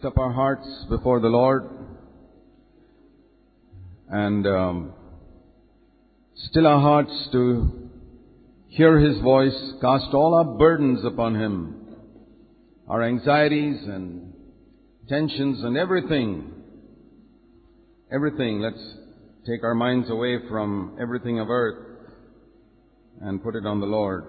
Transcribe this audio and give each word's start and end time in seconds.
lift 0.00 0.16
up 0.16 0.18
our 0.18 0.32
hearts 0.32 0.66
before 0.88 1.20
the 1.20 1.28
Lord 1.28 1.68
and 4.08 4.46
um, 4.46 4.92
still 6.36 6.66
our 6.66 6.80
hearts 6.80 7.28
to 7.32 7.90
hear 8.68 8.98
His 8.98 9.20
voice, 9.20 9.54
cast 9.82 10.14
all 10.14 10.34
our 10.34 10.56
burdens 10.56 11.04
upon 11.04 11.34
Him, 11.34 11.74
our 12.88 13.02
anxieties 13.02 13.76
and 13.84 14.32
tensions 15.06 15.62
and 15.64 15.76
everything. 15.76 16.50
Everything. 18.10 18.60
Let's 18.60 18.82
take 19.46 19.62
our 19.64 19.74
minds 19.74 20.08
away 20.08 20.38
from 20.48 20.96
everything 20.98 21.40
of 21.40 21.50
earth 21.50 22.08
and 23.20 23.42
put 23.42 23.54
it 23.54 23.66
on 23.66 23.80
the 23.80 23.86
Lord. 23.86 24.24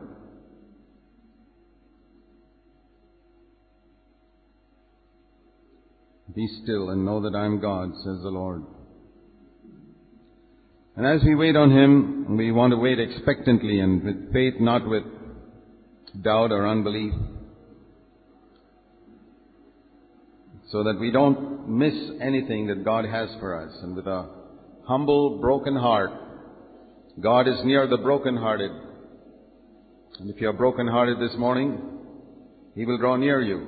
Be 6.35 6.47
still 6.63 6.89
and 6.89 7.05
know 7.05 7.21
that 7.21 7.35
I 7.35 7.45
am 7.45 7.59
God, 7.59 7.93
says 7.97 8.21
the 8.21 8.29
Lord. 8.29 8.63
And 10.95 11.05
as 11.05 11.23
we 11.23 11.35
wait 11.35 11.55
on 11.55 11.71
Him, 11.71 12.37
we 12.37 12.51
want 12.51 12.71
to 12.71 12.77
wait 12.77 12.99
expectantly 12.99 13.79
and 13.79 14.03
with 14.03 14.33
faith, 14.33 14.55
not 14.59 14.87
with 14.87 15.03
doubt 16.21 16.51
or 16.51 16.67
unbelief. 16.67 17.13
So 20.69 20.83
that 20.83 20.99
we 20.99 21.11
don't 21.11 21.67
miss 21.67 21.93
anything 22.21 22.67
that 22.67 22.85
God 22.85 23.05
has 23.05 23.29
for 23.39 23.59
us. 23.61 23.73
And 23.81 23.95
with 23.95 24.07
a 24.07 24.29
humble, 24.85 25.39
broken 25.39 25.75
heart, 25.75 26.11
God 27.19 27.47
is 27.47 27.63
near 27.65 27.87
the 27.87 27.97
brokenhearted. 27.97 28.71
And 30.19 30.29
if 30.29 30.39
you 30.39 30.49
are 30.49 30.53
brokenhearted 30.53 31.19
this 31.19 31.37
morning, 31.37 31.81
He 32.75 32.85
will 32.85 32.97
draw 32.97 33.17
near 33.17 33.41
you. 33.41 33.67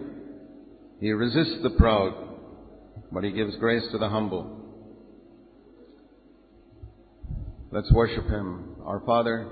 He 1.00 1.12
resists 1.12 1.62
the 1.62 1.72
proud, 1.72 2.14
but 3.14 3.24
He 3.24 3.32
gives 3.32 3.56
grace 3.58 3.84
to 3.92 3.98
the 3.98 4.10
humble. 4.10 4.60
Let's 7.72 7.92
worship 7.92 8.26
Him. 8.26 8.76
Our 8.84 9.02
Father, 9.06 9.50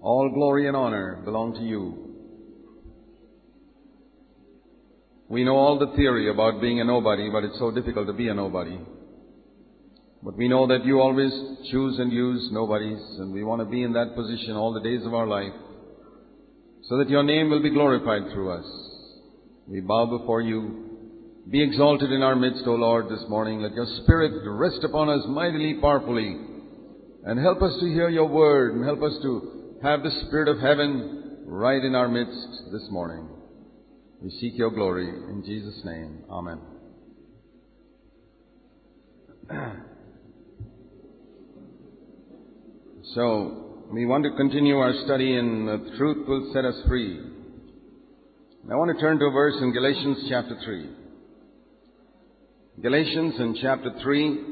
all 0.00 0.30
glory 0.30 0.68
and 0.68 0.76
honor 0.76 1.20
belong 1.24 1.54
to 1.54 1.60
you. 1.60 2.10
We 5.28 5.44
know 5.44 5.56
all 5.56 5.78
the 5.78 5.96
theory 5.96 6.30
about 6.30 6.60
being 6.60 6.80
a 6.80 6.84
nobody, 6.84 7.30
but 7.30 7.44
it's 7.44 7.58
so 7.58 7.70
difficult 7.70 8.06
to 8.06 8.12
be 8.12 8.28
a 8.28 8.34
nobody. 8.34 8.78
But 10.22 10.36
we 10.36 10.46
know 10.46 10.66
that 10.66 10.84
you 10.84 11.00
always 11.00 11.32
choose 11.70 11.98
and 11.98 12.12
use 12.12 12.50
nobodies, 12.52 13.00
and 13.18 13.32
we 13.32 13.42
want 13.42 13.60
to 13.60 13.64
be 13.64 13.82
in 13.82 13.94
that 13.94 14.14
position 14.14 14.54
all 14.54 14.72
the 14.72 14.80
days 14.80 15.04
of 15.06 15.14
our 15.14 15.26
life, 15.26 15.54
so 16.82 16.98
that 16.98 17.08
your 17.08 17.22
name 17.22 17.48
will 17.48 17.62
be 17.62 17.70
glorified 17.70 18.30
through 18.32 18.52
us. 18.52 18.66
We 19.66 19.80
bow 19.80 20.06
before 20.18 20.42
you. 20.42 20.91
Be 21.50 21.62
exalted 21.62 22.12
in 22.12 22.22
our 22.22 22.36
midst, 22.36 22.62
O 22.66 22.74
Lord, 22.74 23.08
this 23.08 23.24
morning. 23.28 23.60
Let 23.60 23.72
your 23.72 23.86
Spirit 24.02 24.42
rest 24.46 24.84
upon 24.84 25.08
us 25.08 25.24
mightily, 25.28 25.74
powerfully, 25.80 26.36
and 27.24 27.38
help 27.38 27.60
us 27.62 27.74
to 27.80 27.86
hear 27.86 28.08
your 28.08 28.28
word, 28.28 28.74
and 28.74 28.84
help 28.84 29.02
us 29.02 29.12
to 29.22 29.78
have 29.82 30.02
the 30.02 30.10
Spirit 30.26 30.48
of 30.48 30.60
heaven 30.60 31.42
right 31.46 31.82
in 31.82 31.94
our 31.96 32.08
midst 32.08 32.70
this 32.70 32.86
morning. 32.90 33.28
We 34.22 34.30
seek 34.30 34.56
your 34.56 34.70
glory 34.70 35.08
in 35.08 35.42
Jesus' 35.44 35.80
name. 35.84 36.24
Amen. 36.30 36.60
So, 43.14 43.84
we 43.92 44.06
want 44.06 44.24
to 44.24 44.30
continue 44.38 44.78
our 44.78 44.94
study 45.04 45.36
in 45.36 45.66
The 45.66 45.96
Truth 45.98 46.26
Will 46.26 46.50
Set 46.54 46.64
Us 46.64 46.76
Free. 46.88 47.20
I 48.70 48.74
want 48.74 48.96
to 48.96 48.98
turn 48.98 49.18
to 49.18 49.26
a 49.26 49.30
verse 49.30 49.56
in 49.60 49.74
Galatians 49.74 50.28
chapter 50.30 50.56
3. 50.64 51.01
Galatians 52.80 53.34
in 53.38 53.54
chapter 53.60 53.92
3, 54.02 54.44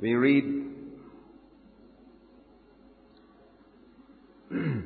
we 0.00 0.14
read, 0.14 0.44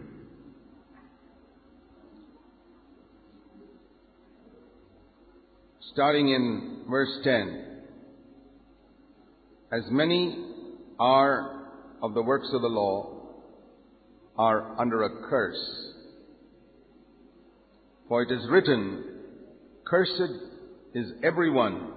starting 5.93 6.31
in 6.31 6.83
verse 6.91 7.21
10. 7.23 7.65
As 9.73 9.85
many 9.93 10.45
are 10.99 11.69
of 12.03 12.15
the 12.15 12.23
works 12.23 12.51
of 12.53 12.61
the 12.61 12.67
law 12.67 13.23
are 14.37 14.81
under 14.81 15.05
a 15.05 15.11
curse. 15.31 15.93
For 18.09 18.23
it 18.25 18.33
is 18.33 18.49
written, 18.51 19.05
Cursed 19.87 20.54
is 20.95 21.13
everyone 21.25 21.93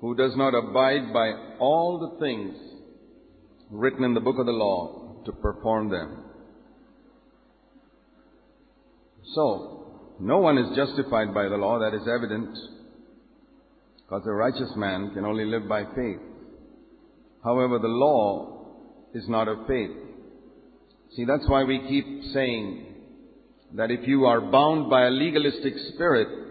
who 0.00 0.14
does 0.14 0.32
not 0.36 0.54
abide 0.54 1.12
by 1.12 1.30
all 1.58 1.98
the 1.98 2.24
things 2.24 2.56
written 3.70 4.02
in 4.02 4.14
the 4.14 4.20
book 4.20 4.36
of 4.38 4.46
the 4.46 4.52
law 4.52 5.22
to 5.26 5.32
perform 5.32 5.90
them. 5.90 6.24
So, 9.34 10.14
no 10.20 10.38
one 10.38 10.56
is 10.56 10.74
justified 10.74 11.34
by 11.34 11.48
the 11.48 11.56
law, 11.56 11.78
that 11.80 11.94
is 11.94 12.08
evident, 12.08 12.56
because 13.98 14.22
a 14.26 14.32
righteous 14.32 14.72
man 14.74 15.10
can 15.12 15.26
only 15.26 15.44
live 15.44 15.68
by 15.68 15.84
faith. 15.84 16.20
However, 17.44 17.78
the 17.78 17.88
law 17.88 18.68
is 19.12 19.28
not 19.28 19.48
of 19.48 19.66
faith. 19.66 19.90
See, 21.14 21.24
that's 21.24 21.48
why 21.48 21.64
we 21.64 21.86
keep 21.88 22.32
saying 22.32 22.86
that 23.74 23.90
if 23.90 24.08
you 24.08 24.24
are 24.24 24.40
bound 24.40 24.88
by 24.88 25.06
a 25.06 25.10
legalistic 25.10 25.74
spirit, 25.92 26.47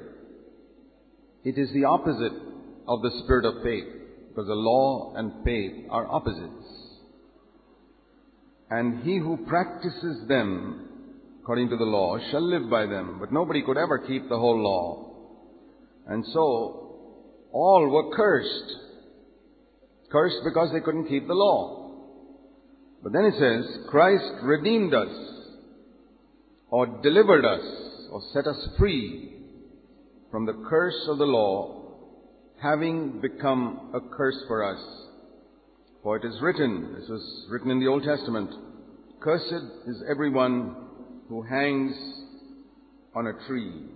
it 1.47 1.57
is 1.57 1.71
the 1.73 1.85
opposite 1.85 2.33
of 2.87 3.01
the 3.01 3.21
spirit 3.23 3.45
of 3.45 3.63
faith, 3.63 3.87
because 4.29 4.47
the 4.47 4.53
law 4.53 5.13
and 5.15 5.31
faith 5.45 5.85
are 5.89 6.05
opposites. 6.05 6.67
And 8.69 9.03
he 9.03 9.17
who 9.17 9.45
practices 9.47 10.27
them 10.27 10.89
according 11.41 11.69
to 11.69 11.77
the 11.77 11.85
law 11.85 12.17
shall 12.31 12.41
live 12.41 12.69
by 12.69 12.85
them, 12.85 13.17
but 13.21 13.31
nobody 13.31 13.61
could 13.61 13.77
ever 13.77 13.99
keep 13.99 14.27
the 14.27 14.37
whole 14.37 14.61
law. 14.61 15.15
And 16.07 16.25
so, 16.33 16.41
all 17.53 17.87
were 17.89 18.13
cursed 18.13 18.75
Cursed 20.11 20.37
because 20.45 20.71
they 20.71 20.79
couldn't 20.79 21.07
keep 21.07 21.27
the 21.27 21.33
law. 21.33 21.91
But 23.03 23.11
then 23.11 23.25
it 23.25 23.33
says, 23.37 23.87
Christ 23.89 24.23
redeemed 24.41 24.93
us, 24.93 25.09
or 26.69 26.87
delivered 27.03 27.45
us, 27.45 27.61
or 28.11 28.21
set 28.33 28.47
us 28.47 28.69
free 28.77 29.36
from 30.37 30.45
the 30.45 30.69
curse 30.69 31.07
of 31.09 31.17
the 31.17 31.25
law, 31.25 31.95
having 32.61 33.19
become 33.21 33.89
a 33.95 34.15
curse 34.15 34.37
for 34.47 34.63
us. 34.63 34.79
For 36.03 36.17
it 36.17 36.23
is 36.23 36.39
written, 36.43 36.93
this 36.93 37.09
was 37.09 37.47
written 37.49 37.71
in 37.71 37.79
the 37.79 37.87
Old 37.87 38.03
Testament, 38.03 38.51
Cursed 39.19 39.65
is 39.87 40.03
everyone 40.07 40.75
who 41.27 41.41
hangs 41.41 41.91
on 43.15 43.25
a 43.25 43.47
tree. 43.47 43.87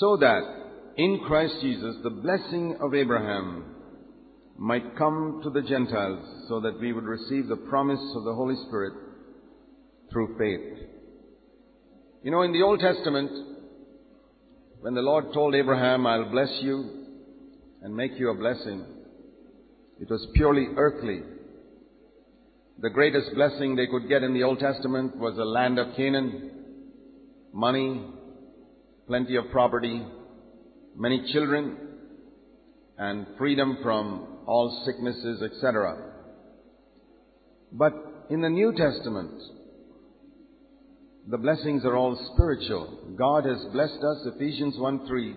So 0.00 0.16
that 0.16 0.40
in 0.96 1.20
Christ 1.26 1.56
Jesus 1.60 1.96
the 2.02 2.08
blessing 2.08 2.78
of 2.80 2.94
Abraham 2.94 3.66
might 4.56 4.96
come 4.96 5.42
to 5.44 5.50
the 5.50 5.68
Gentiles 5.68 6.26
so 6.48 6.60
that 6.60 6.80
we 6.80 6.94
would 6.94 7.04
receive 7.04 7.48
the 7.48 7.56
promise 7.68 8.00
of 8.16 8.24
the 8.24 8.34
Holy 8.34 8.56
Spirit 8.66 8.94
through 10.10 10.38
faith. 10.38 10.88
You 12.22 12.30
know, 12.30 12.40
in 12.40 12.52
the 12.52 12.62
Old 12.62 12.80
Testament, 12.80 13.57
when 14.80 14.94
the 14.94 15.02
Lord 15.02 15.32
told 15.32 15.54
Abraham, 15.54 16.06
I'll 16.06 16.30
bless 16.30 16.50
you 16.60 17.06
and 17.82 17.94
make 17.94 18.12
you 18.18 18.30
a 18.30 18.34
blessing, 18.34 18.84
it 20.00 20.08
was 20.08 20.24
purely 20.34 20.68
earthly. 20.76 21.22
The 22.80 22.90
greatest 22.90 23.34
blessing 23.34 23.74
they 23.74 23.88
could 23.88 24.08
get 24.08 24.22
in 24.22 24.34
the 24.34 24.44
Old 24.44 24.60
Testament 24.60 25.16
was 25.16 25.34
the 25.36 25.44
land 25.44 25.80
of 25.80 25.96
Canaan, 25.96 26.50
money, 27.52 28.04
plenty 29.08 29.34
of 29.34 29.50
property, 29.50 30.06
many 30.96 31.32
children, 31.32 31.76
and 32.96 33.26
freedom 33.36 33.78
from 33.82 34.38
all 34.46 34.84
sicknesses, 34.86 35.42
etc. 35.42 36.12
But 37.72 38.26
in 38.30 38.42
the 38.42 38.48
New 38.48 38.72
Testament, 38.76 39.42
the 41.30 41.38
blessings 41.38 41.84
are 41.84 41.96
all 41.96 42.18
spiritual. 42.34 43.14
God 43.16 43.44
has 43.44 43.62
blessed 43.72 44.02
us, 44.02 44.26
Ephesians 44.34 44.78
1 44.78 45.06
3, 45.06 45.36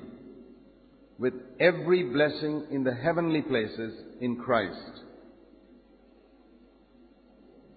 with 1.17 1.33
every 1.59 2.03
blessing 2.03 2.67
in 2.71 2.83
the 2.83 2.93
heavenly 2.93 3.41
places 3.41 3.93
in 4.21 4.37
Christ. 4.37 5.01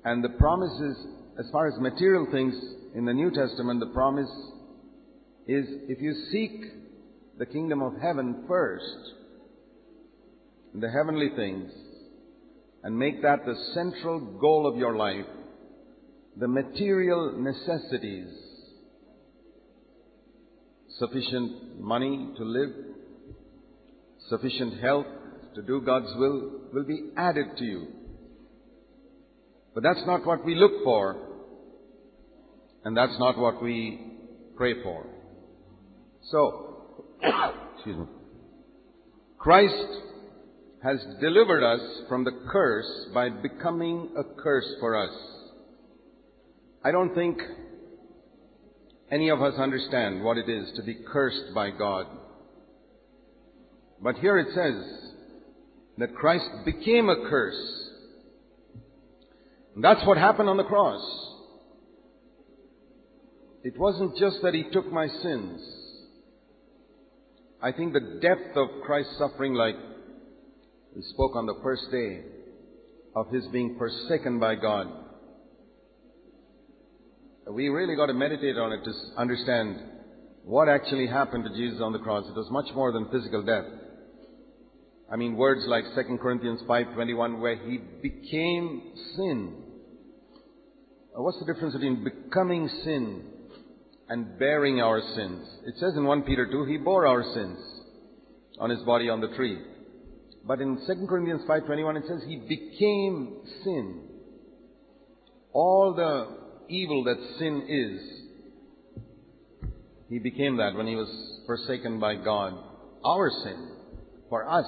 And 0.05 0.23
the 0.23 0.29
promises, 0.29 0.97
as 1.39 1.47
far 1.51 1.67
as 1.67 1.81
material 1.81 2.29
things 2.31 2.55
in 2.95 3.05
the 3.05 3.13
New 3.13 3.31
Testament, 3.31 3.81
the 3.81 3.87
promise 3.87 4.31
is 5.49 5.67
if 5.89 6.01
you 6.01 6.15
seek 6.31 6.53
the 7.39 7.47
kingdom 7.47 7.83
of 7.83 7.95
heaven 8.01 8.45
first, 8.47 9.15
the 10.75 10.91
heavenly 10.91 11.31
things 11.35 11.71
and 12.85 12.97
make 12.97 13.23
that 13.23 13.45
the 13.47 13.57
central 13.73 14.21
goal 14.21 14.71
of 14.71 14.77
your 14.77 14.95
life, 14.95 15.25
the 16.37 16.49
material 16.49 17.33
necessities 17.39 18.29
sufficient 20.99 21.81
money 21.81 22.31
to 22.37 22.45
live, 22.45 22.71
sufficient 24.29 24.81
health 24.81 25.07
to 25.55 25.63
do 25.63 25.81
God's 25.81 26.13
will, 26.17 26.61
will 26.73 26.85
be 26.85 27.11
added 27.17 27.57
to 27.59 27.65
you. 27.65 27.87
But 29.75 29.83
that's 29.83 30.07
not 30.07 30.25
what 30.25 30.45
we 30.45 30.55
look 30.55 30.85
for, 30.85 31.17
and 32.85 32.97
that's 32.97 33.19
not 33.19 33.37
what 33.39 33.63
we 33.63 34.01
pray 34.57 34.83
for. 34.83 35.07
So, 36.31 36.95
excuse 37.75 37.99
me. 37.99 38.07
Christ 39.39 39.75
has 40.83 40.99
delivered 41.21 41.65
us 41.65 41.81
from 42.09 42.25
the 42.25 42.33
curse 42.51 43.09
by 43.13 43.31
becoming 43.31 44.11
a 44.17 44.41
curse 44.41 44.69
for 44.81 44.97
us. 44.97 45.34
I 46.85 46.93
don't 46.93 47.15
think 47.15 47.39
any 49.11 49.31
of 49.31 49.41
us 49.41 49.55
understand 49.59 50.23
what 50.23 50.37
it 50.37 50.51
is 50.51 50.71
to 50.77 50.83
be 50.83 50.95
cursed 50.95 51.55
by 51.55 51.71
God. 51.71 52.07
But 54.03 54.17
here 54.17 54.37
it 54.39 54.49
says 54.55 55.13
that 55.97 56.15
Christ 56.15 56.45
became 56.67 57.09
a 57.09 57.29
curse. 57.31 57.91
And 59.75 59.83
that's 59.83 60.05
what 60.07 60.19
happened 60.19 60.49
on 60.49 60.59
the 60.59 60.65
cross. 60.65 61.03
It 63.63 63.79
wasn't 63.79 64.19
just 64.19 64.37
that 64.43 64.53
He 64.53 64.65
took 64.71 64.93
my 64.93 65.09
sins. 65.09 65.61
I 67.63 67.73
think 67.73 67.95
the 67.95 68.19
depth 68.21 68.57
of 68.57 68.69
Christ's 68.85 69.17
suffering, 69.17 69.55
like 69.55 69.77
we 70.95 71.03
spoke 71.03 71.35
on 71.35 71.47
the 71.47 71.59
first 71.63 71.91
day 71.91 72.25
of 73.17 73.31
His 73.31 73.47
being 73.47 73.77
forsaken 73.79 74.39
by 74.39 74.57
God. 74.57 75.04
We 77.51 77.69
really 77.69 77.95
got 77.95 78.07
to 78.07 78.15
meditate 78.15 78.57
on 78.57 78.73
it 78.73 78.85
to 78.85 78.93
understand 79.19 79.77
what 80.45 80.69
actually 80.69 81.07
happened 81.07 81.45
to 81.45 81.51
Jesus 81.55 81.81
on 81.83 81.93
the 81.93 81.99
cross. 81.99 82.25
It 82.27 82.35
was 82.35 82.49
much 82.51 82.75
more 82.75 82.93
than 82.93 83.09
physical 83.11 83.43
death. 83.43 83.65
I 85.13 85.17
mean, 85.17 85.37
words 85.37 85.63
like 85.67 85.85
2 85.95 86.19
Corinthians 86.19 86.61
5.21 86.69 87.41
where 87.41 87.57
He 87.57 87.79
became 88.03 88.93
sin. 89.17 89.63
What's 91.15 91.39
the 91.39 91.53
difference 91.53 91.75
between 91.75 92.03
becoming 92.03 92.69
sin 92.83 93.25
and 94.09 94.39
bearing 94.39 94.81
our 94.81 95.01
sins? 95.15 95.47
It 95.67 95.75
says 95.79 95.95
in 95.97 96.05
1 96.05 96.23
Peter 96.23 96.51
2, 96.51 96.65
He 96.65 96.79
bore 96.79 97.07
our 97.07 97.23
sins 97.35 97.59
on 98.59 98.71
His 98.71 98.81
body 98.81 99.11
on 99.11 99.21
the 99.21 99.35
tree. 99.37 99.59
But 100.47 100.61
in 100.61 100.77
2 100.87 101.07
Corinthians 101.07 101.43
5.21 101.49 101.99
it 101.99 102.05
says 102.09 102.23
He 102.27 102.37
became 102.37 103.37
sin. 103.63 104.09
All 105.53 105.95
the 105.95 106.44
evil 106.69 107.05
that 107.05 107.17
sin 107.39 107.63
is, 107.69 108.01
He 110.09 110.19
became 110.19 110.57
that 110.59 110.75
when 110.75 110.87
He 110.87 110.97
was 110.97 111.09
forsaken 111.47 112.01
by 112.01 112.17
God. 112.17 112.55
Our 113.05 113.31
sin, 113.45 113.71
for 114.29 114.49
us, 114.49 114.67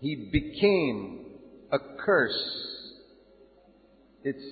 He 0.00 0.30
became 0.32 1.26
a 1.72 1.78
curse. 2.04 2.38
It's, 4.24 4.44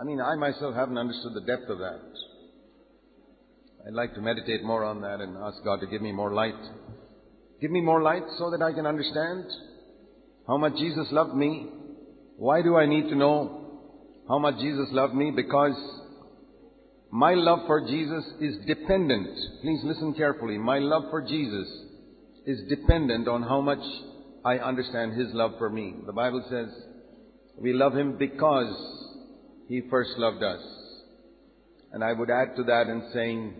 I 0.00 0.04
mean, 0.04 0.20
I 0.20 0.34
myself 0.36 0.74
haven't 0.74 0.98
understood 0.98 1.34
the 1.34 1.40
depth 1.40 1.68
of 1.68 1.78
that. 1.78 2.00
I'd 3.86 3.92
like 3.92 4.14
to 4.14 4.20
meditate 4.20 4.64
more 4.64 4.84
on 4.84 5.02
that 5.02 5.20
and 5.20 5.36
ask 5.36 5.62
God 5.62 5.80
to 5.80 5.86
give 5.86 6.00
me 6.00 6.12
more 6.12 6.32
light. 6.32 6.54
Give 7.60 7.70
me 7.70 7.80
more 7.80 8.02
light 8.02 8.24
so 8.38 8.50
that 8.50 8.62
I 8.62 8.72
can 8.72 8.86
understand 8.86 9.44
how 10.46 10.56
much 10.56 10.76
Jesus 10.76 11.06
loved 11.10 11.34
me. 11.34 11.68
Why 12.36 12.62
do 12.62 12.76
I 12.76 12.86
need 12.86 13.08
to 13.08 13.14
know 13.14 13.63
how 14.28 14.38
much 14.38 14.58
Jesus 14.58 14.88
loved 14.90 15.14
me? 15.14 15.30
Because 15.30 15.76
my 17.10 17.34
love 17.34 17.60
for 17.66 17.86
Jesus 17.86 18.24
is 18.40 18.56
dependent. 18.66 19.38
Please 19.62 19.80
listen 19.84 20.14
carefully. 20.14 20.58
My 20.58 20.78
love 20.78 21.04
for 21.10 21.22
Jesus 21.22 21.68
is 22.46 22.60
dependent 22.68 23.28
on 23.28 23.42
how 23.42 23.60
much 23.60 23.84
I 24.44 24.58
understand 24.58 25.12
His 25.12 25.32
love 25.32 25.52
for 25.58 25.70
me. 25.70 25.94
The 26.06 26.12
Bible 26.12 26.44
says 26.50 26.68
we 27.56 27.72
love 27.72 27.94
Him 27.94 28.16
because 28.18 28.74
He 29.68 29.82
first 29.90 30.10
loved 30.16 30.42
us. 30.42 30.60
And 31.92 32.02
I 32.02 32.12
would 32.12 32.30
add 32.30 32.56
to 32.56 32.64
that 32.64 32.88
in 32.88 33.10
saying 33.12 33.54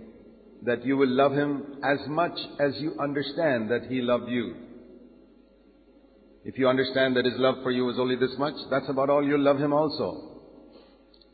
that 0.62 0.84
you 0.84 0.96
will 0.96 1.08
love 1.08 1.32
Him 1.32 1.78
as 1.84 1.99
much 2.08 2.37
as 2.58 2.72
you 2.78 2.96
understand 2.99 3.70
that 3.70 3.87
He 3.88 4.00
loved 4.00 4.28
you. 4.31 4.56
If 6.44 6.58
you 6.58 6.69
understand 6.69 7.17
that 7.17 7.25
His 7.25 7.38
love 7.38 7.56
for 7.62 7.70
you 7.70 7.88
is 7.90 7.99
only 7.99 8.17
this 8.17 8.34
much, 8.38 8.55
that's 8.70 8.88
about 8.88 9.10
all 9.10 9.25
you'll 9.25 9.40
love 9.44 9.58
Him 9.58 9.72
also. 9.72 10.33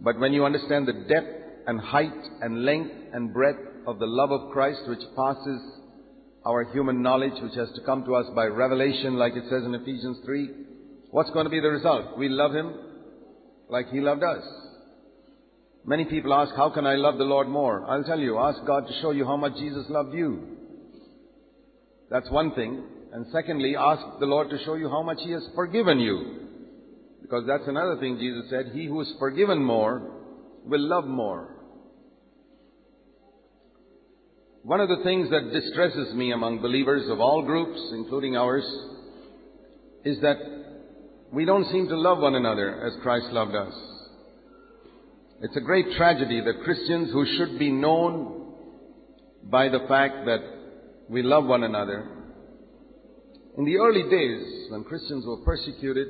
But 0.00 0.19
when 0.19 0.32
you 0.32 0.44
understand 0.44 0.88
the 0.88 1.05
depth 1.08 1.67
and 1.67 1.81
height 1.81 2.12
and 2.41 2.64
length 2.64 2.94
and 3.12 3.32
breadth 3.32 3.58
of 3.87 3.99
the 3.99 4.06
love 4.06 4.31
of 4.31 4.50
Christ 4.52 4.81
which 4.87 5.00
passes 5.17 5.61
our 6.47 6.64
human 6.73 7.02
knowledge, 7.02 7.35
which 7.43 7.55
has 7.55 7.70
to 7.75 7.82
come 7.85 8.05
to 8.05 8.14
us 8.14 8.26
by 8.35 8.47
revelation, 8.47 9.14
like 9.14 9.35
it 9.35 9.44
says 9.50 9.64
in 9.64 9.75
Ephesians 9.75 10.19
3, 10.25 10.50
what's 11.11 11.31
going 11.31 11.44
to 11.44 11.50
be 11.50 11.61
the 11.61 11.69
result? 11.69 12.17
We 12.17 12.29
love 12.29 12.55
Him 12.55 12.75
like 13.69 13.91
He 13.91 14.00
loved 14.00 14.23
us. 14.23 14.43
Many 15.85 16.05
people 16.06 16.32
ask, 16.35 16.55
how 16.56 16.70
can 16.70 16.87
I 16.87 16.94
love 16.94 17.19
the 17.19 17.25
Lord 17.25 17.49
more? 17.49 17.85
I'll 17.87 18.05
tell 18.05 18.19
you, 18.19 18.38
ask 18.38 18.64
God 18.67 18.87
to 18.87 19.00
show 19.00 19.11
you 19.11 19.25
how 19.25 19.37
much 19.37 19.55
Jesus 19.55 19.87
loved 19.88 20.14
you. 20.14 20.56
That's 22.11 22.30
one 22.30 22.54
thing. 22.54 22.85
And 23.12 23.26
secondly, 23.33 23.76
ask 23.76 24.02
the 24.19 24.26
Lord 24.26 24.50
to 24.50 24.59
show 24.64 24.75
you 24.75 24.88
how 24.88 25.02
much 25.02 25.19
He 25.25 25.33
has 25.33 25.42
forgiven 25.54 25.99
you. 26.00 26.49
Because 27.31 27.47
that's 27.47 27.69
another 27.69 27.97
thing 28.01 28.19
Jesus 28.19 28.51
said, 28.51 28.73
He 28.75 28.87
who 28.87 29.01
is 29.03 29.15
forgiven 29.21 29.63
more 29.63 30.03
will 30.67 30.81
love 30.81 31.07
more. 31.07 31.55
One 34.65 34.81
of 34.81 34.89
the 34.89 35.05
things 35.05 35.31
that 35.31 35.53
distresses 35.53 36.13
me 36.13 36.33
among 36.33 36.61
believers 36.61 37.09
of 37.09 37.21
all 37.21 37.43
groups, 37.43 37.79
including 37.93 38.37
ours, 38.37 38.65
is 40.05 40.21
that 40.23 40.39
we 41.33 41.45
don't 41.45 41.71
seem 41.71 41.87
to 41.87 41.97
love 41.97 42.19
one 42.19 42.35
another 42.35 42.85
as 42.85 43.01
Christ 43.01 43.27
loved 43.27 43.55
us. 43.55 43.75
It's 45.41 45.57
a 45.57 45.61
great 45.61 45.87
tragedy 45.97 46.41
that 46.45 46.65
Christians 46.65 47.13
who 47.13 47.25
should 47.39 47.61
be 47.61 47.71
known 47.71 48.55
by 49.45 49.69
the 49.69 49.87
fact 49.87 50.27
that 50.27 50.41
we 51.09 51.23
love 51.23 51.45
one 51.45 51.63
another, 51.63 52.09
in 53.57 53.65
the 53.65 53.77
early 53.77 54.03
days 54.11 54.71
when 54.71 54.83
Christians 54.83 55.25
were 55.25 55.45
persecuted, 55.45 56.09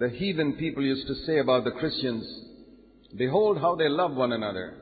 the 0.00 0.08
heathen 0.08 0.54
people 0.54 0.82
used 0.82 1.06
to 1.06 1.14
say 1.26 1.38
about 1.40 1.64
the 1.64 1.72
Christians, 1.72 2.24
behold 3.16 3.58
how 3.58 3.76
they 3.76 3.88
love 3.88 4.14
one 4.14 4.32
another. 4.32 4.78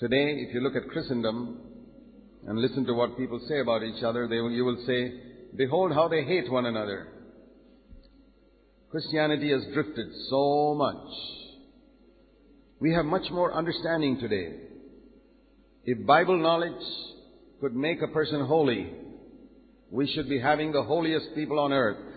Today, 0.00 0.38
if 0.38 0.52
you 0.52 0.60
look 0.60 0.74
at 0.74 0.88
Christendom 0.88 1.56
and 2.48 2.58
listen 2.58 2.84
to 2.86 2.94
what 2.94 3.16
people 3.16 3.40
say 3.48 3.60
about 3.60 3.84
each 3.84 4.02
other, 4.02 4.26
will, 4.26 4.50
you 4.50 4.64
will 4.64 4.84
say, 4.84 5.12
behold 5.56 5.92
how 5.92 6.08
they 6.08 6.24
hate 6.24 6.50
one 6.50 6.66
another. 6.66 7.06
Christianity 8.90 9.52
has 9.52 9.62
drifted 9.72 10.08
so 10.28 10.74
much. 10.74 11.06
We 12.80 12.92
have 12.92 13.04
much 13.04 13.30
more 13.30 13.54
understanding 13.54 14.18
today. 14.18 14.52
If 15.84 16.04
Bible 16.04 16.42
knowledge 16.42 16.84
could 17.60 17.76
make 17.76 18.02
a 18.02 18.08
person 18.08 18.44
holy, 18.44 18.92
we 19.92 20.12
should 20.12 20.28
be 20.28 20.40
having 20.40 20.72
the 20.72 20.82
holiest 20.82 21.36
people 21.36 21.60
on 21.60 21.72
earth 21.72 22.11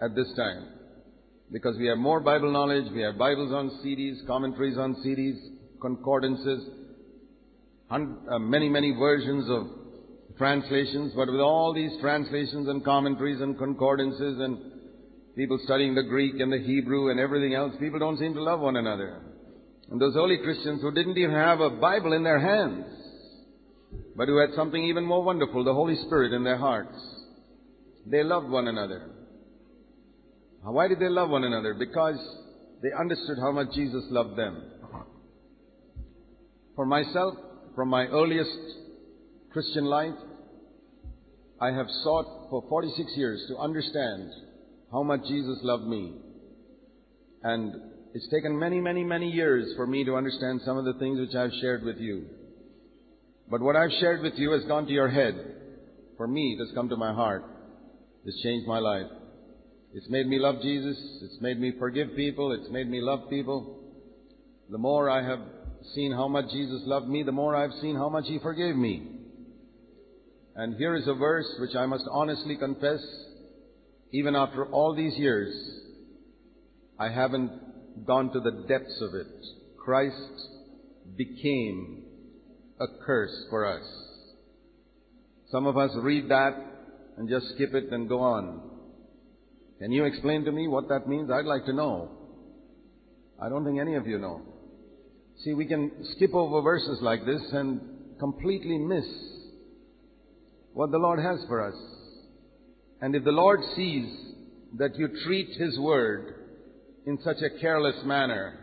at 0.00 0.14
this 0.14 0.32
time. 0.36 0.66
Because 1.52 1.76
we 1.78 1.86
have 1.86 1.98
more 1.98 2.20
Bible 2.20 2.52
knowledge, 2.52 2.90
we 2.92 3.02
have 3.02 3.18
Bibles 3.18 3.52
on 3.52 3.70
CDs, 3.84 4.26
commentaries 4.26 4.78
on 4.78 4.94
CDs, 5.04 5.36
concordances, 5.80 6.64
uh, 7.90 8.38
many, 8.38 8.68
many 8.68 8.92
versions 8.92 9.50
of 9.50 9.66
translations, 10.38 11.12
but 11.16 11.30
with 11.30 11.40
all 11.40 11.74
these 11.74 11.90
translations 12.00 12.68
and 12.68 12.84
commentaries 12.84 13.40
and 13.40 13.58
concordances 13.58 14.38
and 14.38 14.58
people 15.36 15.58
studying 15.64 15.94
the 15.94 16.04
Greek 16.04 16.38
and 16.38 16.52
the 16.52 16.58
Hebrew 16.58 17.10
and 17.10 17.18
everything 17.18 17.54
else, 17.54 17.74
people 17.80 17.98
don't 17.98 18.18
seem 18.18 18.34
to 18.34 18.42
love 18.42 18.60
one 18.60 18.76
another. 18.76 19.20
And 19.90 20.00
those 20.00 20.14
early 20.16 20.38
Christians 20.38 20.80
who 20.82 20.92
didn't 20.92 21.18
even 21.18 21.34
have 21.34 21.60
a 21.60 21.70
Bible 21.70 22.12
in 22.12 22.22
their 22.22 22.38
hands, 22.38 22.86
but 24.14 24.28
who 24.28 24.38
had 24.38 24.50
something 24.54 24.82
even 24.84 25.04
more 25.04 25.24
wonderful, 25.24 25.64
the 25.64 25.74
Holy 25.74 25.96
Spirit 26.06 26.32
in 26.32 26.44
their 26.44 26.58
hearts, 26.58 26.96
they 28.06 28.22
loved 28.22 28.48
one 28.48 28.68
another. 28.68 29.10
Why 30.62 30.88
did 30.88 31.00
they 31.00 31.08
love 31.08 31.30
one 31.30 31.44
another? 31.44 31.74
Because 31.74 32.18
they 32.82 32.90
understood 32.98 33.38
how 33.40 33.52
much 33.52 33.68
Jesus 33.74 34.04
loved 34.10 34.36
them. 34.36 34.62
For 36.76 36.86
myself, 36.86 37.34
from 37.74 37.88
my 37.88 38.06
earliest 38.06 38.50
Christian 39.52 39.84
life, 39.84 40.14
I 41.60 41.72
have 41.72 41.86
sought 42.02 42.48
for 42.50 42.64
46 42.68 43.12
years 43.16 43.44
to 43.48 43.58
understand 43.58 44.30
how 44.92 45.02
much 45.02 45.20
Jesus 45.28 45.58
loved 45.62 45.84
me. 45.84 46.14
And 47.42 47.74
it's 48.14 48.28
taken 48.30 48.58
many, 48.58 48.80
many, 48.80 49.04
many 49.04 49.30
years 49.30 49.72
for 49.76 49.86
me 49.86 50.04
to 50.04 50.16
understand 50.16 50.60
some 50.64 50.78
of 50.78 50.84
the 50.84 50.94
things 50.94 51.18
which 51.18 51.34
I've 51.34 51.52
shared 51.60 51.82
with 51.82 51.98
you. 51.98 52.26
But 53.50 53.60
what 53.60 53.76
I've 53.76 53.92
shared 54.00 54.22
with 54.22 54.34
you 54.36 54.52
has 54.52 54.64
gone 54.64 54.86
to 54.86 54.92
your 54.92 55.08
head. 55.08 55.34
For 56.16 56.26
me, 56.26 56.56
it 56.58 56.64
has 56.64 56.74
come 56.74 56.88
to 56.90 56.96
my 56.96 57.12
heart. 57.14 57.44
It's 58.24 58.40
changed 58.42 58.66
my 58.66 58.78
life. 58.78 59.06
It's 59.92 60.08
made 60.08 60.28
me 60.28 60.38
love 60.38 60.62
Jesus. 60.62 60.96
It's 61.22 61.40
made 61.40 61.60
me 61.60 61.72
forgive 61.78 62.14
people. 62.14 62.52
It's 62.52 62.70
made 62.70 62.88
me 62.88 63.00
love 63.00 63.28
people. 63.28 63.80
The 64.70 64.78
more 64.78 65.10
I 65.10 65.22
have 65.22 65.40
seen 65.94 66.12
how 66.12 66.28
much 66.28 66.50
Jesus 66.52 66.82
loved 66.84 67.08
me, 67.08 67.24
the 67.24 67.32
more 67.32 67.56
I've 67.56 67.74
seen 67.80 67.96
how 67.96 68.08
much 68.08 68.26
He 68.26 68.38
forgave 68.38 68.76
me. 68.76 69.08
And 70.54 70.76
here 70.76 70.94
is 70.94 71.08
a 71.08 71.14
verse 71.14 71.46
which 71.58 71.74
I 71.74 71.86
must 71.86 72.04
honestly 72.10 72.56
confess, 72.56 73.00
even 74.12 74.36
after 74.36 74.66
all 74.66 74.94
these 74.94 75.16
years, 75.16 75.52
I 76.98 77.08
haven't 77.08 78.06
gone 78.06 78.32
to 78.32 78.40
the 78.40 78.64
depths 78.68 79.00
of 79.00 79.14
it. 79.14 79.26
Christ 79.76 80.48
became 81.16 82.04
a 82.78 82.86
curse 83.04 83.46
for 83.48 83.66
us. 83.66 83.82
Some 85.50 85.66
of 85.66 85.76
us 85.76 85.90
read 85.96 86.28
that 86.28 86.54
and 87.16 87.28
just 87.28 87.54
skip 87.54 87.74
it 87.74 87.92
and 87.92 88.08
go 88.08 88.20
on. 88.20 88.69
Can 89.80 89.92
you 89.92 90.04
explain 90.04 90.44
to 90.44 90.52
me 90.52 90.68
what 90.68 90.88
that 90.90 91.08
means? 91.08 91.30
I'd 91.30 91.46
like 91.46 91.64
to 91.64 91.72
know. 91.72 92.10
I 93.40 93.48
don't 93.48 93.64
think 93.64 93.80
any 93.80 93.94
of 93.94 94.06
you 94.06 94.18
know. 94.18 94.42
See, 95.42 95.54
we 95.54 95.64
can 95.64 95.90
skip 96.14 96.34
over 96.34 96.60
verses 96.60 96.98
like 97.00 97.24
this 97.24 97.40
and 97.52 97.80
completely 98.18 98.76
miss 98.76 99.06
what 100.74 100.90
the 100.90 100.98
Lord 100.98 101.18
has 101.18 101.38
for 101.48 101.66
us. 101.66 101.74
And 103.00 103.16
if 103.16 103.24
the 103.24 103.30
Lord 103.30 103.60
sees 103.74 104.14
that 104.76 104.96
you 104.96 105.08
treat 105.24 105.48
His 105.58 105.78
Word 105.78 106.34
in 107.06 107.18
such 107.24 107.38
a 107.38 107.58
careless 107.58 107.96
manner, 108.04 108.58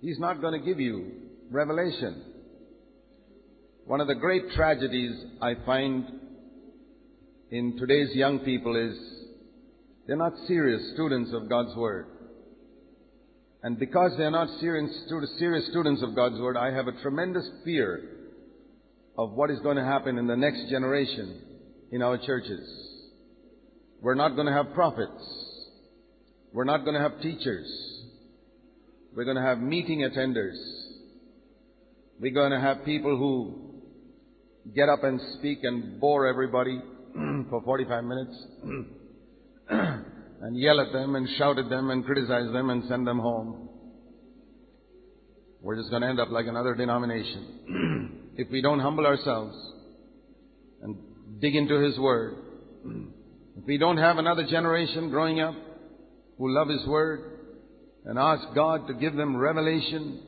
He's 0.00 0.18
not 0.18 0.40
going 0.40 0.60
to 0.60 0.66
give 0.66 0.80
you 0.80 1.12
revelation. 1.52 2.20
One 3.84 4.00
of 4.00 4.08
the 4.08 4.16
great 4.16 4.50
tragedies 4.56 5.12
I 5.40 5.54
find 5.64 6.04
in 7.52 7.78
today's 7.78 8.14
young 8.16 8.40
people 8.40 8.74
is 8.74 9.15
they're 10.06 10.16
not 10.16 10.32
serious 10.46 10.92
students 10.94 11.32
of 11.32 11.48
God's 11.48 11.74
Word. 11.76 12.06
And 13.62 13.78
because 13.78 14.12
they're 14.16 14.30
not 14.30 14.48
serious, 14.60 14.90
serious 15.38 15.66
students 15.70 16.02
of 16.02 16.14
God's 16.14 16.38
Word, 16.38 16.56
I 16.56 16.72
have 16.72 16.86
a 16.86 16.92
tremendous 17.02 17.48
fear 17.64 18.16
of 19.18 19.32
what 19.32 19.50
is 19.50 19.58
going 19.60 19.76
to 19.76 19.84
happen 19.84 20.18
in 20.18 20.26
the 20.26 20.36
next 20.36 20.68
generation 20.68 21.40
in 21.90 22.02
our 22.02 22.18
churches. 22.18 22.60
We're 24.00 24.14
not 24.14 24.36
going 24.36 24.46
to 24.46 24.52
have 24.52 24.72
prophets. 24.74 25.24
We're 26.52 26.64
not 26.64 26.84
going 26.84 26.94
to 26.94 27.00
have 27.00 27.20
teachers. 27.20 27.66
We're 29.14 29.24
going 29.24 29.36
to 29.36 29.42
have 29.42 29.58
meeting 29.58 30.00
attenders. 30.00 30.56
We're 32.20 32.34
going 32.34 32.52
to 32.52 32.60
have 32.60 32.84
people 32.84 33.16
who 33.16 34.72
get 34.74 34.88
up 34.88 35.02
and 35.02 35.20
speak 35.38 35.60
and 35.62 35.98
bore 36.00 36.26
everybody 36.26 36.80
for 37.50 37.62
45 37.64 38.04
minutes 38.04 38.46
and 39.68 40.56
yell 40.56 40.80
at 40.80 40.92
them 40.92 41.14
and 41.16 41.28
shout 41.38 41.58
at 41.58 41.68
them 41.68 41.90
and 41.90 42.04
criticize 42.04 42.52
them 42.52 42.70
and 42.70 42.84
send 42.88 43.06
them 43.06 43.18
home. 43.18 43.68
We're 45.60 45.76
just 45.76 45.90
going 45.90 46.02
to 46.02 46.08
end 46.08 46.20
up 46.20 46.30
like 46.30 46.46
another 46.46 46.74
denomination. 46.74 48.32
if 48.36 48.48
we 48.50 48.62
don't 48.62 48.78
humble 48.78 49.06
ourselves 49.06 49.56
and 50.82 50.96
dig 51.40 51.56
into 51.56 51.80
His 51.80 51.98
Word, 51.98 52.36
if 53.58 53.64
we 53.66 53.78
don't 53.78 53.96
have 53.96 54.18
another 54.18 54.46
generation 54.46 55.10
growing 55.10 55.40
up 55.40 55.54
who 56.38 56.54
love 56.54 56.68
His 56.68 56.86
Word 56.86 57.40
and 58.04 58.18
ask 58.18 58.54
God 58.54 58.86
to 58.86 58.94
give 58.94 59.16
them 59.16 59.36
revelation 59.36 60.22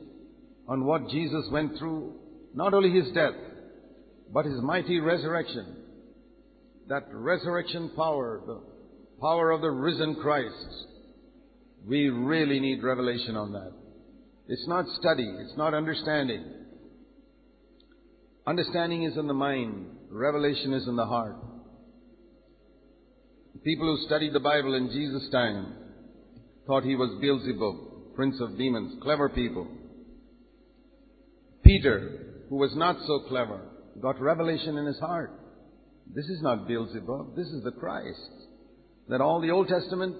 on 0.67 0.83
what 0.83 1.07
Jesus 1.09 1.45
went 1.51 1.77
through, 1.77 2.13
not 2.53 2.73
only 2.73 2.91
His 2.91 3.09
death, 3.13 3.33
but 4.33 4.45
His 4.45 4.59
mighty 4.61 4.99
resurrection, 4.99 5.77
that 6.89 7.03
resurrection 7.13 7.91
power, 7.95 8.41
the 8.45 8.61
power 9.19 9.51
of 9.51 9.61
the 9.61 9.71
risen 9.71 10.15
Christ, 10.15 10.85
we 11.87 12.09
really 12.09 12.59
need 12.59 12.83
revelation 12.83 13.35
on 13.35 13.53
that. 13.53 13.71
It's 14.47 14.67
not 14.67 14.85
study, 14.99 15.31
it's 15.39 15.57
not 15.57 15.73
understanding. 15.73 16.43
Understanding 18.47 19.03
is 19.03 19.17
in 19.17 19.27
the 19.27 19.33
mind, 19.33 19.87
revelation 20.09 20.73
is 20.73 20.87
in 20.87 20.95
the 20.95 21.05
heart. 21.05 21.35
People 23.63 23.95
who 23.95 24.07
studied 24.07 24.33
the 24.33 24.39
Bible 24.39 24.73
in 24.73 24.89
Jesus' 24.89 25.29
time 25.31 25.73
thought 26.65 26.83
he 26.83 26.95
was 26.95 27.19
Beelzebub, 27.21 28.15
prince 28.15 28.39
of 28.41 28.57
demons, 28.57 29.01
clever 29.03 29.29
people. 29.29 29.67
Peter, 31.63 32.45
who 32.49 32.55
was 32.55 32.75
not 32.75 32.95
so 33.05 33.25
clever, 33.27 33.61
got 34.01 34.19
revelation 34.19 34.77
in 34.77 34.85
his 34.85 34.99
heart. 34.99 35.31
This 36.13 36.25
is 36.25 36.41
not 36.41 36.67
Beelzebub, 36.67 37.35
this 37.35 37.47
is 37.47 37.63
the 37.63 37.71
Christ 37.71 38.38
that 39.09 39.21
all 39.21 39.41
the 39.41 39.51
Old 39.51 39.67
Testament 39.67 40.15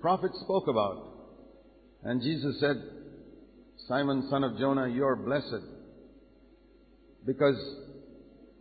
prophets 0.00 0.38
spoke 0.44 0.68
about. 0.68 1.08
And 2.02 2.20
Jesus 2.20 2.60
said, 2.60 2.76
Simon, 3.88 4.28
son 4.30 4.44
of 4.44 4.58
Jonah, 4.58 4.88
you 4.88 5.04
are 5.04 5.16
blessed. 5.16 5.64
Because, 7.26 7.56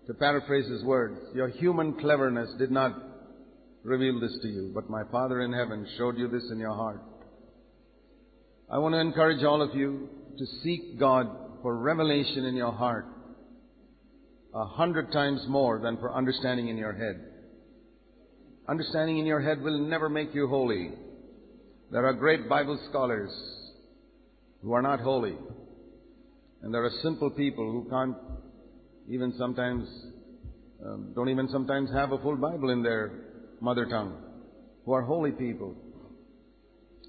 to 0.08 0.14
paraphrase 0.14 0.70
his 0.70 0.84
words, 0.84 1.20
your 1.36 1.50
human 1.50 1.94
cleverness 2.00 2.50
did 2.58 2.72
not 2.72 2.94
reveal 3.84 4.20
this 4.22 4.38
to 4.42 4.48
you, 4.48 4.72
but 4.74 4.90
my 4.90 5.04
Father 5.12 5.42
in 5.42 5.52
heaven 5.52 5.86
showed 5.98 6.18
you 6.18 6.30
this 6.30 6.50
in 6.50 6.60
your 6.60 6.74
heart. 6.74 7.02
I 8.72 8.78
want 8.78 8.96
to 8.96 9.00
encourage 9.00 9.44
all 9.44 9.62
of 9.62 9.76
you 9.76 10.08
to 10.38 10.46
seek 10.64 10.98
God 10.98 11.28
for 11.62 11.78
revelation 11.78 12.46
in 12.46 12.56
your 12.56 12.72
heart 12.72 13.06
a 14.54 14.66
hundred 14.66 15.12
times 15.12 15.42
more 15.48 15.80
than 15.80 15.98
for 15.98 16.14
understanding 16.14 16.70
in 16.70 16.78
your 16.78 16.94
head. 16.94 17.33
Understanding 18.68 19.18
in 19.18 19.26
your 19.26 19.42
head 19.42 19.62
will 19.62 19.80
never 19.80 20.08
make 20.10 20.34
you 20.34 20.48
holy. 20.48 20.92
There 21.92 22.06
are 22.06 22.14
great 22.14 22.48
Bible 22.48 22.80
scholars 22.90 23.30
who 24.62 24.72
are 24.74 24.82
not 24.82 25.02
holy. 25.02 25.36
And 26.62 26.74
there 26.74 26.84
are 26.86 26.92
simple 27.02 27.30
people 27.30 27.70
who 27.70 27.90
can't 27.90 28.16
even 29.10 29.34
sometimes, 29.38 29.88
um, 30.86 31.12
don't 31.14 31.28
even 31.28 31.50
sometimes 31.50 31.92
have 31.92 32.14
a 32.14 32.18
full 32.20 32.38
Bible 32.38 32.70
in 32.70 32.82
their 32.82 33.12
mother 33.60 33.86
tongue, 33.86 34.18
who 34.86 34.94
are 34.94 35.02
holy 35.02 35.32
people. 35.32 35.76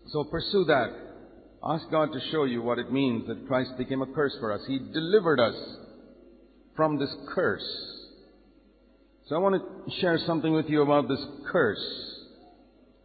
So 0.09 0.25
pursue 0.25 0.65
that. 0.65 0.89
Ask 1.65 1.89
God 1.91 2.13
to 2.13 2.21
show 2.33 2.45
you 2.45 2.63
what 2.63 2.79
it 2.79 2.93
means 2.93 3.29
that 3.29 3.47
Christ 3.47 3.71
became 3.79 4.03
a 4.03 4.07
curse 4.07 4.37
for 4.41 4.53
us. 4.53 4.61
He 4.67 4.79
delivered 4.79 5.41
us 5.41 5.55
from 6.77 6.99
this 6.99 7.15
curse. 7.35 7.65
So 9.27 9.35
I 9.35 9.39
want 9.39 9.55
to 9.55 10.01
share 10.03 10.19
something 10.27 10.53
with 10.53 10.67
you 10.69 10.83
about 10.83 11.09
this 11.09 11.25
curse. 11.51 11.79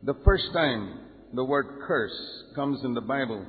The 0.03 0.15
first 0.25 0.51
time 0.51 0.99
the 1.33 1.45
word 1.45 1.79
curse 1.87 2.43
comes 2.55 2.83
in 2.83 2.93
the 2.93 2.99
Bible 2.99 3.45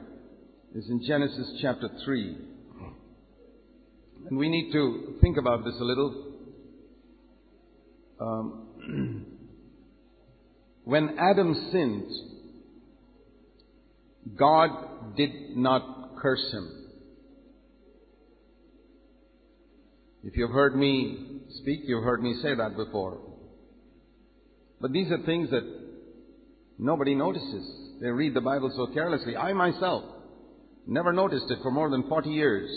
is 0.76 0.88
in 0.88 1.04
Genesis 1.04 1.58
chapter 1.60 1.90
3. 2.04 2.36
And 4.28 4.38
we 4.38 4.48
need 4.48 4.70
to 4.70 5.16
think 5.20 5.36
about 5.36 5.64
this 5.64 5.74
a 5.80 5.84
little. 5.84 6.32
Um, 8.20 9.26
when 10.84 11.18
Adam 11.18 11.70
sinned, 11.72 12.08
God 14.36 15.16
did 15.16 15.56
not 15.56 16.18
curse 16.22 16.52
him. 16.52 16.79
If 20.22 20.36
you've 20.36 20.50
heard 20.50 20.76
me 20.76 21.40
speak, 21.60 21.80
you've 21.84 22.04
heard 22.04 22.22
me 22.22 22.38
say 22.42 22.54
that 22.54 22.76
before. 22.76 23.18
But 24.80 24.92
these 24.92 25.10
are 25.10 25.24
things 25.24 25.50
that 25.50 25.64
nobody 26.78 27.14
notices. 27.14 27.98
They 28.00 28.08
read 28.08 28.34
the 28.34 28.40
Bible 28.40 28.72
so 28.74 28.92
carelessly. 28.92 29.36
I 29.36 29.52
myself 29.52 30.04
never 30.86 31.12
noticed 31.12 31.50
it 31.50 31.58
for 31.62 31.70
more 31.70 31.90
than 31.90 32.08
40 32.08 32.30
years. 32.30 32.70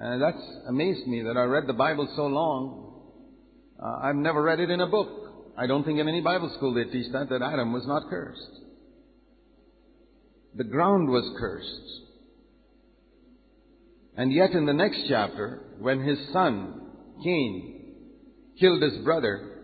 And 0.00 0.22
that's 0.22 0.42
amazed 0.68 1.06
me 1.06 1.22
that 1.22 1.36
I 1.36 1.42
read 1.42 1.66
the 1.66 1.72
Bible 1.72 2.08
so 2.14 2.26
long. 2.26 2.84
Uh, 3.82 3.98
I've 4.02 4.16
never 4.16 4.42
read 4.42 4.60
it 4.60 4.70
in 4.70 4.80
a 4.80 4.86
book. 4.86 5.08
I 5.56 5.66
don't 5.66 5.84
think 5.84 5.98
in 5.98 6.08
any 6.08 6.20
Bible 6.20 6.52
school 6.56 6.74
they 6.74 6.84
teach 6.84 7.12
that, 7.12 7.28
that 7.30 7.42
Adam 7.42 7.72
was 7.72 7.84
not 7.86 8.08
cursed. 8.08 8.60
The 10.54 10.64
ground 10.64 11.08
was 11.08 11.36
cursed. 11.38 12.07
And 14.18 14.32
yet 14.32 14.50
in 14.50 14.66
the 14.66 14.72
next 14.72 15.04
chapter, 15.08 15.60
when 15.78 16.00
his 16.00 16.18
son, 16.32 16.80
Cain, 17.22 17.94
killed 18.58 18.82
his 18.82 18.98
brother, 19.04 19.62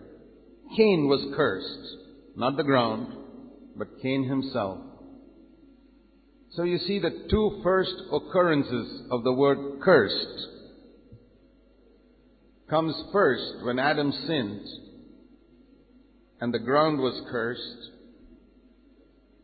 Cain 0.77 1.09
was 1.09 1.35
cursed. 1.37 1.97
Not 2.37 2.57
the 2.57 2.63
ground, 2.63 3.17
but 3.77 4.01
Cain 4.01 4.29
himself. 4.29 4.79
So 6.53 6.63
you 6.63 6.79
see 6.79 7.01
the 7.01 7.27
two 7.29 7.61
first 7.65 7.97
occurrences 8.13 9.03
of 9.11 9.25
the 9.25 9.33
word 9.33 9.81
cursed 9.83 10.49
comes 12.71 12.95
first 13.13 13.65
when 13.65 13.81
Adam 13.81 14.13
sinned 14.27 14.67
and 16.41 16.55
the 16.55 16.61
ground 16.61 17.01
was 17.01 17.21
cursed. 17.29 17.91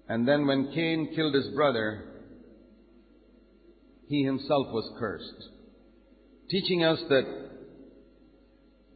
And 0.09 0.26
then 0.26 0.47
when 0.47 0.73
Cain 0.73 1.12
killed 1.17 1.35
his 1.35 1.49
brother, 1.49 2.10
he 4.11 4.25
himself 4.25 4.67
was 4.73 4.90
cursed. 4.99 5.49
Teaching 6.50 6.83
us 6.83 6.99
that 7.09 7.23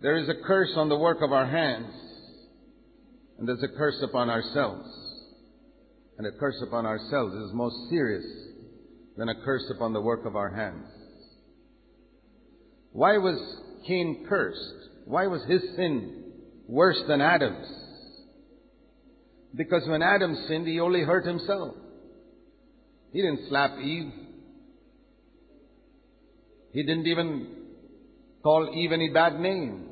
there 0.03 0.17
is 0.17 0.29
a 0.29 0.45
curse 0.45 0.73
on 0.77 0.89
the 0.89 0.99
work 0.99 1.19
of 1.23 1.33
our 1.33 1.47
hands, 1.47 1.95
and 3.39 3.47
there's 3.47 3.63
a 3.63 3.79
curse 3.79 4.03
upon 4.03 4.29
ourselves. 4.29 4.89
And 6.19 6.27
a 6.27 6.33
curse 6.33 6.61
upon 6.67 6.85
ourselves 6.85 7.33
is 7.33 7.53
most 7.53 7.77
serious 7.91 8.25
than 9.17 9.29
a 9.29 9.45
curse 9.45 9.71
upon 9.75 9.93
the 9.93 10.01
work 10.01 10.27
of 10.27 10.35
our 10.35 10.51
hands. 10.51 10.89
Why 12.91 13.17
was 13.19 13.39
Cain 13.87 14.27
cursed? 14.29 14.91
Why 15.05 15.29
was 15.29 15.45
his 15.49 15.63
sin 15.77 16.33
worse 16.67 17.01
than 17.07 17.21
Adam's? 17.21 17.69
Because 19.55 19.87
when 19.87 20.03
Adam 20.03 20.37
sinned, 20.49 20.67
he 20.67 20.81
only 20.81 21.03
hurt 21.03 21.25
himself. 21.25 21.77
He 23.13 23.23
didn't 23.23 23.49
slap 23.49 23.79
Eve. 23.79 24.13
He 26.75 26.83
didn't 26.83 27.07
even 27.07 27.47
call 28.43 28.69
Eve 28.75 28.91
any 28.91 29.09
bad 29.09 29.39
name. 29.39 29.91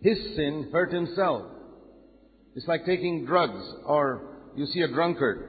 His 0.00 0.16
sin 0.34 0.70
hurt 0.72 0.90
himself. 0.90 1.44
It's 2.56 2.66
like 2.66 2.86
taking 2.86 3.26
drugs 3.26 3.62
or 3.84 4.22
you 4.56 4.64
see 4.66 4.80
a 4.80 4.88
drunkard. 4.88 5.48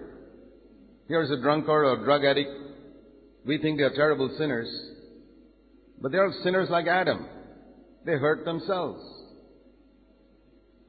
Here's 1.08 1.32
a 1.32 1.42
drunkard 1.42 1.86
or 1.86 2.02
a 2.02 2.04
drug 2.04 2.26
addict. 2.26 2.52
We 3.46 3.58
think 3.58 3.78
they 3.78 3.84
are 3.86 3.96
terrible 3.96 4.36
sinners. 4.38 4.70
But 6.02 6.12
they 6.12 6.18
are 6.18 6.32
sinners 6.44 6.70
like 6.70 6.88
Adam. 6.88 7.26
They 8.06 8.14
hurt 8.14 8.44
themselves. 8.44 9.02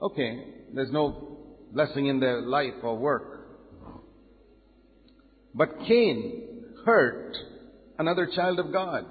Okay, 0.03 0.47
there's 0.75 0.91
no 0.91 1.39
blessing 1.71 2.07
in 2.07 2.19
their 2.19 2.43
life 2.43 2.75
or 2.83 2.99
work. 2.99 3.47
But 5.55 5.79
Cain 5.87 6.44
hurt 6.85 7.37
another 7.99 8.29
child 8.35 8.59
of 8.59 8.73
God. 8.73 9.05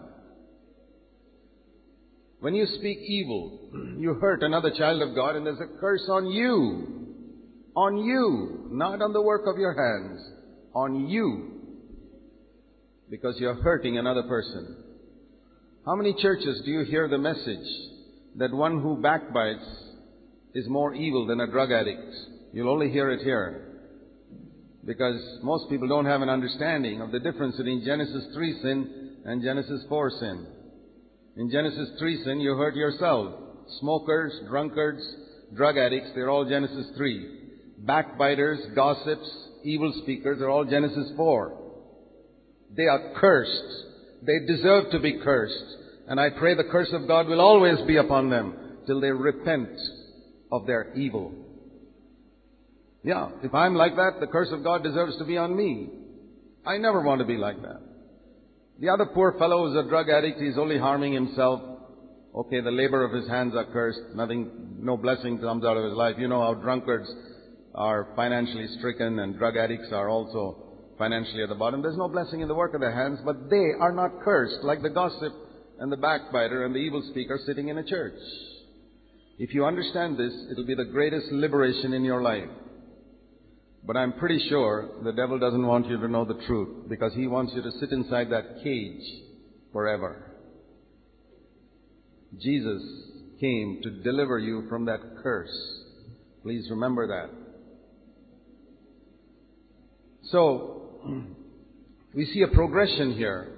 When 2.39 2.56
you 2.56 2.65
speak 2.77 2.98
evil, 3.00 3.58
you 3.98 4.15
hurt 4.15 4.44
another 4.44 4.72
child 4.77 5.01
of 5.01 5.15
God 5.15 5.36
and 5.36 5.46
there's 5.46 5.62
a 5.62 5.80
curse 5.80 6.03
on 6.10 6.27
you. 6.27 7.15
On 7.75 7.98
you. 7.98 8.68
Not 8.70 9.01
on 9.01 9.13
the 9.13 9.22
work 9.22 9.44
of 9.48 9.58
your 9.58 9.74
hands. 9.74 10.22
On 10.75 11.08
you. 11.08 11.51
Because 13.10 13.36
you're 13.39 13.62
hurting 13.62 13.98
another 13.98 14.24
person. 14.24 14.75
How 15.86 15.96
many 15.96 16.13
churches 16.22 16.62
do 16.65 16.72
you 16.72 16.84
hear 16.84 17.08
the 17.08 17.18
message 17.18 17.68
that 18.36 18.53
one 18.53 18.82
who 18.82 19.01
backbites 19.01 19.65
is 20.53 20.68
more 20.68 20.94
evil 20.94 21.27
than 21.27 21.39
a 21.39 21.48
drug 21.48 21.72
addict? 21.72 22.13
You'll 22.51 22.70
only 22.70 22.89
hear 22.89 23.10
it 23.10 23.22
here. 23.24 23.73
Because 24.85 25.21
most 25.41 25.69
people 25.69 25.87
don't 25.87 26.05
have 26.05 26.21
an 26.21 26.29
understanding 26.29 27.01
of 27.01 27.11
the 27.11 27.19
difference 27.19 27.55
between 27.55 27.85
Genesis 27.85 28.25
3 28.33 28.61
sin 28.61 29.17
and 29.25 29.41
Genesis 29.41 29.83
4 29.87 30.11
sin. 30.19 30.47
In 31.37 31.49
Genesis 31.49 31.89
3 31.99 32.23
sin, 32.23 32.39
you 32.41 32.55
hurt 32.55 32.75
yourself. 32.75 33.33
Smokers, 33.79 34.33
drunkards, 34.50 35.01
drug 35.55 35.77
addicts, 35.77 36.09
they're 36.13 36.29
all 36.29 36.48
Genesis 36.48 36.87
3. 36.98 37.39
Backbiters, 37.79 38.59
gossips, 38.75 39.29
evil 39.63 39.93
speakers—they're 40.03 40.50
all 40.50 40.65
Genesis 40.65 41.11
4. 41.15 41.57
They 42.75 42.83
are 42.83 43.13
cursed. 43.15 43.85
They 44.22 44.46
deserve 44.46 44.91
to 44.91 45.00
be 45.00 45.19
cursed. 45.24 45.77
And 46.07 46.19
I 46.19 46.29
pray 46.29 46.55
the 46.55 46.69
curse 46.72 46.89
of 46.91 47.07
God 47.07 47.27
will 47.27 47.41
always 47.41 47.79
be 47.87 47.98
upon 47.98 48.29
them 48.29 48.55
till 48.85 49.00
they 49.00 49.11
repent 49.11 49.69
of 50.51 50.65
their 50.65 50.93
evil. 50.93 51.33
Yeah, 53.03 53.29
if 53.44 53.53
I'm 53.53 53.75
like 53.75 53.96
that, 53.96 54.20
the 54.22 54.27
curse 54.27 54.50
of 54.51 54.63
God 54.63 54.83
deserves 54.83 55.18
to 55.18 55.25
be 55.25 55.37
on 55.37 55.55
me. 55.55 55.89
I 56.66 56.77
never 56.77 57.01
want 57.01 57.20
to 57.20 57.25
be 57.25 57.37
like 57.37 57.61
that. 57.61 57.81
The 58.79 58.89
other 58.89 59.05
poor 59.05 59.35
fellow 59.37 59.70
is 59.70 59.75
a 59.75 59.87
drug 59.87 60.09
addict. 60.09 60.39
He's 60.39 60.57
only 60.57 60.79
harming 60.79 61.13
himself. 61.13 61.61
Okay, 62.33 62.61
the 62.61 62.72
labor 62.72 63.03
of 63.03 63.11
his 63.11 63.29
hands 63.29 63.53
are 63.55 63.66
cursed. 63.66 64.16
Nothing, 64.16 64.50
no 64.79 64.98
blessing 64.98 65.37
comes 65.37 65.66
out 65.66 65.77
of 65.77 65.83
his 65.83 65.94
life. 65.94 66.16
You 66.18 66.27
know 66.27 66.42
how 66.42 66.53
drunkards 66.55 67.09
are 67.75 68.13
financially 68.16 68.68
stricken 68.79 69.20
and 69.20 69.37
drug 69.37 69.57
addicts 69.57 69.89
are 69.92 70.09
also 70.09 70.63
financially 70.98 71.44
at 71.44 71.50
the 71.50 71.55
bottom. 71.55 71.81
There's 71.81 71.98
no 71.98 72.07
blessing 72.07 72.42
in 72.42 72.48
the 72.48 72.55
work 72.55 72.74
of 72.74 72.79
their 72.79 72.96
hands, 72.96 73.20
but 73.25 73.50
they 73.50 73.72
are 73.79 73.92
not 73.92 74.22
cursed 74.24 74.63
like 74.63 74.81
the 74.81 74.89
gossip 74.89 75.33
and 75.79 75.92
the 75.92 75.98
backbiter 75.98 76.66
and 76.66 76.74
the 76.74 76.79
evil 76.79 77.03
speaker 77.11 77.39
sitting 77.46 77.68
in 77.68 77.77
a 77.77 77.83
church. 77.83 78.20
If 79.37 79.53
you 79.53 79.66
understand 79.66 80.18
this, 80.18 80.33
it'll 80.51 80.66
be 80.66 80.75
the 80.75 80.85
greatest 80.85 81.31
liberation 81.31 81.94
in 81.94 82.05
your 82.05 82.22
life. 82.22 82.50
But 83.85 83.98
I'm 83.98 84.13
pretty 84.13 84.48
sure 84.48 84.89
the 85.03 85.11
devil 85.11 85.37
doesn't 85.37 85.65
want 85.65 85.87
you 85.87 85.98
to 85.98 86.07
know 86.07 86.24
the 86.24 86.41
truth 86.46 86.87
because 86.87 87.13
he 87.13 87.27
wants 87.27 87.53
you 87.53 87.61
to 87.61 87.72
sit 87.79 87.91
inside 87.91 88.29
that 88.29 88.63
cage 88.63 89.03
forever. 89.74 90.31
Jesus 92.39 92.81
came 93.41 93.81
to 93.83 93.89
deliver 93.89 94.39
you 94.39 94.65
from 94.69 94.85
that 94.85 95.00
curse. 95.22 95.53
Please 96.43 96.67
remember 96.69 97.07
that. 97.07 97.29
So, 100.31 101.01
we 102.13 102.25
see 102.27 102.41
a 102.43 102.48
progression 102.48 103.13
here. 103.13 103.50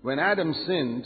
When 0.00 0.18
Adam 0.18 0.54
sinned, 0.66 1.04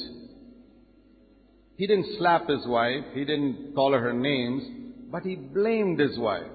he 1.76 1.86
didn't 1.86 2.16
slap 2.18 2.48
his 2.48 2.64
wife, 2.66 3.04
he 3.12 3.24
didn't 3.24 3.72
call 3.74 3.92
her 3.92 4.12
names, 4.12 4.62
but 5.10 5.24
he 5.24 5.34
blamed 5.34 5.98
his 5.98 6.16
wife. 6.16 6.46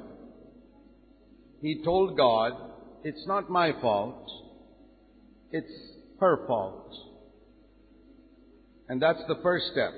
He 1.61 1.83
told 1.83 2.17
God, 2.17 2.53
it's 3.03 3.25
not 3.27 3.49
my 3.49 3.71
fault, 3.81 4.29
it's 5.51 5.71
her 6.19 6.45
fault. 6.47 6.93
And 8.89 9.01
that's 9.01 9.21
the 9.27 9.39
first 9.41 9.65
step. 9.71 9.93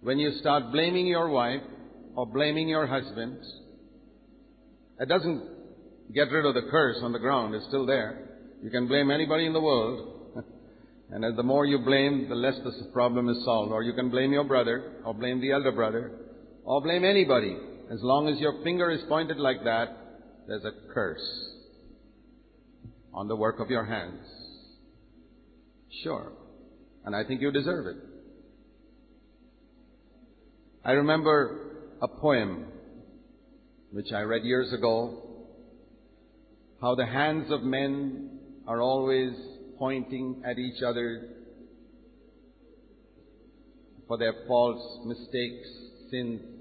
When 0.00 0.18
you 0.18 0.32
start 0.40 0.70
blaming 0.70 1.06
your 1.06 1.28
wife 1.28 1.62
or 2.14 2.26
blaming 2.26 2.68
your 2.68 2.86
husband, 2.86 3.38
it 5.00 5.08
doesn't 5.08 5.42
get 6.14 6.30
rid 6.30 6.46
of 6.46 6.54
the 6.54 6.70
curse 6.70 6.98
on 7.02 7.12
the 7.12 7.18
ground, 7.18 7.54
it's 7.54 7.66
still 7.66 7.84
there. 7.84 8.26
You 8.62 8.70
can 8.70 8.86
blame 8.86 9.10
anybody 9.10 9.46
in 9.46 9.52
the 9.52 9.60
world. 9.60 10.34
and 11.10 11.36
the 11.36 11.42
more 11.42 11.66
you 11.66 11.78
blame, 11.78 12.28
the 12.28 12.34
less 12.34 12.54
the 12.64 12.90
problem 12.92 13.28
is 13.28 13.44
solved. 13.44 13.72
Or 13.72 13.82
you 13.82 13.92
can 13.92 14.08
blame 14.08 14.32
your 14.32 14.44
brother, 14.44 15.02
or 15.04 15.14
blame 15.14 15.40
the 15.40 15.52
elder 15.52 15.72
brother, 15.72 16.12
or 16.64 16.80
blame 16.80 17.04
anybody. 17.04 17.56
As 17.90 18.02
long 18.02 18.28
as 18.28 18.38
your 18.40 18.62
finger 18.64 18.90
is 18.90 19.00
pointed 19.08 19.38
like 19.38 19.62
that, 19.64 19.88
there's 20.48 20.64
a 20.64 20.92
curse 20.92 21.54
on 23.14 23.28
the 23.28 23.36
work 23.36 23.60
of 23.60 23.70
your 23.70 23.84
hands. 23.84 24.26
Sure. 26.02 26.32
And 27.04 27.14
I 27.14 27.24
think 27.24 27.40
you 27.40 27.52
deserve 27.52 27.86
it. 27.86 27.96
I 30.84 30.92
remember 30.92 31.76
a 32.02 32.08
poem 32.08 32.66
which 33.92 34.12
I 34.12 34.20
read 34.20 34.42
years 34.42 34.72
ago, 34.72 35.22
how 36.80 36.94
the 36.96 37.06
hands 37.06 37.50
of 37.50 37.62
men 37.62 38.40
are 38.66 38.82
always 38.82 39.32
pointing 39.78 40.42
at 40.44 40.58
each 40.58 40.82
other 40.82 41.28
for 44.06 44.18
their 44.18 44.34
faults, 44.46 45.06
mistakes, 45.06 45.68
sins. 46.10 46.55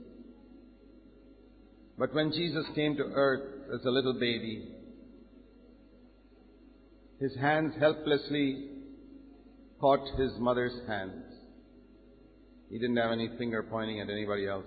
But 1.97 2.13
when 2.13 2.31
Jesus 2.31 2.65
came 2.75 2.97
to 2.97 3.03
earth 3.03 3.69
as 3.73 3.85
a 3.85 3.89
little 3.89 4.13
baby, 4.13 4.67
his 7.19 7.35
hands 7.35 7.73
helplessly 7.79 8.69
caught 9.79 10.19
his 10.19 10.31
mother's 10.37 10.75
hands. 10.87 11.23
He 12.69 12.77
didn't 12.77 12.97
have 12.97 13.11
any 13.11 13.29
finger 13.37 13.63
pointing 13.63 14.01
at 14.01 14.09
anybody 14.09 14.47
else. 14.47 14.65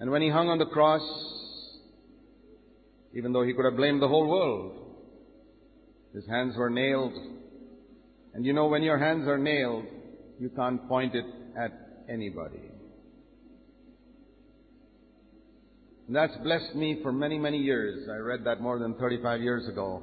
And 0.00 0.10
when 0.10 0.22
he 0.22 0.28
hung 0.28 0.48
on 0.48 0.58
the 0.58 0.66
cross, 0.66 1.02
even 3.14 3.32
though 3.32 3.44
he 3.44 3.54
could 3.54 3.64
have 3.64 3.76
blamed 3.76 4.02
the 4.02 4.08
whole 4.08 4.26
world, 4.26 4.86
his 6.14 6.26
hands 6.26 6.56
were 6.56 6.70
nailed. 6.70 7.12
And 8.34 8.44
you 8.44 8.52
know, 8.52 8.66
when 8.66 8.82
your 8.82 8.98
hands 8.98 9.28
are 9.28 9.38
nailed, 9.38 9.84
you 10.38 10.50
can't 10.50 10.86
point 10.88 11.14
it 11.14 11.24
at 11.58 11.72
anybody. 12.10 12.70
And 16.06 16.14
that's 16.14 16.36
blessed 16.42 16.74
me 16.74 17.00
for 17.02 17.12
many, 17.12 17.38
many 17.38 17.58
years. 17.58 18.08
I 18.08 18.16
read 18.16 18.44
that 18.44 18.60
more 18.60 18.78
than 18.78 18.94
35 18.94 19.40
years 19.40 19.68
ago. 19.68 20.02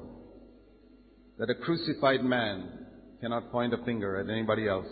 That 1.40 1.50
a 1.50 1.56
crucified 1.56 2.24
man 2.24 2.70
cannot 3.22 3.52
point 3.52 3.74
a 3.74 3.78
finger 3.86 4.20
at 4.20 4.30
anybody 4.30 4.68
else. 4.68 4.88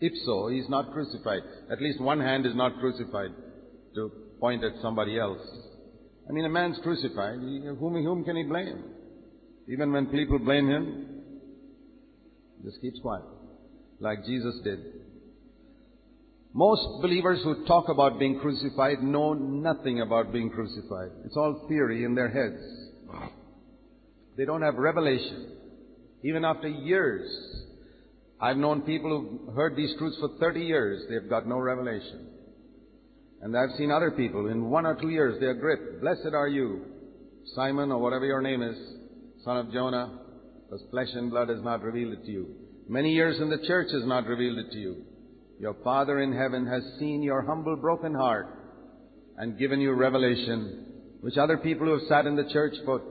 If 0.00 0.12
so, 0.24 0.48
he's 0.48 0.68
not 0.68 0.92
crucified. 0.92 1.42
At 1.70 1.80
least 1.80 2.00
one 2.00 2.20
hand 2.20 2.46
is 2.46 2.54
not 2.54 2.78
crucified 2.80 3.30
to 3.94 4.10
point 4.40 4.64
at 4.64 4.72
somebody 4.82 5.18
else. 5.18 5.40
I 6.28 6.32
mean, 6.32 6.44
a 6.44 6.48
man's 6.48 6.78
crucified. 6.82 7.38
Whom, 7.38 8.02
whom 8.02 8.24
can 8.24 8.36
he 8.36 8.42
blame? 8.42 8.84
Even 9.68 9.92
when 9.92 10.06
people 10.06 10.38
blame 10.38 10.68
him, 10.68 11.06
just 12.64 12.80
keeps 12.80 12.98
quiet. 13.00 13.24
Like 14.00 14.24
Jesus 14.24 14.54
did. 14.64 14.80
Most 16.52 17.00
believers 17.00 17.40
who 17.44 17.64
talk 17.66 17.88
about 17.88 18.18
being 18.18 18.40
crucified 18.40 19.02
know 19.02 19.34
nothing 19.34 20.00
about 20.00 20.32
being 20.32 20.50
crucified. 20.50 21.10
It's 21.24 21.36
all 21.36 21.66
theory 21.68 22.04
in 22.04 22.14
their 22.14 22.28
heads. 22.28 22.60
They 24.36 24.44
don't 24.44 24.62
have 24.62 24.74
revelation. 24.74 25.56
Even 26.24 26.44
after 26.44 26.66
years, 26.66 27.30
I've 28.40 28.56
known 28.56 28.82
people 28.82 29.10
who've 29.10 29.54
heard 29.54 29.76
these 29.76 29.94
truths 29.96 30.16
for 30.18 30.30
30 30.40 30.60
years, 30.60 31.02
they've 31.08 31.30
got 31.30 31.46
no 31.46 31.58
revelation. 31.58 32.26
And 33.42 33.56
I've 33.56 33.76
seen 33.78 33.90
other 33.90 34.10
people, 34.10 34.48
in 34.48 34.70
one 34.70 34.86
or 34.86 35.00
two 35.00 35.10
years, 35.10 35.36
they're 35.40 35.54
gripped. 35.54 36.00
Blessed 36.00 36.34
are 36.34 36.48
you, 36.48 36.84
Simon, 37.54 37.92
or 37.92 37.98
whatever 37.98 38.26
your 38.26 38.42
name 38.42 38.62
is. 38.62 38.76
son 39.44 39.56
of 39.56 39.72
Jonah, 39.72 40.18
because 40.64 40.84
flesh 40.90 41.08
and 41.14 41.30
blood 41.30 41.48
has 41.48 41.62
not 41.62 41.82
revealed 41.82 42.14
it 42.14 42.24
to 42.24 42.30
you. 42.30 42.54
Many 42.88 43.12
years 43.12 43.40
in 43.40 43.48
the 43.48 43.66
church 43.66 43.88
has 43.92 44.04
not 44.04 44.26
revealed 44.26 44.58
it 44.58 44.72
to 44.72 44.78
you. 44.78 45.04
Your 45.60 45.76
Father 45.84 46.20
in 46.20 46.32
heaven 46.32 46.66
has 46.66 46.82
seen 46.98 47.22
your 47.22 47.42
humble 47.42 47.76
broken 47.76 48.14
heart 48.14 48.46
and 49.36 49.58
given 49.58 49.78
you 49.78 49.92
revelation, 49.92 50.86
which 51.20 51.36
other 51.36 51.58
people 51.58 51.86
who 51.86 51.98
have 51.98 52.08
sat 52.08 52.24
in 52.24 52.34
the 52.34 52.50
church 52.50 52.72
for 52.86 53.02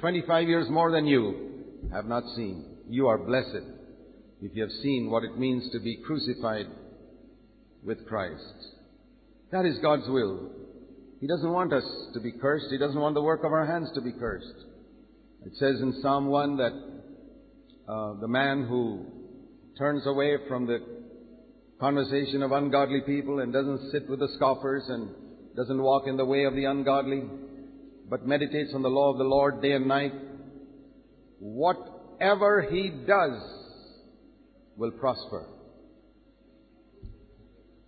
25 0.00 0.48
years 0.48 0.66
more 0.68 0.90
than 0.90 1.06
you 1.06 1.62
have 1.92 2.06
not 2.06 2.24
seen. 2.34 2.64
You 2.90 3.06
are 3.06 3.18
blessed 3.18 3.64
if 4.42 4.56
you 4.56 4.62
have 4.62 4.72
seen 4.82 5.08
what 5.08 5.22
it 5.22 5.38
means 5.38 5.70
to 5.70 5.78
be 5.78 5.98
crucified 6.04 6.66
with 7.84 8.04
Christ. 8.08 8.42
That 9.52 9.64
is 9.64 9.78
God's 9.78 10.08
will. 10.08 10.50
He 11.20 11.28
doesn't 11.28 11.52
want 11.52 11.72
us 11.72 11.84
to 12.14 12.20
be 12.20 12.32
cursed. 12.32 12.66
He 12.72 12.78
doesn't 12.78 13.00
want 13.00 13.14
the 13.14 13.22
work 13.22 13.44
of 13.44 13.52
our 13.52 13.66
hands 13.66 13.90
to 13.94 14.00
be 14.00 14.10
cursed. 14.10 14.64
It 15.46 15.52
says 15.60 15.80
in 15.80 16.00
Psalm 16.02 16.26
1 16.26 16.56
that 16.56 16.72
uh, 17.86 18.14
the 18.20 18.26
man 18.26 18.66
who 18.66 19.06
turns 19.78 20.04
away 20.08 20.38
from 20.48 20.66
the 20.66 21.03
conversation 21.80 22.42
of 22.42 22.52
ungodly 22.52 23.00
people 23.00 23.40
and 23.40 23.52
doesn't 23.52 23.90
sit 23.90 24.08
with 24.08 24.20
the 24.20 24.28
scoffers 24.36 24.84
and 24.88 25.10
doesn't 25.56 25.82
walk 25.82 26.06
in 26.06 26.16
the 26.16 26.24
way 26.24 26.44
of 26.44 26.54
the 26.54 26.64
ungodly, 26.64 27.22
but 28.08 28.26
meditates 28.26 28.72
on 28.74 28.82
the 28.82 28.88
law 28.88 29.10
of 29.12 29.18
the 29.18 29.24
Lord 29.24 29.62
day 29.62 29.72
and 29.72 29.86
night, 29.86 30.12
whatever 31.38 32.62
he 32.70 32.90
does 33.06 33.40
will 34.76 34.90
prosper. 34.92 35.46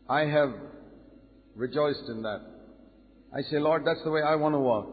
I 0.09 0.21
have 0.21 0.55
rejoiced 1.55 2.09
in 2.09 2.23
that. 2.23 2.41
I 3.35 3.43
say, 3.43 3.59
Lord, 3.59 3.85
that's 3.85 4.03
the 4.05 4.11
way 4.11 4.23
I 4.23 4.37
want 4.37 4.55
to 4.55 4.61
walk 4.61 4.89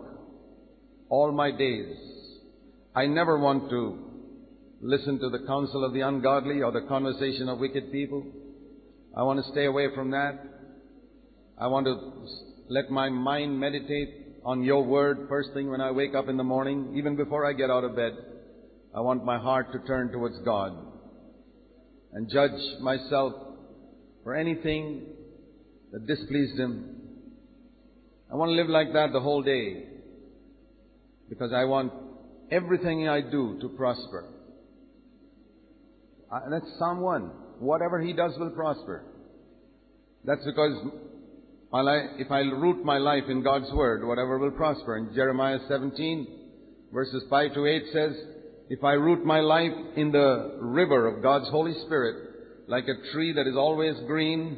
all 1.09 1.31
my 1.31 1.51
days. 1.51 1.95
I 2.95 3.05
never 3.05 3.37
want 3.37 3.69
to 3.69 3.99
listen 4.81 5.19
to 5.19 5.29
the 5.29 5.45
counsel 5.45 5.85
of 5.85 5.93
the 5.93 6.01
ungodly 6.01 6.61
or 6.61 6.71
the 6.71 6.87
conversation 6.87 7.47
of 7.47 7.59
wicked 7.59 7.91
people. 7.91 8.25
I 9.15 9.21
want 9.23 9.43
to 9.43 9.51
stay 9.51 9.65
away 9.65 9.87
from 9.93 10.11
that. 10.11 10.43
I 11.57 11.67
want 11.67 11.85
to 11.85 12.27
let 12.67 12.89
my 12.89 13.09
mind 13.09 13.59
meditate 13.59 14.09
on 14.43 14.63
your 14.63 14.83
word 14.83 15.27
first 15.29 15.49
thing 15.53 15.69
when 15.69 15.81
I 15.81 15.91
wake 15.91 16.15
up 16.15 16.27
in 16.29 16.37
the 16.37 16.43
morning, 16.43 16.95
even 16.97 17.15
before 17.15 17.45
I 17.45 17.53
get 17.53 17.69
out 17.69 17.83
of 17.83 17.95
bed. 17.95 18.13
I 18.95 19.01
want 19.01 19.23
my 19.23 19.37
heart 19.37 19.71
to 19.73 19.79
turn 19.87 20.11
towards 20.11 20.37
God 20.39 20.73
and 22.11 22.29
judge 22.29 22.59
myself 22.81 23.33
for 24.23 24.35
anything 24.35 25.03
that 25.91 26.07
displeased 26.07 26.59
Him. 26.59 26.95
I 28.31 28.35
want 28.35 28.49
to 28.49 28.53
live 28.53 28.67
like 28.67 28.93
that 28.93 29.13
the 29.13 29.19
whole 29.19 29.43
day 29.43 29.85
because 31.29 31.51
I 31.53 31.65
want 31.65 31.93
everything 32.51 33.07
I 33.07 33.21
do 33.21 33.59
to 33.61 33.69
prosper. 33.69 34.25
Uh, 36.31 36.49
that's 36.49 36.65
Psalm 36.79 37.01
1. 37.01 37.31
Whatever 37.63 38.01
he 38.01 38.11
does 38.11 38.33
will 38.37 38.49
prosper. 38.49 39.05
That's 40.25 40.43
because 40.43 40.85
if 42.19 42.29
I 42.29 42.39
root 42.39 42.83
my 42.83 42.97
life 42.97 43.23
in 43.29 43.41
God's 43.41 43.71
Word, 43.71 44.05
whatever 44.05 44.37
will 44.37 44.51
prosper. 44.51 44.97
In 44.97 45.13
Jeremiah 45.15 45.59
17, 45.69 46.27
verses 46.91 47.23
5 47.29 47.53
to 47.53 47.65
8 47.65 47.83
says, 47.93 48.11
If 48.69 48.83
I 48.83 48.93
root 48.93 49.25
my 49.25 49.39
life 49.39 49.71
in 49.95 50.11
the 50.11 50.57
river 50.59 51.07
of 51.07 51.23
God's 51.23 51.49
Holy 51.49 51.73
Spirit, 51.85 52.67
like 52.67 52.83
a 52.83 53.11
tree 53.13 53.31
that 53.33 53.47
is 53.47 53.55
always 53.55 53.95
green, 54.07 54.57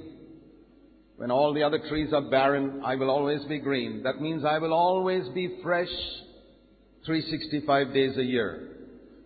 when 1.18 1.30
all 1.30 1.54
the 1.54 1.62
other 1.62 1.80
trees 1.88 2.12
are 2.12 2.28
barren, 2.30 2.82
I 2.84 2.96
will 2.96 3.12
always 3.12 3.44
be 3.46 3.60
green. 3.60 4.02
That 4.04 4.20
means 4.20 4.44
I 4.44 4.58
will 4.58 4.74
always 4.74 5.30
be 5.30 5.60
fresh 5.62 5.94
365 7.06 7.94
days 7.94 8.18
a 8.18 8.24
year. 8.24 8.75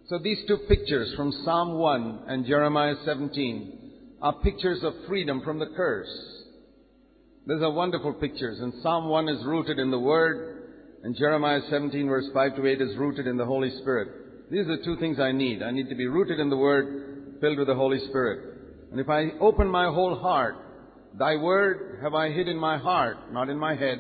So 0.10 0.18
these 0.18 0.40
two 0.48 0.58
pictures 0.68 1.14
from 1.16 1.32
Psalm 1.46 1.76
1 1.76 2.24
and 2.28 2.44
Jeremiah 2.44 2.96
17 3.06 3.92
are 4.24 4.34
pictures 4.42 4.80
of 4.84 4.94
freedom 5.08 5.42
from 5.46 5.60
the 5.60 5.68
curse. 5.78 6.10
These 7.46 7.62
are 7.62 7.72
wonderful 7.72 8.14
pictures. 8.14 8.60
And 8.60 8.74
Psalm 8.82 9.08
1 9.08 9.30
is 9.30 9.46
rooted 9.46 9.78
in 9.78 9.92
the 9.92 10.00
Word, 10.00 10.64
and 11.04 11.16
Jeremiah 11.16 11.62
17 11.70 12.08
verse 12.08 12.26
5 12.34 12.56
to 12.56 12.66
8 12.66 12.82
is 12.82 12.98
rooted 12.98 13.28
in 13.28 13.38
the 13.38 13.46
Holy 13.46 13.70
Spirit. 13.82 14.50
These 14.50 14.66
are 14.66 14.78
the 14.78 14.84
two 14.84 14.98
things 14.98 15.20
I 15.20 15.32
need. 15.32 15.62
I 15.62 15.70
need 15.70 15.90
to 15.90 15.96
be 15.96 16.08
rooted 16.08 16.40
in 16.40 16.50
the 16.50 16.58
Word, 16.58 17.38
filled 17.40 17.60
with 17.60 17.68
the 17.68 17.76
Holy 17.76 18.00
Spirit. 18.08 18.58
And 18.92 19.00
if 19.00 19.10
I 19.10 19.38
open 19.40 19.68
my 19.68 19.86
whole 19.86 20.18
heart, 20.18 20.56
Thy 21.20 21.36
Word 21.36 22.00
have 22.02 22.16
I 22.16 22.32
hid 22.32 22.48
in 22.48 22.58
my 22.58 22.80
heart, 22.80 23.32
not 23.32 23.48
in 23.48 23.60
my 23.60 23.76
head. 23.76 24.00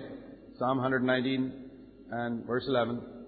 Psalm 0.57 0.77
119 0.77 1.53
and 2.11 2.47
verse 2.47 2.65
11. 2.67 3.18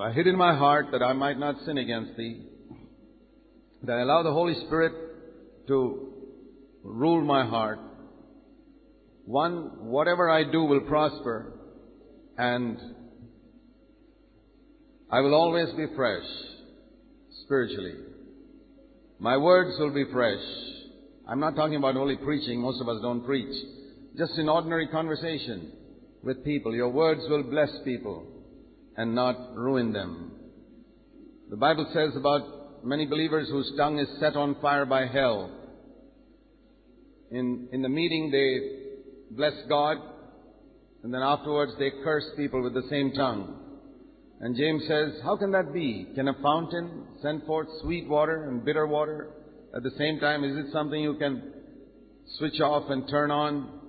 I 0.00 0.10
hid 0.10 0.26
in 0.26 0.36
my 0.36 0.56
heart 0.56 0.88
that 0.90 1.02
I 1.02 1.12
might 1.12 1.38
not 1.38 1.54
sin 1.64 1.78
against 1.78 2.16
thee. 2.16 2.42
That 3.84 3.92
I 3.92 4.00
allow 4.00 4.24
the 4.24 4.32
Holy 4.32 4.54
Spirit 4.66 4.92
to 5.68 6.12
rule 6.82 7.24
my 7.24 7.46
heart. 7.46 7.78
One, 9.24 9.86
whatever 9.86 10.28
I 10.28 10.50
do 10.50 10.64
will 10.64 10.80
prosper, 10.80 11.52
and 12.36 12.76
I 15.10 15.20
will 15.20 15.34
always 15.34 15.70
be 15.76 15.86
fresh 15.94 16.26
spiritually. 17.44 17.94
My 19.20 19.36
words 19.36 19.78
will 19.78 19.94
be 19.94 20.04
fresh. 20.12 20.42
I'm 21.28 21.38
not 21.38 21.54
talking 21.54 21.76
about 21.76 21.96
only 21.96 22.16
preaching. 22.16 22.60
Most 22.60 22.80
of 22.80 22.88
us 22.88 23.00
don't 23.00 23.24
preach. 23.24 23.54
Just 24.18 24.32
in 24.38 24.48
ordinary 24.48 24.88
conversation 24.88 25.70
with 26.24 26.44
people. 26.44 26.74
Your 26.74 26.88
words 26.88 27.20
will 27.28 27.44
bless 27.44 27.70
people 27.84 28.26
and 28.96 29.14
not 29.14 29.56
ruin 29.56 29.92
them. 29.92 30.32
The 31.50 31.56
Bible 31.56 31.90
says 31.92 32.16
about 32.16 32.84
many 32.84 33.06
believers 33.06 33.48
whose 33.48 33.72
tongue 33.76 33.98
is 33.98 34.08
set 34.20 34.36
on 34.36 34.56
fire 34.60 34.86
by 34.86 35.06
hell. 35.06 35.50
In, 37.30 37.68
in 37.72 37.82
the 37.82 37.88
meeting, 37.88 38.30
they 38.30 39.36
bless 39.36 39.54
God, 39.68 39.98
and 41.02 41.12
then 41.12 41.22
afterwards 41.22 41.72
they 41.78 41.90
curse 42.02 42.24
people 42.36 42.62
with 42.62 42.74
the 42.74 42.88
same 42.88 43.12
tongue. 43.12 43.60
And 44.40 44.56
James 44.56 44.82
says, 44.86 45.12
How 45.22 45.36
can 45.36 45.52
that 45.52 45.72
be? 45.72 46.08
Can 46.14 46.28
a 46.28 46.34
fountain 46.42 47.06
send 47.22 47.44
forth 47.44 47.68
sweet 47.82 48.08
water 48.08 48.48
and 48.48 48.64
bitter 48.64 48.86
water 48.86 49.30
at 49.74 49.82
the 49.82 49.92
same 49.96 50.18
time? 50.20 50.44
Is 50.44 50.56
it 50.56 50.72
something 50.72 51.00
you 51.00 51.14
can 51.14 51.52
switch 52.38 52.60
off 52.60 52.90
and 52.90 53.08
turn 53.08 53.30
on? 53.30 53.80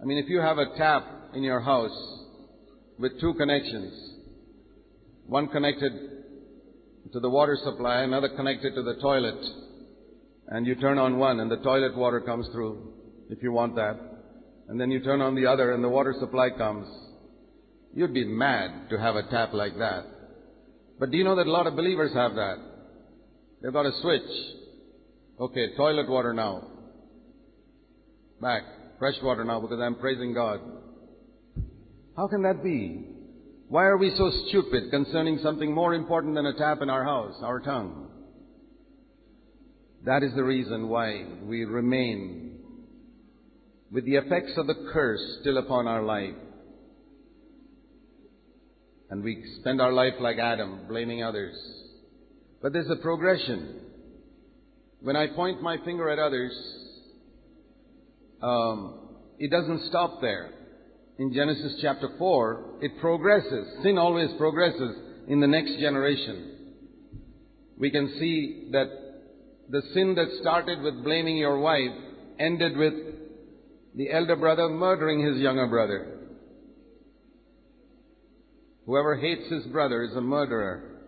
I 0.00 0.04
mean, 0.04 0.18
if 0.18 0.28
you 0.28 0.40
have 0.40 0.58
a 0.58 0.76
tap 0.76 1.04
in 1.34 1.42
your 1.42 1.60
house 1.60 1.96
with 2.98 3.20
two 3.20 3.34
connections, 3.34 4.11
one 5.32 5.48
connected 5.48 5.92
to 7.10 7.18
the 7.18 7.30
water 7.30 7.56
supply, 7.64 8.02
another 8.02 8.28
connected 8.36 8.74
to 8.74 8.82
the 8.82 8.96
toilet. 9.00 9.42
And 10.48 10.66
you 10.66 10.74
turn 10.74 10.98
on 10.98 11.16
one 11.16 11.40
and 11.40 11.50
the 11.50 11.56
toilet 11.56 11.96
water 11.96 12.20
comes 12.20 12.46
through, 12.52 12.92
if 13.30 13.42
you 13.42 13.50
want 13.50 13.74
that. 13.76 13.98
And 14.68 14.78
then 14.78 14.90
you 14.90 15.00
turn 15.00 15.22
on 15.22 15.34
the 15.34 15.46
other 15.46 15.72
and 15.72 15.82
the 15.82 15.88
water 15.88 16.14
supply 16.20 16.50
comes. 16.50 16.86
You'd 17.94 18.12
be 18.12 18.26
mad 18.26 18.90
to 18.90 18.98
have 18.98 19.16
a 19.16 19.22
tap 19.30 19.54
like 19.54 19.78
that. 19.78 20.04
But 21.00 21.10
do 21.10 21.16
you 21.16 21.24
know 21.24 21.36
that 21.36 21.46
a 21.46 21.50
lot 21.50 21.66
of 21.66 21.76
believers 21.76 22.12
have 22.12 22.34
that? 22.34 22.56
They've 23.62 23.72
got 23.72 23.86
a 23.86 23.92
switch. 24.02 24.30
Okay, 25.40 25.74
toilet 25.78 26.10
water 26.10 26.34
now. 26.34 26.68
Back. 28.38 28.64
Fresh 28.98 29.16
water 29.22 29.44
now 29.44 29.60
because 29.60 29.80
I'm 29.80 29.94
praising 29.94 30.34
God. 30.34 30.60
How 32.18 32.28
can 32.28 32.42
that 32.42 32.62
be? 32.62 33.21
Why 33.72 33.84
are 33.84 33.96
we 33.96 34.14
so 34.18 34.30
stupid 34.48 34.90
concerning 34.90 35.38
something 35.38 35.72
more 35.72 35.94
important 35.94 36.34
than 36.34 36.44
a 36.44 36.52
tap 36.52 36.82
in 36.82 36.90
our 36.90 37.04
house, 37.04 37.36
our 37.42 37.58
tongue? 37.58 38.06
That 40.04 40.22
is 40.22 40.34
the 40.34 40.44
reason 40.44 40.90
why 40.90 41.24
we 41.42 41.64
remain 41.64 42.58
with 43.90 44.04
the 44.04 44.16
effects 44.16 44.52
of 44.58 44.66
the 44.66 44.74
curse 44.92 45.22
still 45.40 45.56
upon 45.56 45.88
our 45.88 46.02
life. 46.02 46.34
And 49.08 49.24
we 49.24 49.42
spend 49.60 49.80
our 49.80 49.94
life 49.94 50.20
like 50.20 50.36
Adam, 50.36 50.80
blaming 50.86 51.22
others. 51.22 51.56
But 52.60 52.74
there's 52.74 52.90
a 52.90 52.96
progression. 52.96 53.80
When 55.00 55.16
I 55.16 55.28
point 55.28 55.62
my 55.62 55.78
finger 55.82 56.10
at 56.10 56.18
others, 56.18 56.52
um, 58.42 59.16
it 59.38 59.50
doesn't 59.50 59.88
stop 59.88 60.20
there 60.20 60.50
in 61.22 61.32
Genesis 61.32 61.74
chapter 61.80 62.08
4, 62.18 62.78
it 62.80 62.98
progresses. 63.00 63.68
Sin 63.84 63.96
always 63.96 64.28
progresses 64.38 64.96
in 65.28 65.38
the 65.38 65.46
next 65.46 65.78
generation. 65.78 66.56
We 67.78 67.92
can 67.92 68.08
see 68.18 68.70
that 68.72 68.86
the 69.68 69.82
sin 69.94 70.16
that 70.16 70.26
started 70.40 70.82
with 70.82 71.04
blaming 71.04 71.36
your 71.36 71.60
wife 71.60 71.92
ended 72.40 72.76
with 72.76 72.94
the 73.94 74.10
elder 74.10 74.34
brother 74.34 74.68
murdering 74.68 75.24
his 75.24 75.40
younger 75.40 75.68
brother. 75.68 76.18
Whoever 78.86 79.14
hates 79.14 79.48
his 79.48 79.64
brother 79.66 80.02
is 80.02 80.16
a 80.16 80.20
murderer. 80.20 81.02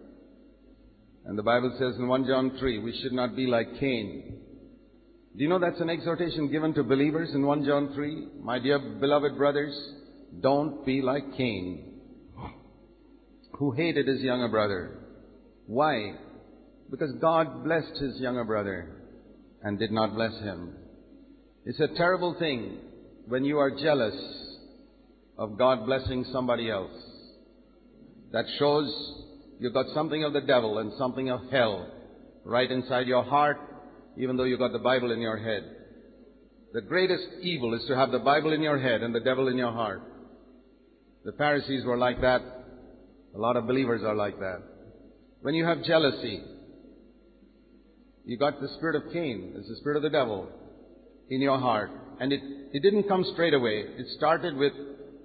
And 1.24 1.36
the 1.36 1.42
Bible 1.42 1.74
says 1.76 1.96
in 1.98 2.06
1 2.06 2.26
John 2.26 2.56
3, 2.60 2.78
we 2.78 2.96
should 3.02 3.12
not 3.12 3.34
be 3.34 3.48
like 3.48 3.80
Cain. 3.80 4.38
Do 5.36 5.42
you 5.42 5.48
know 5.48 5.58
that's 5.58 5.80
an 5.80 5.90
exhortation 5.90 6.52
given 6.52 6.72
to 6.74 6.84
believers 6.84 7.30
in 7.34 7.44
1 7.44 7.64
John 7.64 7.92
3? 7.92 8.28
My 8.40 8.60
dear 8.60 8.78
beloved 8.78 9.36
brothers, 9.36 9.74
don't 10.40 10.84
be 10.84 11.02
like 11.02 11.36
Cain, 11.36 12.00
who 13.58 13.72
hated 13.72 14.06
his 14.08 14.20
younger 14.20 14.48
brother. 14.48 14.98
Why? 15.66 16.14
Because 16.90 17.12
God 17.20 17.64
blessed 17.64 17.96
his 18.00 18.20
younger 18.20 18.44
brother 18.44 19.02
and 19.62 19.78
did 19.78 19.90
not 19.90 20.14
bless 20.14 20.32
him. 20.40 20.74
It's 21.64 21.80
a 21.80 21.88
terrible 21.96 22.36
thing 22.38 22.78
when 23.26 23.44
you 23.44 23.58
are 23.58 23.70
jealous 23.70 24.14
of 25.38 25.56
God 25.58 25.86
blessing 25.86 26.26
somebody 26.32 26.70
else. 26.70 26.92
That 28.32 28.44
shows 28.58 28.92
you've 29.58 29.74
got 29.74 29.86
something 29.94 30.24
of 30.24 30.32
the 30.32 30.40
devil 30.42 30.78
and 30.78 30.92
something 30.98 31.30
of 31.30 31.40
hell 31.50 31.90
right 32.44 32.70
inside 32.70 33.06
your 33.06 33.24
heart, 33.24 33.58
even 34.18 34.36
though 34.36 34.44
you've 34.44 34.58
got 34.58 34.72
the 34.72 34.78
Bible 34.78 35.12
in 35.12 35.20
your 35.20 35.38
head. 35.38 35.64
The 36.72 36.82
greatest 36.82 37.24
evil 37.40 37.74
is 37.74 37.86
to 37.88 37.96
have 37.96 38.10
the 38.10 38.18
Bible 38.18 38.52
in 38.52 38.60
your 38.60 38.78
head 38.78 39.02
and 39.02 39.14
the 39.14 39.20
devil 39.20 39.48
in 39.48 39.56
your 39.56 39.72
heart. 39.72 40.02
The 41.24 41.32
Pharisees 41.32 41.84
were 41.84 41.96
like 41.96 42.20
that. 42.20 42.42
A 43.34 43.38
lot 43.38 43.56
of 43.56 43.66
believers 43.66 44.02
are 44.04 44.14
like 44.14 44.38
that. 44.38 44.62
When 45.40 45.54
you 45.54 45.64
have 45.64 45.82
jealousy, 45.82 46.42
you 48.24 48.36
got 48.36 48.60
the 48.60 48.68
spirit 48.76 48.96
of 48.96 49.12
Cain, 49.12 49.54
it's 49.56 49.68
the 49.68 49.76
spirit 49.76 49.96
of 49.96 50.02
the 50.02 50.10
devil 50.10 50.48
in 51.30 51.40
your 51.40 51.58
heart. 51.58 51.90
And 52.20 52.32
it, 52.32 52.40
it 52.72 52.82
didn't 52.82 53.08
come 53.08 53.24
straight 53.32 53.54
away. 53.54 53.84
It 53.96 54.06
started 54.16 54.56
with 54.56 54.72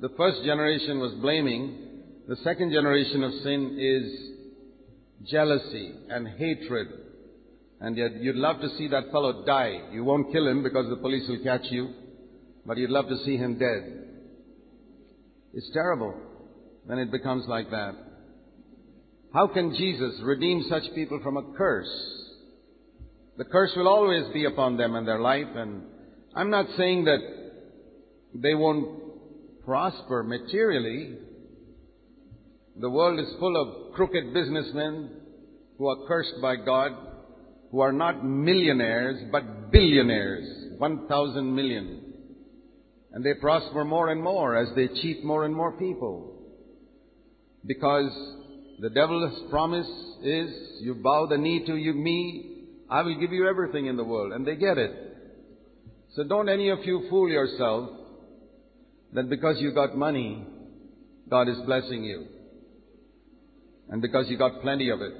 the 0.01 0.09
first 0.17 0.43
generation 0.43 0.99
was 0.99 1.13
blaming. 1.15 2.03
The 2.27 2.38
second 2.38 2.71
generation 2.71 3.23
of 3.23 3.31
sin 3.43 3.77
is 3.77 5.29
jealousy 5.29 5.93
and 6.09 6.27
hatred. 6.27 6.88
And 7.81 7.97
yet 7.97 8.21
you'd 8.21 8.35
love 8.35 8.62
to 8.62 8.69
see 8.77 8.88
that 8.88 9.12
fellow 9.12 9.45
die. 9.45 9.89
You 9.91 10.03
won't 10.03 10.31
kill 10.31 10.47
him 10.47 10.63
because 10.63 10.89
the 10.89 10.97
police 10.97 11.27
will 11.27 11.43
catch 11.43 11.65
you, 11.69 11.93
but 12.65 12.77
you'd 12.77 12.89
love 12.89 13.07
to 13.09 13.17
see 13.25 13.38
him 13.38 13.57
dead. 13.57 14.09
It's 15.53 15.69
terrible 15.73 16.13
when 16.85 16.99
it 16.99 17.12
becomes 17.12 17.45
like 17.47 17.69
that. 17.71 17.95
How 19.33 19.47
can 19.47 19.75
Jesus 19.75 20.19
redeem 20.23 20.65
such 20.69 20.83
people 20.95 21.19
from 21.23 21.38
a 21.38 21.53
curse? 21.57 21.89
The 23.38 23.45
curse 23.45 23.71
will 23.75 23.88
always 23.88 24.31
be 24.33 24.45
upon 24.45 24.77
them 24.77 24.95
and 24.95 25.07
their 25.07 25.19
life, 25.19 25.47
and 25.55 25.83
I'm 26.35 26.49
not 26.49 26.65
saying 26.77 27.05
that 27.05 27.19
they 28.33 28.53
won't 28.53 29.63
prosper 29.65 30.23
materially. 30.23 31.15
The 32.79 32.89
world 32.89 33.19
is 33.19 33.33
full 33.39 33.55
of 33.55 33.93
crooked 33.95 34.33
businessmen 34.33 35.12
who 35.77 35.88
are 35.88 36.07
cursed 36.07 36.41
by 36.41 36.57
God, 36.57 36.91
who 37.71 37.79
are 37.79 37.91
not 37.91 38.25
millionaires, 38.25 39.17
but 39.31 39.71
billionaires, 39.71 40.73
1,000 40.77 41.55
million. 41.55 42.09
And 43.12 43.24
they 43.24 43.34
prosper 43.34 43.84
more 43.84 44.10
and 44.10 44.22
more 44.22 44.56
as 44.56 44.69
they 44.76 44.88
cheat 44.88 45.24
more 45.24 45.45
and 45.45 45.56
more 45.56 45.72
people. 45.74 46.36
Because 47.65 48.12
the 48.80 48.89
devil's 48.89 49.50
promise 49.50 49.89
is, 50.24 50.82
you 50.82 50.95
bow 50.95 51.28
the 51.30 51.38
knee 51.38 51.65
to 51.65 51.76
you, 51.76 51.93
me, 51.93 52.65
I 52.89 53.02
will 53.02 53.19
give 53.19 53.32
you 53.32 53.48
everything 53.48 53.88
in 53.88 53.98
the 53.98 54.04
world. 54.04 54.32
And 54.34 54.45
they 54.45 54.56
get 54.56 54.78
it. 54.78 54.91
So 56.15 56.24
don't 56.24 56.50
any 56.50 56.69
of 56.69 56.80
you 56.84 57.08
fool 57.10 57.30
yourself 57.30 57.89
that 59.13 59.30
because 59.30 59.58
you 59.60 59.74
got 59.74 59.98
money, 59.98 60.43
God 61.30 61.48
is 61.48 61.58
blessing 61.65 62.04
you. 62.04 62.28
And 63.89 64.02
because 64.02 64.26
you 64.30 64.38
got 64.38 64.62
plenty 64.62 64.89
of 64.89 65.02
it. 65.02 65.13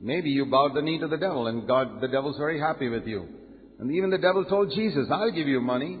Maybe 0.00 0.30
you 0.30 0.46
bowed 0.46 0.74
the 0.74 0.82
knee 0.82 0.98
to 0.98 1.08
the 1.08 1.16
devil 1.16 1.46
and 1.46 1.66
God, 1.66 2.00
the 2.00 2.08
devil's 2.08 2.36
very 2.36 2.60
happy 2.60 2.88
with 2.88 3.06
you. 3.06 3.26
And 3.78 3.90
even 3.90 4.10
the 4.10 4.18
devil 4.18 4.44
told 4.44 4.70
Jesus, 4.74 5.06
I'll 5.10 5.32
give 5.32 5.48
you 5.48 5.60
money. 5.60 5.98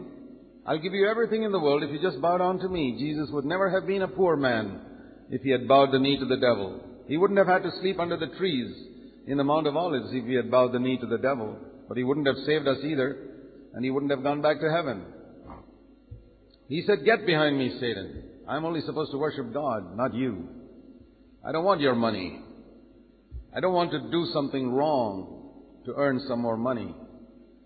I'll 0.66 0.78
give 0.78 0.94
you 0.94 1.08
everything 1.08 1.42
in 1.42 1.52
the 1.52 1.60
world 1.60 1.82
if 1.82 1.90
you 1.90 2.00
just 2.00 2.22
bow 2.22 2.38
down 2.38 2.58
to 2.60 2.68
me. 2.68 2.96
Jesus 2.98 3.28
would 3.32 3.44
never 3.44 3.70
have 3.70 3.86
been 3.86 4.02
a 4.02 4.08
poor 4.08 4.36
man 4.36 4.80
if 5.30 5.42
he 5.42 5.50
had 5.50 5.68
bowed 5.68 5.92
the 5.92 5.98
knee 5.98 6.18
to 6.18 6.24
the 6.24 6.36
devil. 6.36 6.80
He 7.06 7.18
wouldn't 7.18 7.38
have 7.38 7.48
had 7.48 7.62
to 7.64 7.80
sleep 7.80 7.98
under 8.00 8.16
the 8.16 8.34
trees 8.38 8.74
in 9.26 9.36
the 9.36 9.44
Mount 9.44 9.66
of 9.66 9.76
Olives 9.76 10.08
if 10.12 10.24
he 10.24 10.34
had 10.34 10.50
bowed 10.50 10.72
the 10.72 10.78
knee 10.78 10.98
to 10.98 11.06
the 11.06 11.18
devil. 11.18 11.58
But 11.86 11.98
he 11.98 12.04
wouldn't 12.04 12.26
have 12.26 12.46
saved 12.46 12.66
us 12.66 12.78
either, 12.82 13.18
and 13.74 13.84
he 13.84 13.90
wouldn't 13.90 14.10
have 14.10 14.22
gone 14.22 14.40
back 14.40 14.60
to 14.60 14.70
heaven. 14.70 15.04
He 16.68 16.82
said, 16.86 17.04
Get 17.04 17.26
behind 17.26 17.58
me, 17.58 17.76
Satan. 17.78 18.22
I'm 18.48 18.64
only 18.64 18.80
supposed 18.80 19.12
to 19.12 19.18
worship 19.18 19.52
God, 19.52 19.96
not 19.96 20.14
you. 20.14 20.48
I 21.46 21.52
don't 21.52 21.64
want 21.64 21.82
your 21.82 21.94
money. 21.94 22.40
I 23.54 23.60
don't 23.60 23.74
want 23.74 23.90
to 23.92 24.10
do 24.10 24.26
something 24.32 24.72
wrong 24.72 25.52
to 25.84 25.94
earn 25.94 26.20
some 26.26 26.40
more 26.40 26.56
money. 26.56 26.94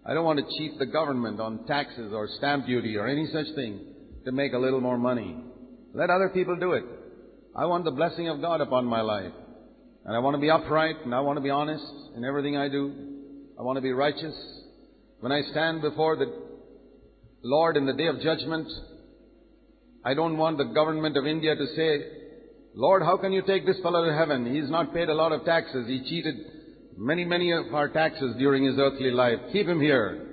I 0.09 0.15
don't 0.15 0.25
want 0.25 0.39
to 0.39 0.57
cheat 0.57 0.79
the 0.79 0.87
government 0.87 1.39
on 1.39 1.67
taxes 1.67 2.15
or 2.15 2.29
stamp 2.39 2.65
duty 2.65 2.97
or 2.97 3.07
any 3.07 3.27
such 3.27 3.55
thing 3.55 3.81
to 4.25 4.33
make 4.33 4.55
a 4.55 4.59
little 4.59 4.81
more 4.81 4.97
money. 4.97 5.37
Let 5.93 6.09
other 6.09 6.31
people 6.31 6.57
do 6.57 6.73
it. 6.73 6.85
I 7.55 7.67
want 7.67 7.85
the 7.85 7.91
blessing 7.91 8.27
of 8.29 8.41
God 8.41 8.63
upon 8.63 8.87
my 8.87 9.03
life. 9.03 9.33
And 10.07 10.17
I 10.17 10.21
want 10.21 10.35
to 10.35 10.41
be 10.41 10.51
upright 10.51 10.97
and 11.05 11.15
I 11.15 11.21
want 11.21 11.37
to 11.37 11.43
be 11.43 11.51
honest 11.51 11.85
in 12.17 12.25
everything 12.25 12.57
I 12.57 12.71
do. 12.71 12.91
I 13.59 13.63
want 13.63 13.77
to 13.77 13.83
be 13.83 13.93
righteous. 13.93 14.35
When 15.21 15.31
I 15.31 15.43
stand 15.51 15.83
before 15.83 16.17
the 16.17 16.33
Lord 17.43 17.77
in 17.77 17.85
the 17.85 17.93
day 17.93 18.07
of 18.07 18.21
judgment, 18.23 18.67
I 20.07 20.15
don't 20.15 20.39
want 20.39 20.57
the 20.57 20.73
government 20.73 21.19
of 21.19 21.27
India 21.27 21.55
to 21.55 21.67
say, 21.77 22.07
Lord, 22.75 23.03
how 23.03 23.19
can 23.19 23.33
you 23.33 23.43
take 23.43 23.67
this 23.67 23.81
fellow 23.83 24.07
to 24.07 24.17
heaven? 24.17 24.55
He's 24.55 24.71
not 24.71 24.95
paid 24.95 25.11
a 25.11 25.15
lot 25.15 25.33
of 25.33 25.45
taxes. 25.45 25.87
He 25.87 26.09
cheated 26.09 26.37
many, 26.99 27.25
many 27.25 27.53
of 27.53 27.73
our 27.73 27.89
taxes 27.89 28.35
during 28.39 28.65
his 28.65 28.77
earthly 28.79 29.11
life. 29.11 29.39
Keep 29.53 29.69
him 29.69 29.81
here. 29.81 30.27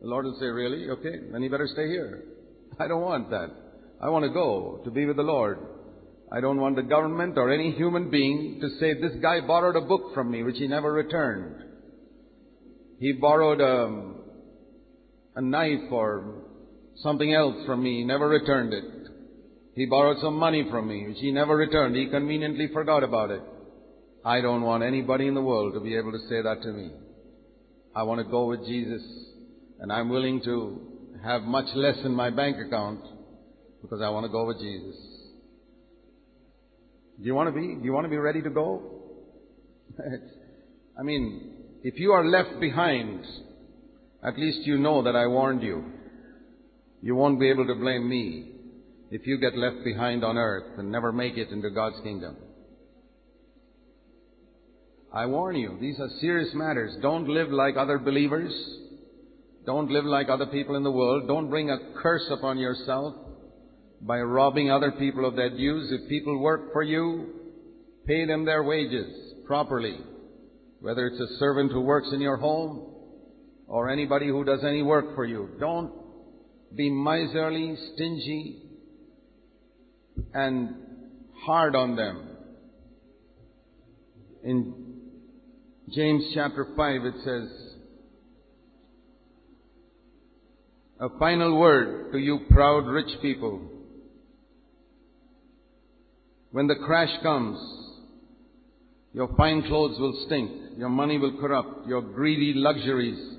The 0.00 0.08
Lord 0.08 0.24
will 0.24 0.38
say, 0.40 0.46
Really? 0.46 0.90
Okay, 0.90 1.16
then 1.30 1.42
he 1.42 1.48
better 1.48 1.68
stay 1.70 1.86
here. 1.86 2.24
I 2.80 2.88
don't 2.88 3.02
want 3.02 3.30
that. 3.30 3.50
I 4.02 4.08
want 4.08 4.24
to 4.24 4.30
go 4.30 4.80
to 4.84 4.90
be 4.90 5.06
with 5.06 5.16
the 5.16 5.22
Lord. 5.22 5.58
I 6.32 6.40
don't 6.40 6.60
want 6.60 6.76
the 6.76 6.82
government 6.82 7.38
or 7.38 7.52
any 7.52 7.72
human 7.72 8.10
being 8.10 8.58
to 8.60 8.68
say, 8.80 8.94
This 8.94 9.16
guy 9.22 9.40
borrowed 9.40 9.76
a 9.76 9.86
book 9.86 10.14
from 10.14 10.30
me 10.30 10.42
which 10.42 10.56
he 10.58 10.66
never 10.66 10.92
returned. 10.92 11.62
He 12.98 13.12
borrowed 13.12 13.60
a, 13.60 14.14
a 15.36 15.42
knife 15.42 15.92
or 15.92 16.42
something 16.96 17.32
else 17.32 17.66
from 17.66 17.82
me, 17.82 17.98
he 17.98 18.04
never 18.04 18.28
returned 18.28 18.72
it. 18.72 18.84
He 19.74 19.84
borrowed 19.84 20.16
some 20.22 20.36
money 20.36 20.66
from 20.70 20.88
me, 20.88 21.06
which 21.06 21.18
he 21.20 21.30
never 21.30 21.54
returned. 21.54 21.94
He 21.94 22.06
conveniently 22.06 22.68
forgot 22.72 23.02
about 23.04 23.30
it. 23.30 23.42
I 24.26 24.40
don't 24.40 24.62
want 24.62 24.82
anybody 24.82 25.28
in 25.28 25.34
the 25.34 25.40
world 25.40 25.74
to 25.74 25.80
be 25.80 25.96
able 25.96 26.10
to 26.10 26.18
say 26.28 26.42
that 26.42 26.60
to 26.62 26.72
me. 26.72 26.90
I 27.94 28.02
want 28.02 28.18
to 28.18 28.28
go 28.28 28.46
with 28.46 28.66
Jesus, 28.66 29.00
and 29.78 29.92
I'm 29.92 30.08
willing 30.08 30.42
to 30.42 30.80
have 31.22 31.42
much 31.42 31.66
less 31.76 31.94
in 32.04 32.12
my 32.12 32.30
bank 32.30 32.56
account 32.58 33.02
because 33.82 34.00
I 34.02 34.08
want 34.08 34.26
to 34.26 34.32
go 34.32 34.44
with 34.44 34.58
Jesus. 34.58 34.96
Do 37.20 37.24
you 37.24 37.36
want 37.36 37.54
to 37.54 37.60
be? 37.60 37.76
Do 37.76 37.84
you 37.84 37.92
want 37.92 38.04
to 38.04 38.10
be 38.10 38.16
ready 38.16 38.42
to 38.42 38.50
go? 38.50 38.82
I 40.98 41.04
mean, 41.04 41.52
if 41.84 41.94
you 42.00 42.10
are 42.10 42.24
left 42.24 42.58
behind, 42.58 43.24
at 44.24 44.36
least 44.36 44.66
you 44.66 44.76
know 44.76 45.04
that 45.04 45.14
I 45.14 45.28
warned 45.28 45.62
you. 45.62 45.84
You 47.00 47.14
won't 47.14 47.38
be 47.38 47.48
able 47.48 47.68
to 47.68 47.76
blame 47.76 48.08
me 48.08 48.50
if 49.12 49.24
you 49.24 49.38
get 49.38 49.56
left 49.56 49.84
behind 49.84 50.24
on 50.24 50.36
earth 50.36 50.80
and 50.80 50.90
never 50.90 51.12
make 51.12 51.36
it 51.36 51.50
into 51.50 51.70
God's 51.70 52.00
kingdom. 52.02 52.36
I 55.16 55.24
warn 55.24 55.56
you, 55.56 55.78
these 55.80 55.98
are 55.98 56.10
serious 56.20 56.50
matters. 56.52 56.94
Don't 57.00 57.26
live 57.26 57.48
like 57.48 57.78
other 57.78 57.98
believers. 57.98 58.52
Don't 59.64 59.90
live 59.90 60.04
like 60.04 60.28
other 60.28 60.44
people 60.44 60.76
in 60.76 60.82
the 60.82 60.90
world. 60.90 61.26
Don't 61.26 61.48
bring 61.48 61.70
a 61.70 61.78
curse 62.02 62.30
upon 62.30 62.58
yourself 62.58 63.14
by 64.02 64.20
robbing 64.20 64.70
other 64.70 64.92
people 64.92 65.24
of 65.24 65.34
their 65.34 65.48
dues. 65.48 65.90
If 65.90 66.10
people 66.10 66.38
work 66.38 66.70
for 66.70 66.82
you, 66.82 67.32
pay 68.06 68.26
them 68.26 68.44
their 68.44 68.62
wages 68.62 69.06
properly. 69.46 69.96
Whether 70.80 71.06
it's 71.06 71.32
a 71.32 71.38
servant 71.38 71.72
who 71.72 71.80
works 71.80 72.08
in 72.12 72.20
your 72.20 72.36
home 72.36 72.92
or 73.68 73.88
anybody 73.88 74.28
who 74.28 74.44
does 74.44 74.64
any 74.64 74.82
work 74.82 75.14
for 75.14 75.24
you. 75.24 75.48
Don't 75.58 75.94
be 76.74 76.90
miserly, 76.90 77.74
stingy, 77.94 78.64
and 80.34 80.74
hard 81.46 81.74
on 81.74 81.96
them. 81.96 82.28
In 84.44 84.85
James 85.94 86.24
chapter 86.34 86.66
5 86.76 87.04
it 87.04 87.14
says, 87.24 87.48
A 90.98 91.08
final 91.18 91.58
word 91.60 92.10
to 92.10 92.18
you 92.18 92.40
proud 92.50 92.86
rich 92.86 93.20
people. 93.22 93.60
When 96.50 96.66
the 96.66 96.74
crash 96.84 97.10
comes, 97.22 97.58
your 99.12 99.28
fine 99.36 99.62
clothes 99.62 99.98
will 100.00 100.24
stink, 100.26 100.50
your 100.76 100.88
money 100.88 101.18
will 101.18 101.38
corrupt, 101.38 101.86
your 101.86 102.02
greedy 102.02 102.52
luxuries 102.54 103.36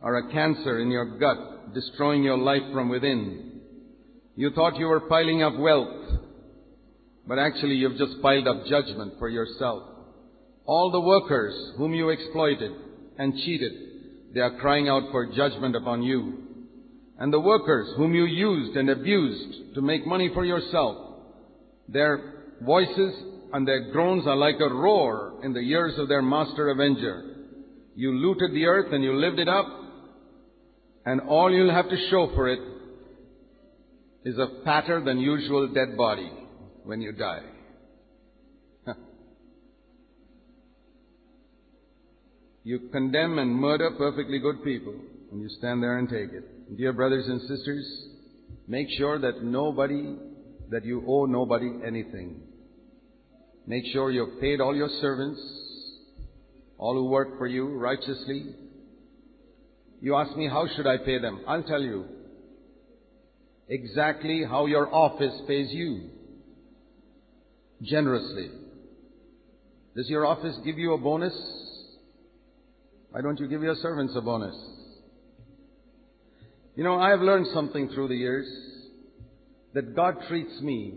are 0.00 0.16
a 0.16 0.32
cancer 0.32 0.78
in 0.78 0.92
your 0.92 1.18
gut, 1.18 1.74
destroying 1.74 2.22
your 2.22 2.38
life 2.38 2.62
from 2.72 2.88
within. 2.88 3.62
You 4.36 4.50
thought 4.50 4.78
you 4.78 4.86
were 4.86 5.00
piling 5.00 5.42
up 5.42 5.56
wealth, 5.58 6.20
but 7.26 7.40
actually 7.40 7.74
you've 7.74 7.98
just 7.98 8.22
piled 8.22 8.46
up 8.46 8.64
judgment 8.66 9.14
for 9.18 9.28
yourself. 9.28 9.93
All 10.66 10.90
the 10.90 11.00
workers 11.00 11.54
whom 11.76 11.92
you 11.94 12.08
exploited 12.08 12.72
and 13.18 13.34
cheated, 13.44 13.72
they 14.32 14.40
are 14.40 14.58
crying 14.58 14.88
out 14.88 15.10
for 15.10 15.32
judgment 15.34 15.76
upon 15.76 16.02
you. 16.02 16.38
And 17.18 17.32
the 17.32 17.40
workers 17.40 17.94
whom 17.96 18.14
you 18.14 18.24
used 18.24 18.76
and 18.76 18.90
abused 18.90 19.74
to 19.74 19.82
make 19.82 20.06
money 20.06 20.30
for 20.34 20.44
yourself, 20.44 20.96
their 21.88 22.56
voices 22.62 23.14
and 23.52 23.68
their 23.68 23.92
groans 23.92 24.26
are 24.26 24.36
like 24.36 24.56
a 24.58 24.74
roar 24.74 25.40
in 25.44 25.52
the 25.52 25.60
ears 25.60 25.94
of 25.98 26.08
their 26.08 26.22
master 26.22 26.70
avenger. 26.70 27.36
You 27.94 28.12
looted 28.12 28.52
the 28.52 28.66
earth 28.66 28.92
and 28.92 29.04
you 29.04 29.14
lived 29.14 29.38
it 29.38 29.48
up, 29.48 29.66
and 31.06 31.20
all 31.20 31.52
you'll 31.52 31.72
have 31.72 31.88
to 31.88 32.08
show 32.10 32.30
for 32.34 32.48
it 32.48 32.58
is 34.24 34.38
a 34.38 34.64
fatter 34.64 35.04
than 35.04 35.18
usual 35.18 35.68
dead 35.68 35.96
body 35.96 36.32
when 36.82 37.00
you 37.00 37.12
die. 37.12 37.42
You 42.64 42.88
condemn 42.90 43.38
and 43.38 43.54
murder 43.54 43.90
perfectly 43.98 44.38
good 44.38 44.64
people, 44.64 44.94
and 45.30 45.42
you 45.42 45.48
stand 45.58 45.82
there 45.82 45.98
and 45.98 46.08
take 46.08 46.32
it. 46.32 46.76
Dear 46.78 46.94
brothers 46.94 47.26
and 47.28 47.40
sisters, 47.42 47.86
make 48.66 48.88
sure 48.96 49.18
that 49.18 49.42
nobody, 49.42 50.16
that 50.70 50.84
you 50.84 51.04
owe 51.06 51.26
nobody 51.26 51.70
anything. 51.86 52.40
Make 53.66 53.84
sure 53.92 54.10
you've 54.10 54.40
paid 54.40 54.62
all 54.62 54.74
your 54.74 54.88
servants, 55.02 55.40
all 56.78 56.94
who 56.94 57.04
work 57.04 57.36
for 57.36 57.46
you 57.46 57.66
righteously. 57.66 58.54
You 60.00 60.16
ask 60.16 60.34
me, 60.36 60.48
how 60.48 60.66
should 60.74 60.86
I 60.86 60.96
pay 60.98 61.18
them? 61.18 61.44
I'll 61.46 61.62
tell 61.62 61.82
you 61.82 62.06
exactly 63.68 64.42
how 64.48 64.66
your 64.66 64.92
office 64.94 65.34
pays 65.46 65.68
you. 65.70 66.08
Generously. 67.82 68.50
Does 69.94 70.08
your 70.08 70.24
office 70.24 70.56
give 70.64 70.78
you 70.78 70.94
a 70.94 70.98
bonus? 70.98 71.34
Why 73.14 73.20
don't 73.20 73.38
you 73.38 73.46
give 73.46 73.62
your 73.62 73.76
servants 73.76 74.14
a 74.16 74.20
bonus? 74.20 74.56
You 76.74 76.82
know, 76.82 76.98
I 76.98 77.10
have 77.10 77.20
learned 77.20 77.46
something 77.54 77.88
through 77.90 78.08
the 78.08 78.16
years 78.16 78.44
that 79.72 79.94
God 79.94 80.16
treats 80.26 80.60
me 80.60 80.94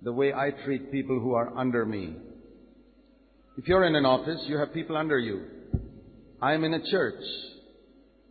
the 0.00 0.14
way 0.14 0.32
I 0.32 0.52
treat 0.64 0.90
people 0.90 1.20
who 1.20 1.34
are 1.34 1.54
under 1.54 1.84
me. 1.84 2.16
If 3.58 3.68
you're 3.68 3.84
in 3.84 3.94
an 3.94 4.06
office, 4.06 4.40
you 4.46 4.56
have 4.56 4.72
people 4.72 4.96
under 4.96 5.18
you. 5.18 5.44
I'm 6.40 6.64
in 6.64 6.72
a 6.72 6.90
church. 6.90 7.22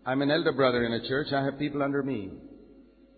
I'm 0.04 0.24
an 0.24 0.32
elder 0.32 0.54
brother 0.54 0.84
in 0.84 0.92
a 0.92 1.08
church. 1.08 1.28
I 1.32 1.46
have 1.46 1.60
people 1.60 1.84
under 1.84 2.02
me. 2.02 2.32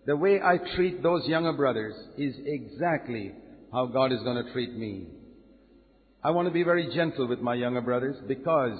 The 0.04 0.18
way 0.18 0.38
I 0.38 0.58
treat 0.76 1.02
those 1.02 1.26
younger 1.26 1.54
brothers 1.54 1.94
is 2.18 2.34
exactly 2.44 3.32
how 3.72 3.86
God 3.86 4.12
is 4.12 4.20
going 4.22 4.44
to 4.44 4.52
treat 4.52 4.76
me. 4.76 5.06
I 6.22 6.30
want 6.32 6.46
to 6.46 6.52
be 6.52 6.62
very 6.62 6.94
gentle 6.94 7.26
with 7.26 7.40
my 7.40 7.54
younger 7.54 7.80
brothers 7.80 8.16
because 8.28 8.78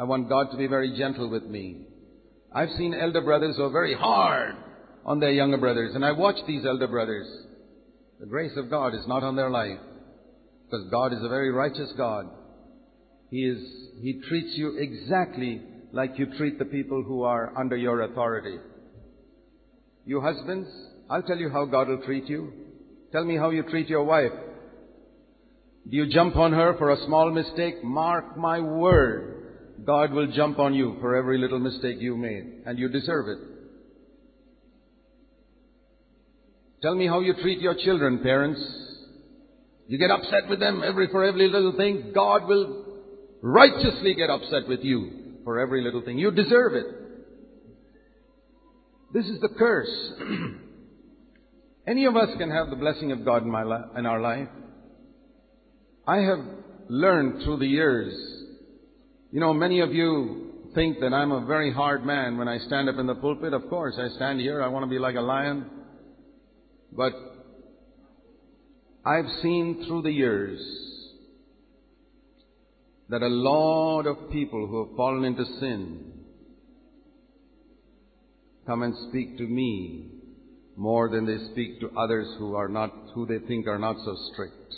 I 0.00 0.04
want 0.04 0.30
God 0.30 0.50
to 0.50 0.56
be 0.56 0.66
very 0.66 0.96
gentle 0.96 1.28
with 1.28 1.44
me. 1.44 1.76
I've 2.54 2.70
seen 2.78 2.94
elder 2.94 3.20
brothers 3.20 3.56
who 3.56 3.64
are 3.64 3.70
very 3.70 3.94
hard 3.94 4.56
on 5.04 5.20
their 5.20 5.30
younger 5.30 5.58
brothers, 5.58 5.94
and 5.94 6.02
I 6.02 6.12
watch 6.12 6.36
these 6.46 6.64
elder 6.64 6.88
brothers. 6.88 7.26
The 8.18 8.24
grace 8.24 8.56
of 8.56 8.70
God 8.70 8.94
is 8.94 9.06
not 9.06 9.22
on 9.22 9.36
their 9.36 9.50
life 9.50 9.78
because 10.64 10.88
God 10.90 11.12
is 11.12 11.22
a 11.22 11.28
very 11.28 11.50
righteous 11.52 11.92
God. 11.98 12.30
He 13.28 13.40
is, 13.44 13.60
He 14.00 14.22
treats 14.26 14.56
you 14.56 14.78
exactly 14.78 15.60
like 15.92 16.18
you 16.18 16.34
treat 16.38 16.58
the 16.58 16.64
people 16.64 17.04
who 17.06 17.24
are 17.24 17.52
under 17.54 17.76
your 17.76 18.00
authority. 18.00 18.56
You 20.06 20.22
husbands, 20.22 20.70
I'll 21.10 21.24
tell 21.24 21.36
you 21.36 21.50
how 21.50 21.66
God 21.66 21.88
will 21.88 22.02
treat 22.06 22.26
you. 22.26 22.54
Tell 23.12 23.26
me 23.26 23.36
how 23.36 23.50
you 23.50 23.64
treat 23.64 23.88
your 23.88 24.04
wife. 24.04 24.32
Do 25.90 25.94
you 25.94 26.06
jump 26.06 26.36
on 26.36 26.52
her 26.54 26.74
for 26.78 26.88
a 26.88 27.04
small 27.04 27.30
mistake? 27.30 27.84
Mark 27.84 28.38
my 28.38 28.60
word. 28.60 29.39
God 29.84 30.12
will 30.12 30.26
jump 30.26 30.58
on 30.58 30.74
you 30.74 30.96
for 31.00 31.16
every 31.16 31.38
little 31.38 31.58
mistake 31.58 31.96
you 32.00 32.16
made, 32.16 32.62
and 32.66 32.78
you 32.78 32.88
deserve 32.88 33.28
it. 33.28 33.38
Tell 36.82 36.94
me 36.94 37.06
how 37.06 37.20
you 37.20 37.34
treat 37.34 37.60
your 37.60 37.74
children, 37.74 38.20
parents. 38.20 38.60
You 39.86 39.98
get 39.98 40.10
upset 40.10 40.48
with 40.48 40.60
them 40.60 40.82
every 40.84 41.08
for 41.08 41.24
every 41.24 41.48
little 41.48 41.76
thing. 41.76 42.12
God 42.14 42.46
will 42.46 42.84
righteously 43.42 44.14
get 44.14 44.30
upset 44.30 44.68
with 44.68 44.80
you 44.82 45.40
for 45.44 45.58
every 45.58 45.82
little 45.82 46.02
thing. 46.02 46.18
You 46.18 46.30
deserve 46.30 46.74
it. 46.74 46.86
This 49.12 49.26
is 49.26 49.40
the 49.40 49.48
curse. 49.48 50.12
Any 51.86 52.04
of 52.04 52.16
us 52.16 52.28
can 52.38 52.50
have 52.50 52.70
the 52.70 52.76
blessing 52.76 53.12
of 53.12 53.24
God 53.24 53.42
in, 53.42 53.50
my 53.50 53.64
li- 53.64 53.84
in 53.96 54.06
our 54.06 54.20
life. 54.20 54.48
I 56.06 56.18
have 56.18 56.40
learned 56.88 57.42
through 57.42 57.58
the 57.58 57.66
years. 57.66 58.14
You 59.32 59.38
know, 59.38 59.52
many 59.52 59.80
of 59.80 59.92
you 59.92 60.70
think 60.74 60.98
that 61.00 61.12
I'm 61.12 61.30
a 61.30 61.46
very 61.46 61.72
hard 61.72 62.04
man 62.04 62.36
when 62.36 62.48
I 62.48 62.58
stand 62.58 62.88
up 62.88 62.96
in 62.98 63.06
the 63.06 63.14
pulpit. 63.14 63.52
Of 63.52 63.68
course, 63.68 63.94
I 63.96 64.08
stand 64.16 64.40
here. 64.40 64.60
I 64.60 64.68
want 64.68 64.84
to 64.84 64.90
be 64.90 64.98
like 64.98 65.14
a 65.14 65.20
lion. 65.20 65.66
But 66.92 67.12
I've 69.04 69.28
seen 69.40 69.84
through 69.86 70.02
the 70.02 70.10
years 70.10 70.60
that 73.08 73.22
a 73.22 73.28
lot 73.28 74.06
of 74.06 74.30
people 74.30 74.66
who 74.66 74.86
have 74.86 74.96
fallen 74.96 75.24
into 75.24 75.44
sin 75.60 76.12
come 78.66 78.82
and 78.82 78.94
speak 79.08 79.38
to 79.38 79.44
me 79.44 80.10
more 80.76 81.08
than 81.08 81.26
they 81.26 81.38
speak 81.52 81.80
to 81.80 81.90
others 81.96 82.26
who 82.38 82.54
are 82.54 82.68
not, 82.68 82.92
who 83.14 83.26
they 83.26 83.38
think 83.46 83.66
are 83.66 83.78
not 83.78 83.96
so 84.04 84.16
strict. 84.32 84.74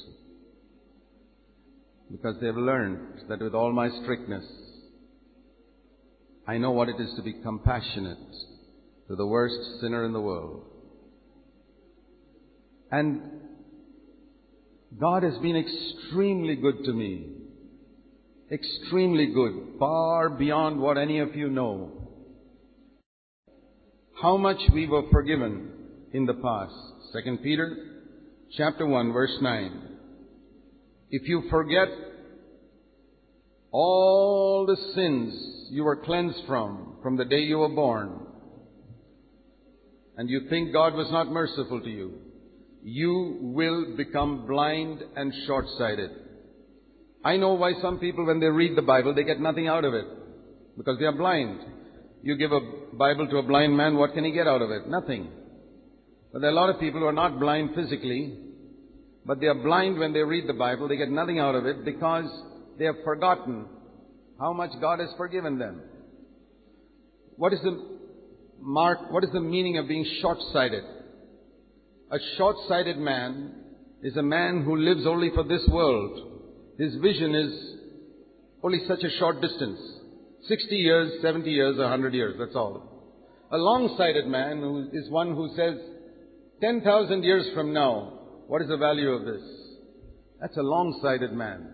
Because 2.12 2.36
they've 2.40 2.54
learned 2.54 3.22
that 3.28 3.40
with 3.40 3.54
all 3.54 3.72
my 3.72 3.88
strictness, 4.02 4.44
I 6.46 6.58
know 6.58 6.72
what 6.72 6.90
it 6.90 7.00
is 7.00 7.14
to 7.16 7.22
be 7.22 7.32
compassionate 7.42 8.18
to 9.08 9.16
the 9.16 9.26
worst 9.26 9.80
sinner 9.80 10.04
in 10.04 10.12
the 10.12 10.20
world. 10.20 10.66
And 12.90 13.22
God 15.00 15.22
has 15.22 15.38
been 15.38 15.56
extremely 15.56 16.56
good 16.56 16.84
to 16.84 16.92
me. 16.92 17.30
Extremely 18.50 19.32
good. 19.32 19.78
Far 19.78 20.28
beyond 20.28 20.78
what 20.78 20.98
any 20.98 21.20
of 21.20 21.34
you 21.34 21.48
know. 21.48 22.10
How 24.20 24.36
much 24.36 24.58
we 24.74 24.86
were 24.86 25.08
forgiven 25.10 25.70
in 26.12 26.26
the 26.26 26.34
past. 26.34 26.74
Second 27.14 27.42
Peter 27.42 27.74
chapter 28.54 28.86
1 28.86 29.12
verse 29.12 29.38
9. 29.40 29.91
If 31.14 31.28
you 31.28 31.42
forget 31.50 31.88
all 33.70 34.64
the 34.66 34.94
sins 34.94 35.68
you 35.70 35.84
were 35.84 35.96
cleansed 35.96 36.42
from, 36.46 36.96
from 37.02 37.18
the 37.18 37.26
day 37.26 37.40
you 37.40 37.58
were 37.58 37.68
born, 37.68 38.18
and 40.16 40.30
you 40.30 40.48
think 40.48 40.72
God 40.72 40.94
was 40.94 41.10
not 41.12 41.30
merciful 41.30 41.82
to 41.82 41.90
you, 41.90 42.14
you 42.82 43.38
will 43.42 43.94
become 43.94 44.46
blind 44.46 45.02
and 45.14 45.34
short-sighted. 45.46 46.10
I 47.22 47.36
know 47.36 47.52
why 47.52 47.74
some 47.82 47.98
people, 47.98 48.26
when 48.26 48.40
they 48.40 48.46
read 48.46 48.74
the 48.74 48.82
Bible, 48.82 49.14
they 49.14 49.24
get 49.24 49.38
nothing 49.38 49.68
out 49.68 49.84
of 49.84 49.92
it. 49.92 50.06
Because 50.78 50.98
they 50.98 51.04
are 51.04 51.12
blind. 51.12 51.60
You 52.22 52.38
give 52.38 52.52
a 52.52 52.60
Bible 52.94 53.28
to 53.28 53.36
a 53.36 53.42
blind 53.42 53.76
man, 53.76 53.96
what 53.96 54.14
can 54.14 54.24
he 54.24 54.32
get 54.32 54.48
out 54.48 54.62
of 54.62 54.70
it? 54.70 54.88
Nothing. 54.88 55.30
But 56.32 56.40
there 56.40 56.48
are 56.48 56.54
a 56.54 56.56
lot 56.56 56.70
of 56.70 56.80
people 56.80 57.00
who 57.00 57.06
are 57.06 57.12
not 57.12 57.38
blind 57.38 57.74
physically, 57.74 58.38
but 59.24 59.40
they 59.40 59.46
are 59.46 59.54
blind 59.54 59.98
when 59.98 60.12
they 60.12 60.20
read 60.20 60.48
the 60.48 60.54
Bible. 60.54 60.88
They 60.88 60.96
get 60.96 61.10
nothing 61.10 61.38
out 61.38 61.54
of 61.54 61.66
it 61.66 61.84
because 61.84 62.28
they 62.78 62.84
have 62.86 62.96
forgotten 63.04 63.66
how 64.40 64.52
much 64.52 64.70
God 64.80 64.98
has 64.98 65.10
forgiven 65.16 65.58
them. 65.58 65.82
What 67.36 67.52
is 67.52 67.60
the 67.62 67.98
mark, 68.60 69.12
what 69.12 69.24
is 69.24 69.30
the 69.32 69.40
meaning 69.40 69.78
of 69.78 69.88
being 69.88 70.06
short-sighted? 70.20 70.84
A 72.10 72.18
short-sighted 72.36 72.98
man 72.98 73.54
is 74.02 74.16
a 74.16 74.22
man 74.22 74.64
who 74.64 74.76
lives 74.76 75.06
only 75.06 75.30
for 75.34 75.44
this 75.44 75.62
world. 75.68 76.40
His 76.78 76.94
vision 76.96 77.34
is 77.34 77.76
only 78.62 78.80
such 78.86 79.02
a 79.02 79.10
short 79.18 79.40
distance. 79.40 79.78
60 80.48 80.74
years, 80.74 81.22
70 81.22 81.50
years, 81.50 81.78
100 81.78 82.14
years, 82.14 82.34
that's 82.38 82.56
all. 82.56 82.88
A 83.52 83.56
long-sighted 83.56 84.26
man 84.26 84.90
is 84.92 85.08
one 85.10 85.34
who 85.34 85.48
says, 85.54 85.76
10,000 86.60 87.22
years 87.22 87.46
from 87.54 87.72
now, 87.72 88.21
what 88.52 88.60
is 88.60 88.68
the 88.68 88.76
value 88.76 89.08
of 89.12 89.24
this? 89.24 89.40
That's 90.38 90.58
a 90.58 90.62
long-sighted 90.62 91.32
man. 91.32 91.72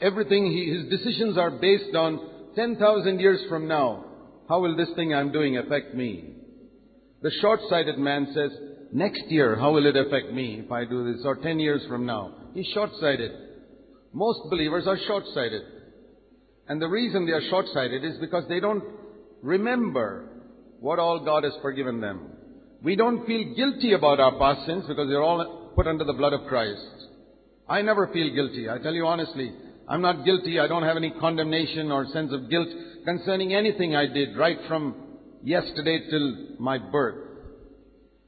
Everything, 0.00 0.46
he, 0.52 0.72
his 0.72 0.88
decisions 0.88 1.36
are 1.36 1.50
based 1.50 1.96
on 1.96 2.52
10,000 2.54 3.18
years 3.18 3.40
from 3.48 3.66
now. 3.66 4.04
How 4.48 4.60
will 4.60 4.76
this 4.76 4.90
thing 4.94 5.12
I'm 5.12 5.32
doing 5.32 5.58
affect 5.58 5.96
me? 5.96 6.34
The 7.22 7.32
short-sighted 7.40 7.98
man 7.98 8.28
says, 8.32 8.52
next 8.92 9.24
year, 9.30 9.56
how 9.56 9.72
will 9.72 9.84
it 9.84 9.96
affect 9.96 10.32
me 10.32 10.62
if 10.64 10.70
I 10.70 10.84
do 10.84 11.12
this? 11.12 11.22
Or 11.24 11.34
10 11.34 11.58
years 11.58 11.82
from 11.88 12.06
now. 12.06 12.36
He's 12.54 12.68
short-sighted. 12.72 13.32
Most 14.12 14.48
believers 14.48 14.86
are 14.86 14.98
short-sighted. 15.08 15.62
And 16.68 16.80
the 16.80 16.86
reason 16.86 17.26
they 17.26 17.32
are 17.32 17.50
short-sighted 17.50 18.04
is 18.04 18.18
because 18.20 18.44
they 18.48 18.60
don't 18.60 18.84
remember 19.42 20.28
what 20.78 21.00
all 21.00 21.24
God 21.24 21.42
has 21.42 21.54
forgiven 21.60 22.00
them. 22.00 22.28
We 22.80 22.94
don't 22.94 23.26
feel 23.26 23.56
guilty 23.56 23.94
about 23.94 24.20
our 24.20 24.38
past 24.38 24.68
sins 24.68 24.84
because 24.86 25.08
they're 25.08 25.20
all 25.20 25.61
put 25.74 25.86
under 25.86 26.04
the 26.04 26.12
blood 26.12 26.32
of 26.32 26.46
Christ. 26.46 27.08
I 27.68 27.82
never 27.82 28.08
feel 28.08 28.34
guilty. 28.34 28.68
I 28.68 28.78
tell 28.78 28.92
you 28.92 29.06
honestly, 29.06 29.52
I'm 29.88 30.02
not 30.02 30.24
guilty. 30.24 30.58
I 30.60 30.68
don't 30.68 30.82
have 30.82 30.96
any 30.96 31.12
condemnation 31.20 31.90
or 31.90 32.06
sense 32.12 32.32
of 32.32 32.50
guilt 32.50 32.68
concerning 33.04 33.54
anything 33.54 33.96
I 33.96 34.06
did 34.06 34.36
right 34.36 34.58
from 34.68 34.94
yesterday 35.42 36.00
till 36.10 36.56
my 36.58 36.78
birth. 36.78 37.28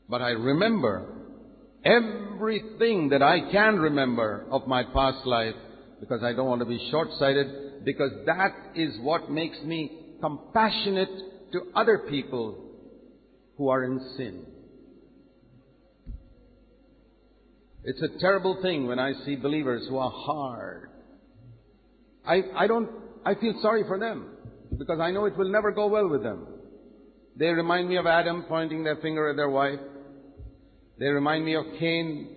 But 0.09 0.22
I 0.22 0.30
remember 0.30 1.14
everything 1.84 3.11
that 3.11 3.22
I 3.22 3.51
can 3.53 3.76
remember 3.76 4.47
of 4.51 4.66
my 4.66 4.82
past 4.82 5.26
life 5.26 5.55
because 6.01 6.22
I 6.22 6.32
don't 6.32 6.49
want 6.49 6.61
to 6.61 6.66
be 6.66 6.88
short-sighted 6.90 7.84
because 7.84 8.11
that 8.26 8.53
is 8.74 8.99
what 9.01 9.30
makes 9.30 9.59
me 9.62 10.16
compassionate 10.20 11.11
to 11.53 11.62
other 11.74 12.07
people 12.11 12.59
who 13.57 13.68
are 13.68 13.84
in 13.84 14.01
sin. 14.16 14.47
It's 17.85 18.01
a 18.01 18.18
terrible 18.18 18.61
thing 18.62 18.87
when 18.87 18.99
I 18.99 19.12
see 19.24 19.37
believers 19.37 19.87
who 19.89 19.99
are 19.99 20.11
hard. 20.11 20.89
I, 22.26 22.43
I 22.57 22.66
don't, 22.66 22.89
I 23.26 23.35
feel 23.35 23.55
sorry 23.61 23.85
for 23.87 23.99
them 23.99 24.30
because 24.78 25.01
I 25.01 25.11
know 25.11 25.26
it 25.26 25.37
will 25.37 25.51
never 25.51 25.70
go 25.70 25.87
well 25.89 26.09
with 26.09 26.22
them. 26.22 26.47
They 27.37 27.49
remind 27.49 27.89
me 27.89 27.97
of 27.97 28.07
Adam 28.07 28.45
pointing 28.49 28.85
their 28.85 28.97
finger 28.97 29.28
at 29.28 29.37
their 29.37 29.51
wife. 29.51 29.80
They 30.99 31.09
remind 31.09 31.45
me 31.45 31.57
of 31.57 31.64
Cain, 31.78 32.37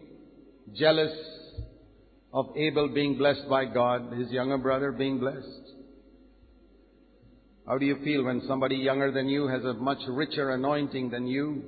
jealous 0.76 1.16
of 2.34 2.48
Abel 2.58 2.89
being 2.93 3.18
blessed 3.18 3.48
by 3.50 3.66
God, 3.66 4.12
his 4.14 4.30
younger 4.32 4.58
brother 4.58 4.91
being 4.91 5.20
blessed. 5.20 5.62
How 7.66 7.78
do 7.78 7.86
you 7.86 7.98
feel 8.04 8.24
when 8.24 8.41
somebody 8.48 8.76
younger 8.76 9.12
than 9.12 9.30
you 9.30 9.48
has 9.48 9.64
a 9.64 9.74
much 9.74 10.00
richer 10.10 10.52
anointing 10.52 11.10
than 11.10 11.28
you? 11.28 11.64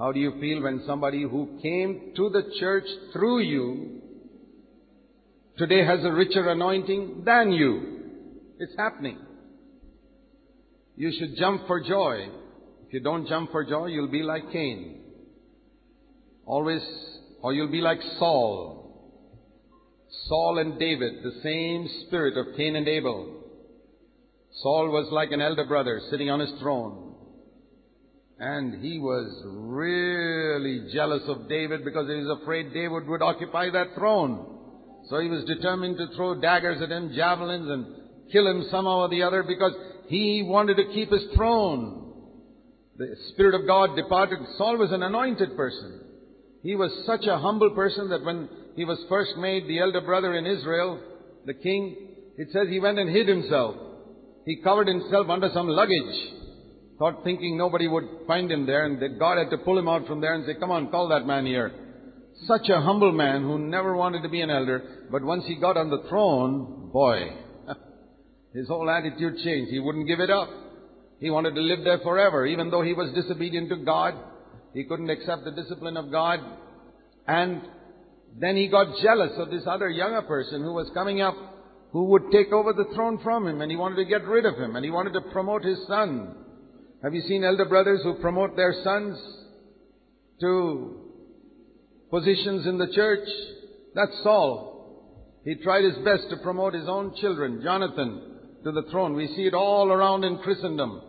How 0.00 0.12
do 0.12 0.18
you 0.18 0.40
feel 0.40 0.62
when 0.62 0.82
somebody 0.86 1.22
who 1.24 1.58
came 1.60 2.12
to 2.16 2.30
the 2.30 2.54
church 2.58 2.86
through 3.12 3.40
you 3.40 4.00
today 5.58 5.84
has 5.84 6.02
a 6.02 6.10
richer 6.10 6.48
anointing 6.48 7.24
than 7.26 7.52
you? 7.52 7.98
It's 8.58 8.72
happening. 8.78 9.18
You 10.96 11.12
should 11.18 11.36
jump 11.36 11.66
for 11.66 11.82
joy. 11.86 12.30
If 12.86 12.94
you 12.94 13.00
don't 13.00 13.28
jump 13.28 13.52
for 13.52 13.62
joy, 13.62 13.88
you'll 13.88 14.10
be 14.10 14.22
like 14.22 14.50
Cain. 14.50 15.02
Always, 16.46 16.80
or 17.42 17.52
you'll 17.52 17.70
be 17.70 17.82
like 17.82 18.00
Saul. 18.18 19.20
Saul 20.28 20.58
and 20.60 20.78
David, 20.78 21.22
the 21.22 21.42
same 21.42 21.86
spirit 22.06 22.38
of 22.38 22.56
Cain 22.56 22.74
and 22.74 22.88
Abel. 22.88 23.44
Saul 24.62 24.88
was 24.88 25.08
like 25.12 25.30
an 25.30 25.42
elder 25.42 25.66
brother 25.66 26.00
sitting 26.10 26.30
on 26.30 26.40
his 26.40 26.58
throne. 26.58 27.09
And 28.40 28.82
he 28.82 28.98
was 28.98 29.42
really 29.44 30.90
jealous 30.94 31.22
of 31.28 31.46
David 31.46 31.84
because 31.84 32.08
he 32.08 32.14
was 32.14 32.38
afraid 32.40 32.72
David 32.72 33.06
would 33.06 33.20
occupy 33.20 33.68
that 33.70 33.94
throne. 33.94 34.56
So 35.10 35.20
he 35.20 35.28
was 35.28 35.44
determined 35.44 35.98
to 35.98 36.16
throw 36.16 36.40
daggers 36.40 36.80
at 36.80 36.90
him, 36.90 37.12
javelins, 37.14 37.68
and 37.68 37.86
kill 38.32 38.46
him 38.46 38.64
somehow 38.70 39.00
or 39.00 39.08
the 39.10 39.24
other 39.24 39.42
because 39.42 39.72
he 40.08 40.42
wanted 40.42 40.76
to 40.76 40.92
keep 40.94 41.12
his 41.12 41.24
throne. 41.34 42.14
The 42.96 43.14
Spirit 43.32 43.60
of 43.60 43.66
God 43.66 43.94
departed. 43.94 44.38
Saul 44.56 44.78
was 44.78 44.92
an 44.92 45.02
anointed 45.02 45.54
person. 45.54 46.00
He 46.62 46.76
was 46.76 46.90
such 47.06 47.26
a 47.26 47.38
humble 47.38 47.70
person 47.70 48.08
that 48.08 48.24
when 48.24 48.48
he 48.74 48.86
was 48.86 48.98
first 49.08 49.36
made 49.36 49.66
the 49.66 49.80
elder 49.80 50.00
brother 50.00 50.34
in 50.34 50.46
Israel, 50.46 50.98
the 51.44 51.54
king, 51.54 52.08
it 52.38 52.48
says 52.52 52.68
he 52.68 52.80
went 52.80 52.98
and 52.98 53.10
hid 53.10 53.28
himself. 53.28 53.76
He 54.46 54.62
covered 54.62 54.88
himself 54.88 55.28
under 55.28 55.50
some 55.52 55.68
luggage, 55.68 56.34
thought 57.00 57.24
thinking 57.24 57.56
nobody 57.56 57.88
would 57.88 58.04
find 58.26 58.52
him 58.52 58.66
there, 58.66 58.84
and 58.84 59.00
that 59.00 59.18
God 59.18 59.38
had 59.38 59.48
to 59.50 59.64
pull 59.64 59.78
him 59.78 59.88
out 59.88 60.06
from 60.06 60.20
there 60.20 60.34
and 60.34 60.44
say, 60.44 60.52
come 60.60 60.70
on, 60.70 60.90
call 60.90 61.08
that 61.08 61.26
man 61.26 61.46
here. 61.46 61.72
Such 62.46 62.68
a 62.68 62.82
humble 62.82 63.10
man 63.10 63.40
who 63.40 63.58
never 63.58 63.96
wanted 63.96 64.22
to 64.22 64.28
be 64.28 64.42
an 64.42 64.50
elder, 64.50 65.06
but 65.10 65.22
once 65.22 65.44
he 65.46 65.54
got 65.54 65.78
on 65.78 65.88
the 65.88 66.04
throne, 66.10 66.90
boy, 66.92 67.36
his 68.54 68.68
whole 68.68 68.88
attitude 68.90 69.38
changed. 69.42 69.72
He 69.72 69.80
wouldn't 69.80 70.06
give 70.08 70.20
it 70.20 70.28
up. 70.28 70.50
He 71.20 71.30
wanted 71.30 71.54
to 71.54 71.62
live 71.62 71.84
there 71.84 72.00
forever. 72.00 72.46
Even 72.46 72.70
though 72.70 72.82
he 72.82 72.92
was 72.92 73.10
disobedient 73.14 73.70
to 73.70 73.76
God, 73.76 74.14
he 74.74 74.84
couldn't 74.84 75.08
accept 75.08 75.44
the 75.44 75.52
discipline 75.52 75.96
of 75.96 76.10
God. 76.10 76.40
And 77.26 77.62
then 78.38 78.56
he 78.56 78.68
got 78.68 78.98
jealous 79.02 79.32
of 79.38 79.50
this 79.50 79.62
other 79.66 79.88
younger 79.88 80.22
person 80.22 80.62
who 80.62 80.74
was 80.74 80.90
coming 80.92 81.22
up 81.22 81.34
who 81.92 82.04
would 82.04 82.30
take 82.30 82.52
over 82.52 82.74
the 82.74 82.94
throne 82.94 83.18
from 83.22 83.46
him 83.46 83.62
and 83.62 83.70
he 83.70 83.76
wanted 83.76 83.96
to 83.96 84.04
get 84.04 84.24
rid 84.26 84.44
of 84.44 84.56
him 84.56 84.76
and 84.76 84.84
he 84.84 84.90
wanted 84.90 85.14
to 85.14 85.22
promote 85.32 85.64
his 85.64 85.78
son. 85.88 86.34
Have 87.02 87.14
you 87.14 87.22
seen 87.22 87.44
elder 87.44 87.64
brothers 87.64 88.00
who 88.02 88.14
promote 88.14 88.56
their 88.56 88.74
sons 88.84 89.18
to 90.40 91.00
positions 92.10 92.66
in 92.66 92.76
the 92.76 92.88
church? 92.94 93.26
That's 93.94 94.12
Saul. 94.22 95.40
He 95.44 95.54
tried 95.54 95.84
his 95.84 95.96
best 96.04 96.28
to 96.28 96.36
promote 96.42 96.74
his 96.74 96.88
own 96.88 97.14
children, 97.18 97.62
Jonathan, 97.64 98.38
to 98.64 98.72
the 98.72 98.82
throne. 98.90 99.14
We 99.14 99.28
see 99.28 99.46
it 99.46 99.54
all 99.54 99.90
around 99.90 100.24
in 100.24 100.38
Christendom. 100.38 101.00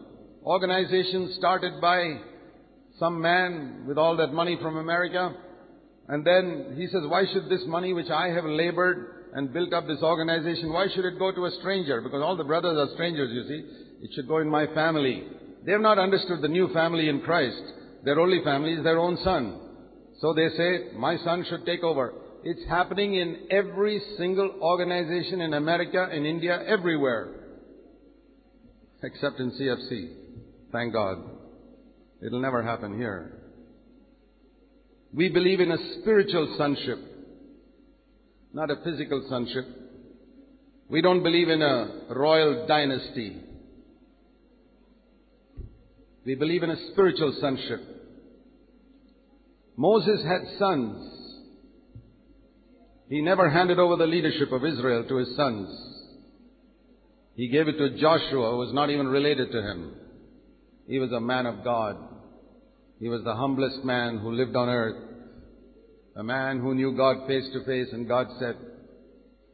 Organizations 0.46 1.36
started 1.36 1.82
by 1.82 2.22
some 2.98 3.20
man 3.22 3.84
with 3.86 3.98
all 3.98 4.16
that 4.16 4.32
money 4.32 4.58
from 4.62 4.78
America. 4.78 5.36
And 6.08 6.26
then 6.26 6.76
he 6.78 6.88
says, 6.88 7.02
why 7.06 7.26
should 7.34 7.50
this 7.50 7.64
money 7.68 7.92
which 7.92 8.10
I 8.10 8.30
have 8.30 8.46
labored 8.46 9.30
and 9.34 9.52
built 9.52 9.74
up 9.74 9.88
this 9.88 10.02
organization, 10.02 10.72
why 10.72 10.88
should 10.94 11.06
it 11.06 11.20
go 11.20 11.34
to 11.34 11.46
a 11.46 11.52
stranger? 11.60 12.00
Because 12.00 12.22
all 12.22 12.38
the 12.38 12.46
brothers 12.46 12.78
are 12.78 12.94
strangers, 12.94 13.30
you 13.34 13.44
see. 13.44 14.06
It 14.06 14.12
should 14.16 14.28
go 14.28 14.38
in 14.38 14.50
my 14.50 14.68
family. 14.68 15.28
They 15.66 15.72
have 15.72 15.82
not 15.82 15.99
understood 15.99 16.41
the 16.41 16.47
new 16.47 16.74
family 16.74 17.09
in 17.09 17.22
Christ. 17.22 17.62
Their 18.03 18.20
only 18.20 18.43
family 18.43 18.74
is 18.74 18.84
their 18.84 18.99
own 18.99 19.18
son. 19.24 19.59
So 20.20 20.34
they 20.34 20.49
say, 20.57 20.95
my 20.95 21.18
son 21.24 21.45
should 21.49 21.66
take 21.66 21.84
over. 21.84 22.14
It's 22.43 22.68
happening 22.68 23.16
in 23.16 23.47
every 23.51 24.01
single 24.18 24.55
organization 24.62 25.41
in 25.41 25.53
America, 25.53 26.09
in 26.12 26.26
India, 26.26 26.64
everywhere 26.66 27.41
except 29.03 29.39
in 29.39 29.51
CFC. 29.51 30.14
Thank 30.72 30.93
God. 30.93 31.18
It'll 32.26 32.41
never 32.41 32.64
happen 32.64 32.97
here. 32.97 33.38
We 35.14 35.30
believe 35.30 35.59
in 35.59 35.72
a 35.72 35.99
spiritual 35.99 36.55
sonship, 36.57 36.99
not 38.53 38.70
a 38.70 38.78
physical 38.84 39.26
sonship. 39.30 39.66
We 40.89 41.01
don't 41.01 41.24
believe 41.24 41.49
in 41.49 41.62
a 41.62 42.05
royal 42.09 42.66
dynasty. 42.68 43.41
We 46.26 46.36
believe 46.36 46.64
in 46.64 46.70
a 46.70 46.92
spiritual 46.92 47.36
sonship. 47.40 47.82
Moses 49.76 50.24
had 50.24 50.42
sons. 50.60 51.08
He 53.10 53.22
never 53.22 53.50
handed 53.50 53.80
over 53.80 53.96
the 53.96 54.06
leadership 54.06 54.52
of 54.52 54.64
Israel 54.64 55.06
to 55.08 55.18
his 55.18 55.36
sons. 55.36 55.70
He 57.36 57.48
gave 57.48 57.68
it 57.68 57.78
to 57.78 57.98
Joshua, 58.00 58.52
who 58.52 58.58
was 58.58 58.74
not 58.74 58.90
even 58.90 59.08
related 59.08 59.52
to 59.52 59.62
him. 59.62 59.96
He 60.88 61.00
was 61.00 61.12
a 61.12 61.20
man 61.20 61.46
of 61.46 61.64
God. 61.64 61.98
He 63.00 63.10
was 63.10 63.24
the 63.24 63.36
humblest 63.36 63.84
man 63.84 64.20
who 64.20 64.32
lived 64.32 64.56
on 64.56 64.70
earth. 64.70 65.02
A 66.16 66.24
man 66.24 66.60
who 66.60 66.76
knew 66.76 66.96
God 66.96 67.26
face 67.26 67.46
to 67.54 67.66
face, 67.66 67.88
and 67.94 68.08
God 68.08 68.28
said, 68.38 68.58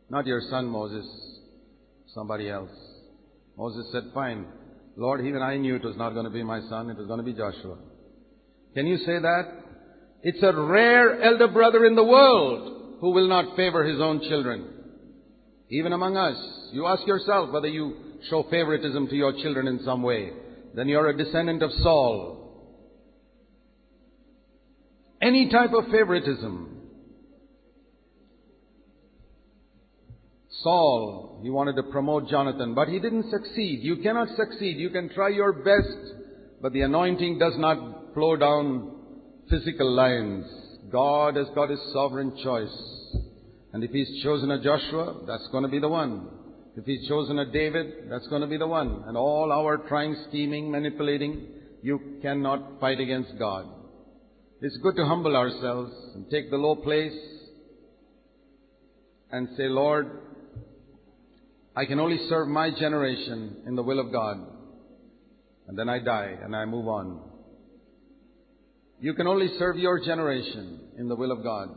Not 0.09 0.25
your 0.25 0.41
son, 0.49 0.67
Moses, 0.67 1.05
somebody 2.13 2.49
else. 2.49 2.71
Moses 3.55 3.89
said, 3.91 4.11
Fine. 4.13 4.47
Lord, 4.97 5.23
even 5.25 5.43
I 5.43 5.57
knew 5.57 5.75
it 5.75 5.83
was 5.83 5.95
not 5.95 6.13
going 6.13 6.25
to 6.25 6.31
be 6.31 6.43
my 6.43 6.59
son, 6.69 6.89
it 6.89 6.97
was 6.97 7.05
going 7.05 7.19
to 7.19 7.23
be 7.23 7.33
Joshua. 7.33 7.77
Can 8.73 8.87
you 8.87 8.97
say 8.97 9.19
that? 9.19 9.43
It's 10.23 10.41
a 10.41 10.51
rare 10.51 11.21
elder 11.21 11.47
brother 11.47 11.85
in 11.85 11.95
the 11.95 12.03
world 12.03 12.97
who 12.99 13.11
will 13.11 13.27
not 13.27 13.55
favor 13.55 13.83
his 13.83 14.01
own 14.01 14.21
children. 14.27 14.67
Even 15.69 15.93
among 15.93 16.17
us, 16.17 16.35
you 16.71 16.87
ask 16.87 17.05
yourself 17.05 17.51
whether 17.51 17.67
you 17.67 17.95
show 18.29 18.43
favoritism 18.49 19.07
to 19.09 19.15
your 19.15 19.33
children 19.33 19.67
in 19.67 19.79
some 19.85 20.01
way. 20.01 20.31
Then 20.73 20.87
you're 20.89 21.07
a 21.07 21.15
descendant 21.17 21.61
of 21.61 21.71
Saul. 21.83 22.33
Any 25.21 25.49
type 25.49 25.73
of 25.73 25.85
favoritism. 25.91 26.76
Saul, 30.63 31.39
he 31.43 31.49
wanted 31.49 31.75
to 31.75 31.83
promote 31.83 32.29
Jonathan, 32.29 32.73
but 32.73 32.87
he 32.87 32.99
didn't 32.99 33.29
succeed. 33.29 33.79
You 33.81 33.97
cannot 33.97 34.29
succeed. 34.35 34.77
You 34.77 34.89
can 34.89 35.09
try 35.09 35.29
your 35.29 35.53
best, 35.53 36.15
but 36.61 36.73
the 36.73 36.81
anointing 36.81 37.37
does 37.37 37.53
not 37.57 38.13
flow 38.13 38.35
down 38.35 38.91
physical 39.49 39.91
lines. 39.91 40.45
God 40.91 41.35
has 41.35 41.47
got 41.53 41.69
his 41.69 41.79
sovereign 41.93 42.37
choice. 42.43 42.75
And 43.73 43.83
if 43.83 43.91
he's 43.91 44.23
chosen 44.23 44.51
a 44.51 44.63
Joshua, 44.63 45.21
that's 45.27 45.47
going 45.51 45.63
to 45.63 45.69
be 45.69 45.79
the 45.79 45.89
one. 45.89 46.29
If 46.75 46.85
he's 46.85 47.07
chosen 47.07 47.39
a 47.39 47.51
David, 47.51 48.09
that's 48.09 48.27
going 48.27 48.41
to 48.41 48.47
be 48.47 48.57
the 48.57 48.67
one. 48.67 49.03
And 49.07 49.17
all 49.17 49.51
our 49.51 49.77
trying, 49.87 50.15
scheming, 50.29 50.71
manipulating, 50.71 51.47
you 51.81 52.19
cannot 52.21 52.79
fight 52.79 52.99
against 52.99 53.37
God. 53.37 53.67
It's 54.61 54.77
good 54.77 54.95
to 54.95 55.05
humble 55.05 55.35
ourselves 55.35 55.91
and 56.15 56.29
take 56.29 56.49
the 56.49 56.57
low 56.57 56.75
place 56.75 57.13
and 59.31 59.49
say, 59.57 59.67
Lord, 59.67 60.09
I 61.77 61.85
can 61.85 61.99
only 61.99 62.17
serve 62.27 62.47
my 62.47 62.71
generation 62.71 63.57
in 63.67 63.75
the 63.75 63.83
will 63.83 63.99
of 63.99 64.11
God. 64.11 64.37
And 65.67 65.77
then 65.77 65.87
I 65.87 65.99
die 65.99 66.35
and 66.41 66.55
I 66.55 66.65
move 66.65 66.87
on. 66.87 67.21
You 68.99 69.13
can 69.13 69.27
only 69.27 69.47
serve 69.59 69.77
your 69.77 70.03
generation 70.03 70.79
in 70.97 71.07
the 71.07 71.15
will 71.15 71.31
of 71.31 71.43
God. 71.43 71.69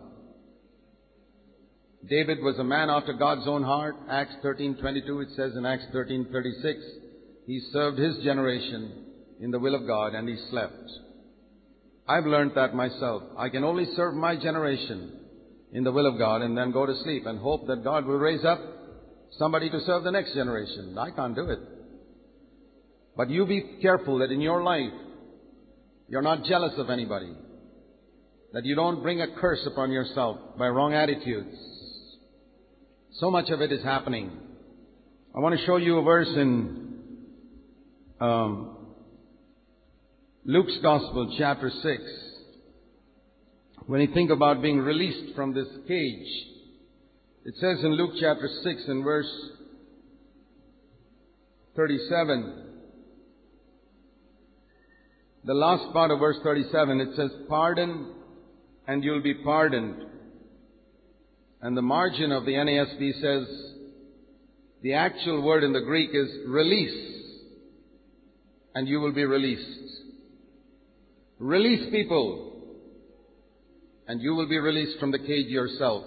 David 2.08 2.38
was 2.40 2.58
a 2.58 2.64
man 2.64 2.88
after 2.88 3.12
God's 3.12 3.46
own 3.46 3.62
heart. 3.62 3.94
Acts 4.08 4.36
13:22 4.42 5.20
it 5.20 5.28
says 5.36 5.54
in 5.54 5.66
Acts 5.66 5.84
13:36 5.92 6.82
he 7.46 7.60
served 7.70 7.98
his 7.98 8.16
generation 8.24 9.04
in 9.38 9.50
the 9.50 9.58
will 9.58 9.74
of 9.74 9.86
God 9.86 10.14
and 10.14 10.26
he 10.26 10.36
slept. 10.48 10.90
I've 12.08 12.24
learned 12.24 12.52
that 12.54 12.74
myself. 12.74 13.22
I 13.36 13.50
can 13.50 13.64
only 13.64 13.84
serve 13.96 14.14
my 14.14 14.34
generation 14.34 15.12
in 15.74 15.84
the 15.84 15.92
will 15.92 16.06
of 16.06 16.16
God 16.16 16.40
and 16.40 16.56
then 16.56 16.70
go 16.70 16.86
to 16.86 16.94
sleep 17.02 17.26
and 17.26 17.38
hope 17.38 17.66
that 17.66 17.84
God 17.84 18.06
will 18.06 18.18
raise 18.18 18.46
up 18.46 18.79
somebody 19.38 19.70
to 19.70 19.80
serve 19.80 20.04
the 20.04 20.10
next 20.10 20.34
generation. 20.34 20.96
I 20.98 21.10
can't 21.10 21.34
do 21.34 21.44
it. 21.50 21.58
But 23.16 23.30
you 23.30 23.46
be 23.46 23.78
careful 23.82 24.18
that 24.18 24.30
in 24.30 24.40
your 24.40 24.62
life, 24.62 24.92
you're 26.08 26.22
not 26.22 26.44
jealous 26.44 26.72
of 26.78 26.90
anybody. 26.90 27.32
That 28.52 28.64
you 28.64 28.74
don't 28.74 29.02
bring 29.02 29.20
a 29.20 29.34
curse 29.36 29.64
upon 29.66 29.92
yourself 29.92 30.38
by 30.58 30.68
wrong 30.68 30.94
attitudes. 30.94 31.56
So 33.12 33.30
much 33.30 33.50
of 33.50 33.60
it 33.60 33.70
is 33.72 33.82
happening. 33.82 34.30
I 35.34 35.40
want 35.40 35.58
to 35.58 35.64
show 35.66 35.76
you 35.76 35.98
a 35.98 36.02
verse 36.02 36.28
in 36.28 36.98
um, 38.20 38.76
Luke's 40.44 40.78
Gospel, 40.82 41.34
chapter 41.38 41.70
6. 41.70 42.02
When 43.86 44.00
you 44.00 44.12
think 44.12 44.30
about 44.30 44.62
being 44.62 44.78
released 44.78 45.34
from 45.36 45.54
this 45.54 45.68
cage, 45.86 46.26
it 47.44 47.54
says 47.56 47.84
in 47.84 47.92
Luke 47.94 48.12
chapter 48.20 48.48
6 48.62 48.82
and 48.88 49.04
verse 49.04 49.30
37, 51.76 52.66
the 55.44 55.54
last 55.54 55.92
part 55.92 56.10
of 56.10 56.18
verse 56.18 56.36
37, 56.42 57.00
it 57.00 57.16
says, 57.16 57.30
Pardon 57.48 58.14
and 58.90 59.04
you'll 59.04 59.22
be 59.22 59.34
pardoned. 59.34 60.04
And 61.62 61.76
the 61.76 61.82
margin 61.82 62.32
of 62.32 62.44
the 62.44 62.52
NASB 62.52 63.20
says, 63.20 63.70
the 64.82 64.94
actual 64.94 65.42
word 65.42 65.62
in 65.62 65.72
the 65.72 65.80
Greek 65.80 66.10
is 66.12 66.28
release, 66.46 67.22
and 68.74 68.88
you 68.88 68.98
will 68.98 69.12
be 69.12 69.24
released. 69.24 69.92
Release 71.38 71.90
people, 71.90 72.62
and 74.08 74.20
you 74.20 74.34
will 74.34 74.48
be 74.48 74.58
released 74.58 74.98
from 74.98 75.12
the 75.12 75.18
cage 75.18 75.48
yourself. 75.48 76.04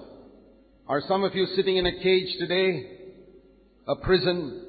Are 0.87 1.01
some 1.07 1.23
of 1.23 1.33
you 1.33 1.45
sitting 1.55 1.77
in 1.77 1.85
a 1.85 2.03
cage 2.03 2.37
today? 2.39 2.89
A 3.87 3.95
prison 3.95 4.65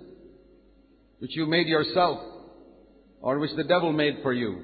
which 1.18 1.34
you 1.36 1.46
made 1.46 1.66
yourself 1.66 2.20
or 3.20 3.38
which 3.38 3.54
the 3.56 3.64
devil 3.64 3.92
made 3.92 4.18
for 4.22 4.32
you? 4.32 4.62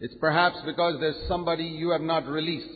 It's 0.00 0.14
perhaps 0.20 0.56
because 0.66 0.96
there's 1.00 1.28
somebody 1.28 1.64
you 1.64 1.90
have 1.90 2.00
not 2.00 2.26
released. 2.26 2.66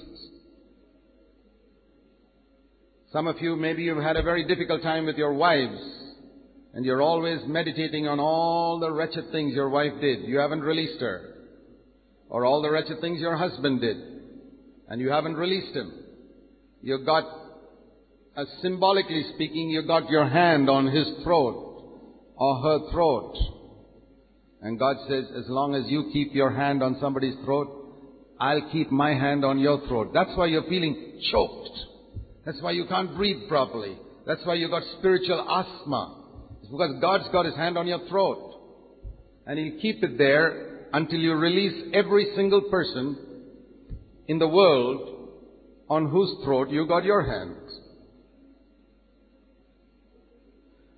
Some 3.13 3.27
of 3.27 3.41
you, 3.41 3.57
maybe 3.57 3.83
you've 3.83 4.03
had 4.03 4.17
a 4.17 4.23
very 4.23 4.47
difficult 4.47 4.83
time 4.83 5.05
with 5.07 5.17
your 5.17 5.35
wives, 5.35 5.81
and 6.75 6.85
you're 6.85 7.03
always 7.03 7.41
meditating 7.47 8.09
on 8.09 8.19
all 8.19 8.79
the 8.81 8.91
wretched 8.91 9.31
things 9.31 9.55
your 9.55 9.69
wife 9.69 9.93
did. 10.01 10.25
You 10.25 10.39
haven't 10.39 10.63
released 10.63 11.01
her. 11.01 11.35
Or 12.31 12.47
all 12.47 12.63
the 12.63 12.71
wretched 12.71 13.01
things 13.01 13.21
your 13.21 13.37
husband 13.37 13.81
did, 13.83 13.97
and 14.89 15.01
you 15.01 15.11
haven't 15.11 15.35
released 15.35 15.77
him. 15.77 16.02
You 16.83 17.05
got, 17.07 17.25
as 18.37 18.49
symbolically 18.61 19.25
speaking, 19.35 19.71
you 19.71 19.87
got 19.87 20.11
your 20.11 20.29
hand 20.29 20.69
on 20.69 20.87
his 20.89 21.07
throat, 21.23 22.35
or 22.37 22.57
her 22.61 22.91
throat. 22.91 23.37
And 24.63 24.79
God 24.79 24.97
says, 25.09 25.25
as 25.37 25.45
long 25.49 25.75
as 25.77 25.85
you 25.87 26.11
keep 26.13 26.35
your 26.35 26.51
hand 26.51 26.83
on 26.83 26.99
somebody's 27.01 27.37
throat, 27.45 27.69
I'll 28.41 28.69
keep 28.73 28.91
my 28.91 29.11
hand 29.11 29.45
on 29.45 29.61
your 29.61 29.87
throat. 29.87 30.11
That's 30.13 30.37
why 30.37 30.47
you're 30.47 30.69
feeling 30.69 31.21
choked. 31.31 31.79
That's 32.45 32.61
why 32.61 32.73
you 32.73 32.87
can't 32.87 33.15
breathe 33.15 33.49
properly. 33.49 33.97
That's 34.27 34.45
why 34.45 34.55
you've 34.55 34.73
got 34.73 34.83
spiritual 34.99 35.41
asthma. 35.41 36.25
It's 36.63 36.71
because 36.71 36.97
God's 37.01 37.29
got 37.31 37.47
His 37.47 37.55
hand 37.55 37.79
on 37.79 37.87
your 37.87 38.09
throat. 38.09 38.59
And 39.47 39.59
He'll 39.59 39.81
keep 39.81 40.03
it 40.03 40.19
there 40.19 40.89
until 40.93 41.21
you 41.21 41.35
release 41.35 41.91
every 41.95 42.33
single 42.35 42.63
person 42.63 43.17
in 44.27 44.41
the 44.41 44.49
world 44.49 45.22
on 45.93 46.09
whose 46.09 46.43
throat 46.43 46.71
you 46.71 46.87
got 46.87 47.05
your 47.05 47.23
hands. 47.23 47.71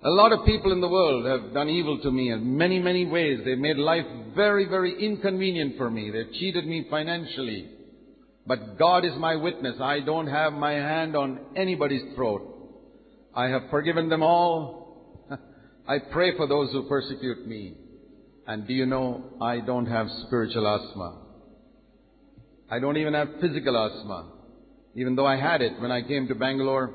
A 0.01 0.09
lot 0.09 0.31
of 0.31 0.45
people 0.45 0.71
in 0.71 0.79
the 0.79 0.87
world 0.87 1.25
have 1.25 1.53
done 1.53 1.67
evil 1.67 1.99
to 2.01 2.11
me 2.11 2.31
in 2.31 2.57
many, 2.57 2.79
many 2.79 3.05
ways. 3.05 3.39
They've 3.43 3.57
made 3.57 3.75
life 3.75 4.05
very, 4.33 4.65
very 4.69 5.05
inconvenient 5.05 5.75
for 5.75 5.89
me. 5.89 6.11
They've 6.11 6.31
cheated 6.39 6.65
me 6.65 6.87
financially. 6.89 7.71
But 8.47 8.77
God 8.77 9.03
is 9.03 9.11
my 9.17 9.35
witness. 9.35 9.75
I 9.81 9.99
don't 9.99 10.27
have 10.27 10.53
my 10.53 10.71
hand 10.71 11.17
on 11.17 11.39
anybody's 11.57 12.13
throat. 12.15 12.43
I 13.35 13.47
have 13.47 13.63
forgiven 13.69 14.07
them 14.07 14.23
all. 14.23 15.27
I 15.89 15.97
pray 16.09 16.37
for 16.37 16.47
those 16.47 16.71
who 16.71 16.87
persecute 16.87 17.45
me. 17.45 17.73
And 18.47 18.65
do 18.65 18.73
you 18.73 18.85
know, 18.85 19.25
I 19.41 19.59
don't 19.59 19.87
have 19.87 20.07
spiritual 20.27 20.65
asthma. 20.67 21.17
I 22.71 22.79
don't 22.79 22.95
even 22.95 23.13
have 23.13 23.27
physical 23.41 23.75
asthma. 23.75 24.34
Even 24.95 25.15
though 25.15 25.25
I 25.25 25.37
had 25.37 25.61
it 25.61 25.79
when 25.79 25.91
I 25.91 26.01
came 26.01 26.27
to 26.27 26.35
Bangalore, 26.35 26.93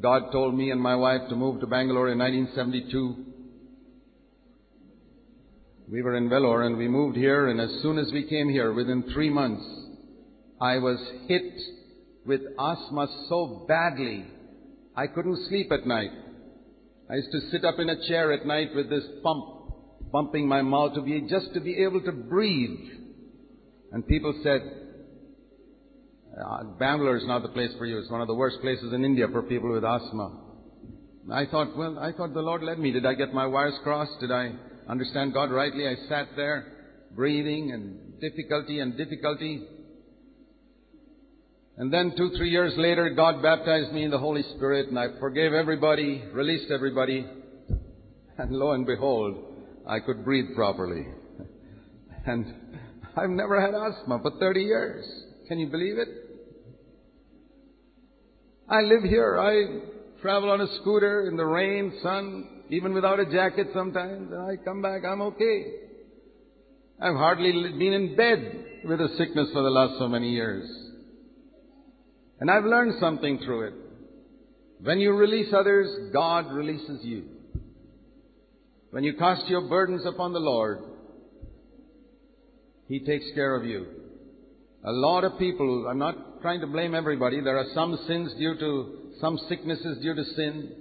God 0.00 0.32
told 0.32 0.54
me 0.54 0.70
and 0.70 0.80
my 0.80 0.96
wife 0.96 1.22
to 1.28 1.36
move 1.36 1.60
to 1.60 1.66
Bangalore 1.66 2.08
in 2.08 2.18
1972. 2.18 3.24
We 5.90 6.02
were 6.02 6.16
in 6.16 6.28
Vellore 6.28 6.66
and 6.66 6.76
we 6.76 6.88
moved 6.88 7.16
here 7.16 7.46
and 7.46 7.60
as 7.60 7.70
soon 7.82 7.98
as 7.98 8.10
we 8.12 8.24
came 8.24 8.48
here, 8.48 8.72
within 8.72 9.04
three 9.14 9.30
months, 9.30 9.64
I 10.60 10.78
was 10.78 10.98
hit 11.28 11.60
with 12.26 12.40
asthma 12.58 13.06
so 13.28 13.64
badly, 13.68 14.26
I 14.96 15.06
couldn't 15.06 15.48
sleep 15.48 15.70
at 15.72 15.86
night. 15.86 16.10
I 17.10 17.14
used 17.14 17.32
to 17.32 17.50
sit 17.50 17.64
up 17.64 17.78
in 17.78 17.88
a 17.88 18.06
chair 18.08 18.32
at 18.32 18.44
night 18.44 18.74
with 18.74 18.90
this 18.90 19.04
pump 19.22 19.58
pumping 20.12 20.48
my 20.48 20.62
mouth 20.62 20.94
to 20.94 21.02
be 21.02 21.20
just 21.28 21.54
to 21.54 21.60
be 21.60 21.82
able 21.84 22.02
to 22.02 22.12
breathe. 22.12 22.78
And 23.92 24.06
people 24.06 24.38
said, 24.42 24.60
uh, 26.36 26.64
Bangalore 26.78 27.16
is 27.16 27.26
not 27.26 27.42
the 27.42 27.48
place 27.48 27.70
for 27.78 27.86
you. 27.86 27.98
It's 27.98 28.10
one 28.10 28.20
of 28.20 28.28
the 28.28 28.34
worst 28.34 28.60
places 28.60 28.92
in 28.92 29.04
India 29.04 29.26
for 29.32 29.42
people 29.42 29.72
with 29.72 29.84
asthma. 29.84 30.40
I 31.32 31.46
thought, 31.46 31.76
well, 31.76 31.98
I 31.98 32.12
thought 32.12 32.32
the 32.32 32.40
Lord 32.40 32.62
led 32.62 32.78
me. 32.78 32.90
Did 32.90 33.04
I 33.04 33.14
get 33.14 33.34
my 33.34 33.46
wires 33.46 33.78
crossed? 33.82 34.20
Did 34.20 34.30
I 34.30 34.52
understand 34.88 35.34
God 35.34 35.50
rightly? 35.50 35.86
I 35.86 35.94
sat 36.08 36.28
there, 36.36 36.72
breathing 37.14 37.72
and 37.72 38.20
difficulty 38.20 38.80
and 38.80 38.96
difficulty. 38.96 39.66
And 41.76 41.92
then 41.92 42.14
two, 42.16 42.30
three 42.36 42.50
years 42.50 42.72
later, 42.76 43.10
God 43.10 43.42
baptized 43.42 43.92
me 43.92 44.04
in 44.04 44.10
the 44.10 44.18
Holy 44.18 44.42
Spirit 44.56 44.88
and 44.88 44.98
I 44.98 45.18
forgave 45.20 45.52
everybody, 45.52 46.24
released 46.32 46.70
everybody. 46.70 47.26
And 48.38 48.52
lo 48.52 48.72
and 48.72 48.86
behold, 48.86 49.36
I 49.86 50.00
could 50.00 50.24
breathe 50.24 50.54
properly. 50.54 51.06
And 52.26 52.44
I've 53.16 53.30
never 53.30 53.58
had 53.58 53.74
asthma 53.74 54.20
for 54.20 54.32
30 54.38 54.60
years. 54.60 55.04
Can 55.48 55.58
you 55.58 55.68
believe 55.68 55.96
it? 55.96 56.08
I 58.68 58.82
live 58.82 59.02
here. 59.02 59.38
I 59.40 60.20
travel 60.20 60.50
on 60.50 60.60
a 60.60 60.66
scooter 60.80 61.26
in 61.26 61.38
the 61.38 61.44
rain, 61.46 61.98
sun, 62.02 62.64
even 62.68 62.92
without 62.92 63.18
a 63.18 63.24
jacket 63.24 63.68
sometimes, 63.72 64.30
and 64.30 64.42
I 64.42 64.62
come 64.62 64.82
back, 64.82 65.02
I'm 65.08 65.22
okay. 65.22 65.72
I've 67.00 67.14
hardly 67.14 67.52
been 67.52 67.94
in 67.94 68.14
bed 68.16 68.64
with 68.84 69.00
a 69.00 69.08
sickness 69.16 69.48
for 69.52 69.62
the 69.62 69.70
last 69.70 69.98
so 69.98 70.06
many 70.06 70.30
years. 70.30 70.68
And 72.40 72.50
I've 72.50 72.64
learned 72.64 72.94
something 73.00 73.38
through 73.38 73.68
it. 73.68 73.74
When 74.82 74.98
you 74.98 75.12
release 75.12 75.52
others, 75.56 76.12
God 76.12 76.52
releases 76.52 77.02
you. 77.04 77.24
When 78.90 79.02
you 79.02 79.14
cast 79.14 79.48
your 79.48 79.68
burdens 79.68 80.04
upon 80.04 80.34
the 80.34 80.40
Lord, 80.40 80.80
He 82.86 83.00
takes 83.00 83.26
care 83.34 83.56
of 83.56 83.64
you. 83.64 83.97
A 84.84 84.92
lot 84.92 85.24
of 85.24 85.38
people, 85.38 85.86
I'm 85.90 85.98
not 85.98 86.40
trying 86.40 86.60
to 86.60 86.66
blame 86.66 86.94
everybody, 86.94 87.40
there 87.40 87.58
are 87.58 87.66
some 87.74 87.98
sins 88.06 88.32
due 88.38 88.56
to, 88.58 88.98
some 89.20 89.38
sicknesses 89.48 89.98
due 90.02 90.14
to 90.14 90.24
sin, 90.36 90.72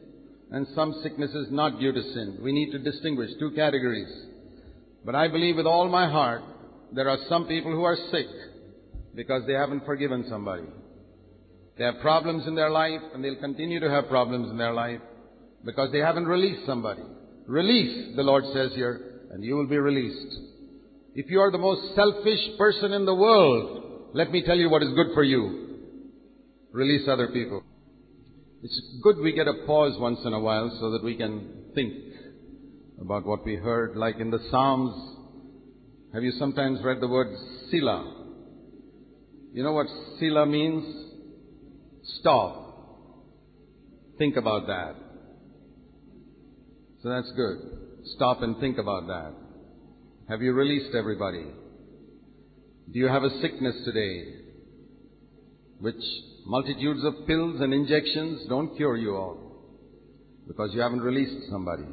and 0.52 0.68
some 0.76 0.94
sicknesses 1.04 1.48
not 1.52 1.80
due 1.80 1.92
to 1.92 2.02
sin. 2.02 2.40
We 2.42 2.52
need 2.52 2.72
to 2.72 2.80
distinguish 2.80 3.32
two 3.40 3.52
categories. 3.52 4.08
But 5.04 5.16
I 5.16 5.28
believe 5.28 5.56
with 5.56 5.66
all 5.66 5.90
my 5.90 6.10
heart, 6.10 6.44
there 6.94 7.10
are 7.10 7.18
some 7.28 7.48
people 7.48 7.72
who 7.72 7.84
are 7.84 7.98
sick 8.12 8.28
because 9.16 9.44
they 9.48 9.54
haven't 9.54 9.86
forgiven 9.86 10.26
somebody. 10.30 10.68
They 11.78 11.84
have 11.84 12.00
problems 12.02 12.48
in 12.48 12.56
their 12.56 12.70
life 12.70 13.02
and 13.14 13.24
they'll 13.24 13.40
continue 13.40 13.80
to 13.80 13.90
have 13.90 14.08
problems 14.08 14.50
in 14.50 14.58
their 14.58 14.74
life 14.74 15.02
because 15.66 15.92
they 15.92 16.00
haven't 16.00 16.28
released 16.28 16.66
somebody. 16.66 17.04
Release, 17.46 18.16
the 18.16 18.24
Lord 18.24 18.44
says 18.54 18.72
here, 18.76 19.22
and 19.32 19.44
you 19.44 19.56
will 19.56 19.68
be 19.68 19.78
released. 19.78 20.38
If 21.16 21.30
you 21.30 21.40
are 21.40 21.52
the 21.52 21.58
most 21.58 21.96
selfish 21.96 22.58
person 22.58 22.94
in 22.94 23.06
the 23.06 23.16
world, 23.16 23.87
let 24.14 24.32
me 24.32 24.44
tell 24.44 24.58
you 24.58 24.70
what 24.70 24.84
is 24.84 24.94
good 24.96 25.14
for 25.14 25.24
you. 25.24 25.68
Release 26.72 27.08
other 27.08 27.28
people. 27.28 27.64
It's 28.64 28.82
good 29.04 29.18
we 29.18 29.34
get 29.34 29.48
a 29.48 29.66
pause 29.66 29.98
once 30.00 30.20
in 30.26 30.34
a 30.34 30.40
while 30.40 30.76
so 30.80 30.92
that 30.92 31.04
we 31.04 31.16
can 31.16 31.72
think 31.76 31.94
about 33.00 33.26
what 33.26 33.46
we 33.46 33.56
heard. 33.56 33.96
Like 33.96 34.18
in 34.20 34.32
the 34.32 34.40
Psalms, 34.50 34.94
have 36.14 36.24
you 36.24 36.32
sometimes 36.40 36.80
read 36.84 37.00
the 37.00 37.08
word 37.08 37.28
Selah? 37.70 38.26
You 39.54 39.64
know 39.64 39.74
what 39.74 39.88
Selah 40.20 40.46
means? 40.46 40.84
Stop. 42.20 42.64
Think 44.18 44.36
about 44.36 44.68
that. 44.68 44.96
So 47.04 47.10
that's 47.10 47.32
good. 47.36 47.58
Stop 48.16 48.42
and 48.42 48.58
think 48.60 48.78
about 48.78 49.08
that. 49.08 49.34
Have 50.30 50.42
you 50.42 50.54
released 50.54 50.96
everybody? 50.96 51.46
Do 52.92 53.00
you 53.00 53.08
have 53.08 53.24
a 53.24 53.42
sickness 53.42 53.76
today 53.84 54.34
which 55.80 55.96
multitudes 56.46 57.04
of 57.04 57.28
pills 57.28 57.60
and 57.60 57.74
injections 57.74 58.48
don't 58.48 58.78
cure 58.78 58.96
you 58.96 59.16
of 59.16 59.38
because 60.48 60.74
you 60.74 60.80
haven't 60.80 61.02
released 61.02 61.50
somebody? 61.52 61.84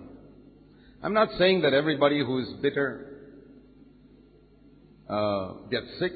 I'm 1.03 1.12
not 1.12 1.28
saying 1.36 1.62
that 1.62 1.74
everybody 1.74 2.20
who 2.20 2.38
is 2.38 2.49
bitter 2.62 3.14
uh, 5.11 5.53
gets 5.68 5.86
sick. 5.99 6.12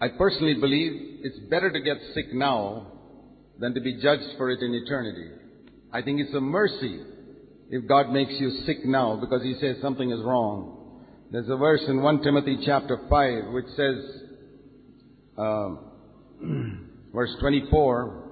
I 0.00 0.08
personally 0.08 0.54
believe 0.54 1.20
it's 1.22 1.38
better 1.50 1.70
to 1.70 1.80
get 1.80 1.98
sick 2.14 2.32
now 2.32 2.86
than 3.58 3.74
to 3.74 3.80
be 3.80 4.00
judged 4.00 4.36
for 4.38 4.50
it 4.50 4.60
in 4.60 4.74
eternity. 4.74 5.28
I 5.92 6.00
think 6.00 6.18
it's 6.18 6.34
a 6.34 6.40
mercy 6.40 7.00
if 7.68 7.86
God 7.86 8.10
makes 8.10 8.32
you 8.38 8.50
sick 8.64 8.86
now 8.86 9.18
because 9.20 9.42
He 9.42 9.54
says 9.60 9.76
something 9.82 10.10
is 10.10 10.20
wrong. 10.24 10.81
There's 11.32 11.48
a 11.48 11.56
verse 11.56 11.80
in 11.88 12.02
1 12.02 12.22
Timothy 12.22 12.58
chapter 12.62 13.00
5 13.08 13.54
which 13.54 13.64
says, 13.74 13.96
uh, 15.38 15.76
verse 17.14 17.34
24, 17.40 18.22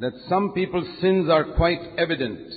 that 0.00 0.10
some 0.28 0.50
people's 0.52 0.88
sins 1.00 1.30
are 1.30 1.54
quite 1.54 1.78
evident. 1.96 2.52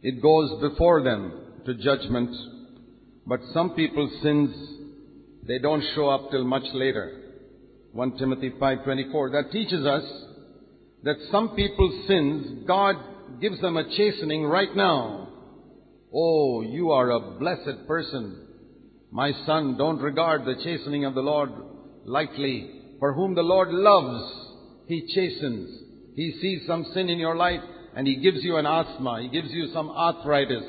It 0.00 0.22
goes 0.22 0.62
before 0.62 1.02
them 1.02 1.60
to 1.66 1.74
judgment, 1.74 2.34
but 3.26 3.40
some 3.52 3.74
people's 3.74 4.22
sins, 4.22 4.56
they 5.46 5.58
don't 5.58 5.84
show 5.94 6.08
up 6.08 6.30
till 6.30 6.44
much 6.44 6.64
later. 6.72 7.34
1 7.92 8.16
Timothy 8.16 8.48
5:24 8.58 9.32
that 9.32 9.52
teaches 9.52 9.84
us 9.84 10.04
that 11.02 11.16
some 11.30 11.50
people's 11.54 12.06
sins 12.06 12.64
God 12.66 12.96
gives 13.42 13.60
them 13.60 13.76
a 13.76 13.84
chastening 13.94 14.46
right 14.46 14.74
now. 14.74 15.27
Oh, 16.12 16.62
you 16.62 16.90
are 16.90 17.10
a 17.10 17.38
blessed 17.38 17.86
person. 17.86 18.46
My 19.10 19.32
son, 19.46 19.76
don't 19.76 20.00
regard 20.00 20.44
the 20.44 20.62
chastening 20.62 21.04
of 21.04 21.14
the 21.14 21.20
Lord 21.20 21.50
lightly. 22.04 22.96
For 22.98 23.12
whom 23.12 23.34
the 23.34 23.42
Lord 23.42 23.68
loves, 23.70 24.32
He 24.86 25.06
chastens. 25.14 25.82
He 26.16 26.32
sees 26.40 26.66
some 26.66 26.84
sin 26.94 27.08
in 27.08 27.18
your 27.18 27.36
life 27.36 27.60
and 27.94 28.06
He 28.06 28.16
gives 28.16 28.42
you 28.42 28.56
an 28.56 28.66
asthma. 28.66 29.20
He 29.22 29.28
gives 29.28 29.52
you 29.52 29.70
some 29.72 29.90
arthritis. 29.90 30.64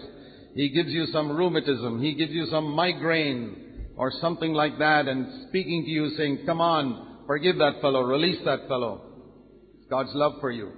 He 0.55 0.69
gives 0.69 0.89
you 0.89 1.05
some 1.07 1.31
rheumatism. 1.31 2.01
He 2.01 2.15
gives 2.15 2.31
you 2.31 2.47
some 2.47 2.65
migraine 2.71 3.87
or 3.95 4.11
something 4.21 4.53
like 4.53 4.77
that 4.79 5.07
and 5.07 5.47
speaking 5.49 5.83
to 5.85 5.89
you 5.89 6.15
saying, 6.17 6.39
come 6.45 6.61
on, 6.61 7.23
forgive 7.27 7.57
that 7.57 7.81
fellow, 7.81 8.01
release 8.01 8.39
that 8.45 8.67
fellow. 8.67 9.01
It's 9.77 9.89
God's 9.89 10.13
love 10.13 10.33
for 10.39 10.51
you. 10.51 10.71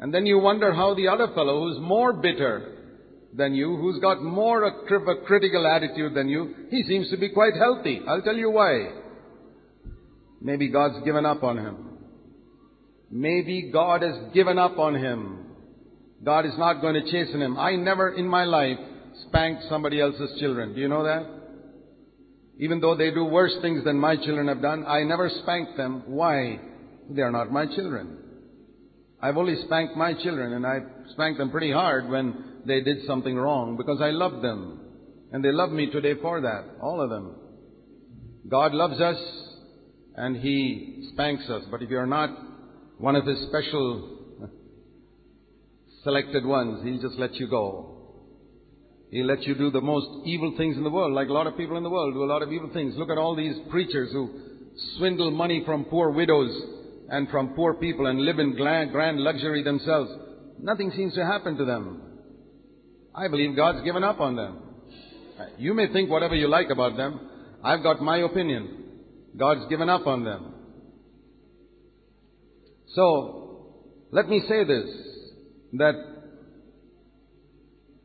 And 0.00 0.12
then 0.12 0.26
you 0.26 0.38
wonder 0.38 0.72
how 0.72 0.94
the 0.94 1.08
other 1.08 1.28
fellow 1.34 1.60
who's 1.60 1.80
more 1.80 2.12
bitter 2.12 2.77
than 3.38 3.54
you, 3.54 3.76
who's 3.76 4.00
got 4.00 4.20
more 4.20 4.64
a, 4.64 4.70
a 4.70 5.24
critical 5.24 5.64
attitude 5.64 6.12
than 6.12 6.28
you, 6.28 6.54
he 6.70 6.82
seems 6.82 7.08
to 7.10 7.16
be 7.16 7.28
quite 7.28 7.54
healthy. 7.54 8.02
I'll 8.06 8.20
tell 8.20 8.36
you 8.36 8.50
why. 8.50 8.90
Maybe 10.42 10.68
God's 10.68 11.04
given 11.04 11.24
up 11.24 11.44
on 11.44 11.56
him. 11.56 11.76
Maybe 13.10 13.70
God 13.72 14.02
has 14.02 14.16
given 14.34 14.58
up 14.58 14.78
on 14.78 14.96
him. 14.96 15.46
God 16.22 16.46
is 16.46 16.52
not 16.58 16.80
going 16.80 16.94
to 16.94 17.10
chasten 17.10 17.40
him. 17.40 17.56
I 17.56 17.76
never 17.76 18.12
in 18.12 18.26
my 18.26 18.44
life 18.44 18.78
spanked 19.28 19.62
somebody 19.68 20.00
else's 20.00 20.38
children. 20.40 20.74
Do 20.74 20.80
you 20.80 20.88
know 20.88 21.04
that? 21.04 21.24
Even 22.58 22.80
though 22.80 22.96
they 22.96 23.12
do 23.12 23.24
worse 23.24 23.54
things 23.62 23.84
than 23.84 23.96
my 23.96 24.16
children 24.16 24.48
have 24.48 24.60
done, 24.60 24.84
I 24.84 25.04
never 25.04 25.30
spanked 25.42 25.76
them. 25.76 26.02
Why? 26.06 26.58
They 27.08 27.22
are 27.22 27.30
not 27.30 27.52
my 27.52 27.66
children. 27.66 28.18
I've 29.22 29.36
only 29.36 29.62
spanked 29.64 29.96
my 29.96 30.12
children 30.14 30.54
and 30.54 30.66
I 30.66 30.80
spanked 31.12 31.38
them 31.38 31.52
pretty 31.52 31.70
hard 31.72 32.08
when 32.08 32.47
they 32.68 32.80
did 32.80 33.06
something 33.06 33.36
wrong 33.36 33.76
because 33.76 34.00
I 34.00 34.10
love 34.10 34.42
them. 34.42 34.80
And 35.32 35.44
they 35.44 35.52
love 35.52 35.70
me 35.70 35.90
today 35.90 36.14
for 36.20 36.40
that. 36.40 36.64
All 36.82 37.00
of 37.00 37.10
them. 37.10 37.34
God 38.48 38.72
loves 38.72 39.00
us 39.00 39.18
and 40.16 40.36
He 40.36 41.10
spanks 41.12 41.48
us. 41.48 41.64
But 41.70 41.82
if 41.82 41.90
you're 41.90 42.06
not 42.06 42.30
one 42.98 43.14
of 43.14 43.26
His 43.26 43.38
special 43.48 44.18
selected 46.02 46.44
ones, 46.44 46.82
He'll 46.84 47.00
just 47.00 47.18
let 47.18 47.34
you 47.34 47.48
go. 47.48 47.94
He'll 49.10 49.26
let 49.26 49.42
you 49.44 49.54
do 49.54 49.70
the 49.70 49.80
most 49.80 50.26
evil 50.26 50.54
things 50.56 50.76
in 50.76 50.84
the 50.84 50.90
world, 50.90 51.12
like 51.12 51.28
a 51.28 51.32
lot 51.32 51.46
of 51.46 51.56
people 51.56 51.76
in 51.76 51.82
the 51.82 51.90
world 51.90 52.12
do 52.14 52.24
a 52.24 52.26
lot 52.26 52.42
of 52.42 52.52
evil 52.52 52.70
things. 52.72 52.94
Look 52.96 53.10
at 53.10 53.18
all 53.18 53.34
these 53.34 53.56
preachers 53.70 54.10
who 54.12 54.30
swindle 54.96 55.30
money 55.30 55.62
from 55.64 55.84
poor 55.86 56.10
widows 56.10 56.50
and 57.08 57.28
from 57.30 57.54
poor 57.54 57.74
people 57.74 58.06
and 58.06 58.20
live 58.20 58.38
in 58.38 58.54
grand 58.54 59.20
luxury 59.20 59.62
themselves. 59.62 60.10
Nothing 60.60 60.92
seems 60.94 61.14
to 61.14 61.24
happen 61.24 61.56
to 61.56 61.64
them. 61.64 62.02
I 63.18 63.26
believe 63.26 63.56
God's 63.56 63.84
given 63.84 64.04
up 64.04 64.20
on 64.20 64.36
them. 64.36 64.58
You 65.58 65.74
may 65.74 65.92
think 65.92 66.08
whatever 66.08 66.36
you 66.36 66.46
like 66.46 66.70
about 66.70 66.96
them. 66.96 67.18
I've 67.64 67.82
got 67.82 68.00
my 68.00 68.18
opinion. 68.18 68.84
God's 69.36 69.68
given 69.68 69.88
up 69.88 70.06
on 70.06 70.22
them. 70.22 70.54
So, 72.94 73.74
let 74.12 74.28
me 74.28 74.40
say 74.48 74.62
this, 74.62 74.88
that 75.74 75.94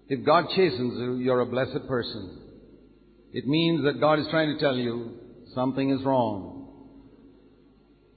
if 0.09 0.25
God 0.25 0.45
chastens 0.49 0.99
you, 0.99 1.17
you're 1.17 1.41
a 1.41 1.45
blessed 1.45 1.87
person. 1.87 2.39
It 3.33 3.47
means 3.47 3.83
that 3.83 3.99
God 3.99 4.17
is 4.17 4.25
trying 4.31 4.55
to 4.55 4.59
tell 4.59 4.75
you 4.75 5.11
something 5.53 5.91
is 5.91 6.03
wrong. 6.03 6.67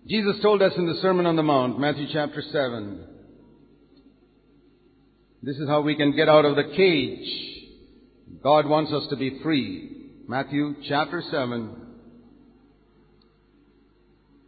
Jesus 0.09 0.37
told 0.41 0.63
us 0.63 0.73
in 0.79 0.87
the 0.87 0.99
Sermon 1.03 1.27
on 1.27 1.37
the 1.37 1.43
Mount, 1.43 1.79
Matthew 1.79 2.07
chapter 2.11 2.41
7, 2.41 3.07
this 5.43 5.57
is 5.57 5.69
how 5.69 5.81
we 5.81 5.95
can 5.95 6.15
get 6.15 6.29
out 6.29 6.45
of 6.45 6.57
the 6.57 6.65
cage. 6.77 7.57
God 8.43 8.67
wants 8.67 8.93
us 8.93 9.07
to 9.11 9.17
be 9.17 9.39
free. 9.43 10.11
Matthew 10.29 10.75
chapter 10.89 11.23
7. 11.31 11.77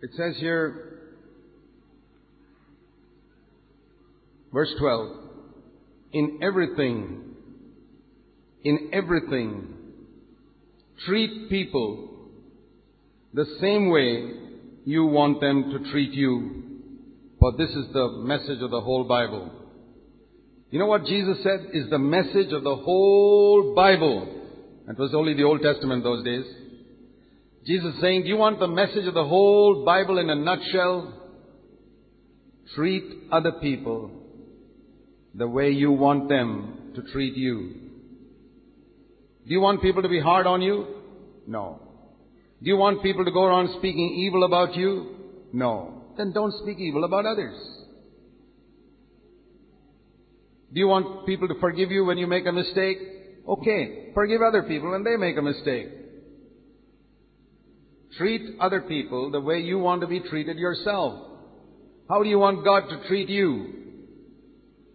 It 0.00 0.10
says 0.16 0.36
here, 0.38 1.00
verse 4.52 4.72
12, 4.78 5.16
in 6.12 6.38
everything, 6.42 7.34
in 8.64 8.90
everything, 8.92 9.74
treat 11.06 11.50
people 11.50 12.08
the 13.34 13.46
same 13.60 13.90
way 13.90 14.32
you 14.84 15.04
want 15.06 15.40
them 15.40 15.70
to 15.70 15.90
treat 15.90 16.12
you. 16.12 16.62
For 17.40 17.52
this 17.52 17.70
is 17.70 17.92
the 17.92 18.22
message 18.24 18.62
of 18.62 18.70
the 18.70 18.80
whole 18.80 19.04
Bible. 19.04 19.50
You 20.70 20.78
know 20.78 20.86
what 20.86 21.06
Jesus 21.06 21.38
said 21.42 21.70
is 21.72 21.88
the 21.88 21.98
message 21.98 22.52
of 22.52 22.62
the 22.62 22.76
whole 22.76 23.74
Bible. 23.74 24.42
It 24.88 24.98
was 24.98 25.14
only 25.14 25.34
the 25.34 25.44
Old 25.44 25.62
Testament 25.62 26.04
those 26.04 26.24
days. 26.24 26.44
Jesus 27.66 27.94
saying, 28.00 28.22
do 28.22 28.28
you 28.28 28.36
want 28.36 28.58
the 28.58 28.68
message 28.68 29.06
of 29.06 29.14
the 29.14 29.24
whole 29.24 29.84
Bible 29.84 30.18
in 30.18 30.28
a 30.28 30.34
nutshell? 30.34 31.14
Treat 32.74 33.04
other 33.32 33.52
people 33.52 34.10
the 35.34 35.46
way 35.46 35.70
you 35.70 35.90
want 35.90 36.28
them 36.28 36.92
to 36.94 37.02
treat 37.12 37.34
you. 37.34 37.74
Do 39.46 39.54
you 39.54 39.60
want 39.60 39.80
people 39.80 40.02
to 40.02 40.08
be 40.08 40.20
hard 40.20 40.46
on 40.46 40.60
you? 40.60 40.86
No. 41.46 41.80
Do 42.62 42.68
you 42.68 42.76
want 42.76 43.02
people 43.02 43.24
to 43.24 43.30
go 43.30 43.44
around 43.44 43.70
speaking 43.78 44.16
evil 44.26 44.44
about 44.44 44.74
you? 44.74 45.16
No. 45.52 46.04
Then 46.18 46.32
don't 46.32 46.52
speak 46.62 46.78
evil 46.78 47.04
about 47.04 47.24
others. 47.24 47.56
Do 50.72 50.80
you 50.80 50.86
want 50.86 51.26
people 51.26 51.48
to 51.48 51.54
forgive 51.60 51.90
you 51.90 52.04
when 52.04 52.18
you 52.18 52.26
make 52.26 52.46
a 52.46 52.52
mistake? 52.52 52.98
Okay. 53.48 54.10
Forgive 54.14 54.42
other 54.42 54.62
people 54.62 54.90
when 54.90 55.04
they 55.04 55.16
make 55.16 55.36
a 55.36 55.42
mistake. 55.42 55.88
Treat 58.16 58.58
other 58.60 58.82
people 58.82 59.30
the 59.30 59.40
way 59.40 59.60
you 59.60 59.78
want 59.78 60.00
to 60.02 60.06
be 60.06 60.20
treated 60.20 60.58
yourself. 60.58 61.28
How 62.08 62.22
do 62.22 62.28
you 62.28 62.38
want 62.38 62.64
God 62.64 62.88
to 62.88 63.06
treat 63.08 63.28
you? 63.28 63.74